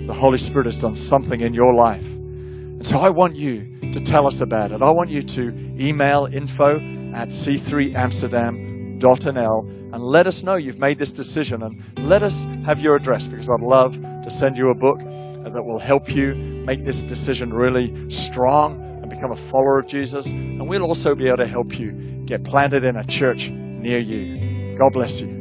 the 0.05 0.13
Holy 0.13 0.37
Spirit 0.37 0.65
has 0.65 0.81
done 0.81 0.95
something 0.95 1.39
in 1.39 1.53
your 1.53 1.73
life. 1.73 2.05
And 2.05 2.85
so 2.85 2.99
I 2.99 3.09
want 3.09 3.37
you 3.37 3.79
to 3.93 4.01
tell 4.01 4.27
us 4.27 4.41
about 4.41 4.73
it. 4.73 4.81
I 4.81 4.89
want 4.89 5.09
you 5.09 5.23
to 5.23 5.53
email 5.79 6.25
info 6.25 6.75
at 7.13 7.29
c3amsterdam.nl 7.29 9.93
and 9.93 10.03
let 10.03 10.27
us 10.27 10.43
know 10.43 10.55
you've 10.55 10.79
made 10.79 10.99
this 10.99 11.11
decision 11.11 11.63
and 11.63 11.81
let 11.97 12.21
us 12.21 12.43
have 12.65 12.81
your 12.81 12.97
address 12.97 13.27
because 13.27 13.49
I'd 13.49 13.61
love 13.61 14.01
to 14.01 14.29
send 14.29 14.57
you 14.57 14.71
a 14.71 14.75
book 14.75 14.99
that 14.99 15.63
will 15.63 15.79
help 15.79 16.13
you 16.13 16.35
make 16.35 16.83
this 16.83 17.01
decision 17.01 17.53
really 17.53 18.09
strong 18.09 18.81
and 18.81 19.09
become 19.09 19.31
a 19.31 19.37
follower 19.37 19.79
of 19.79 19.87
Jesus. 19.87 20.25
And 20.27 20.67
we'll 20.67 20.83
also 20.83 21.15
be 21.15 21.27
able 21.27 21.37
to 21.37 21.47
help 21.47 21.79
you 21.79 21.93
get 22.25 22.43
planted 22.43 22.83
in 22.83 22.97
a 22.97 23.05
church 23.05 23.49
near 23.49 23.99
you. 23.99 24.75
God 24.77 24.91
bless 24.93 25.21
you. 25.21 25.40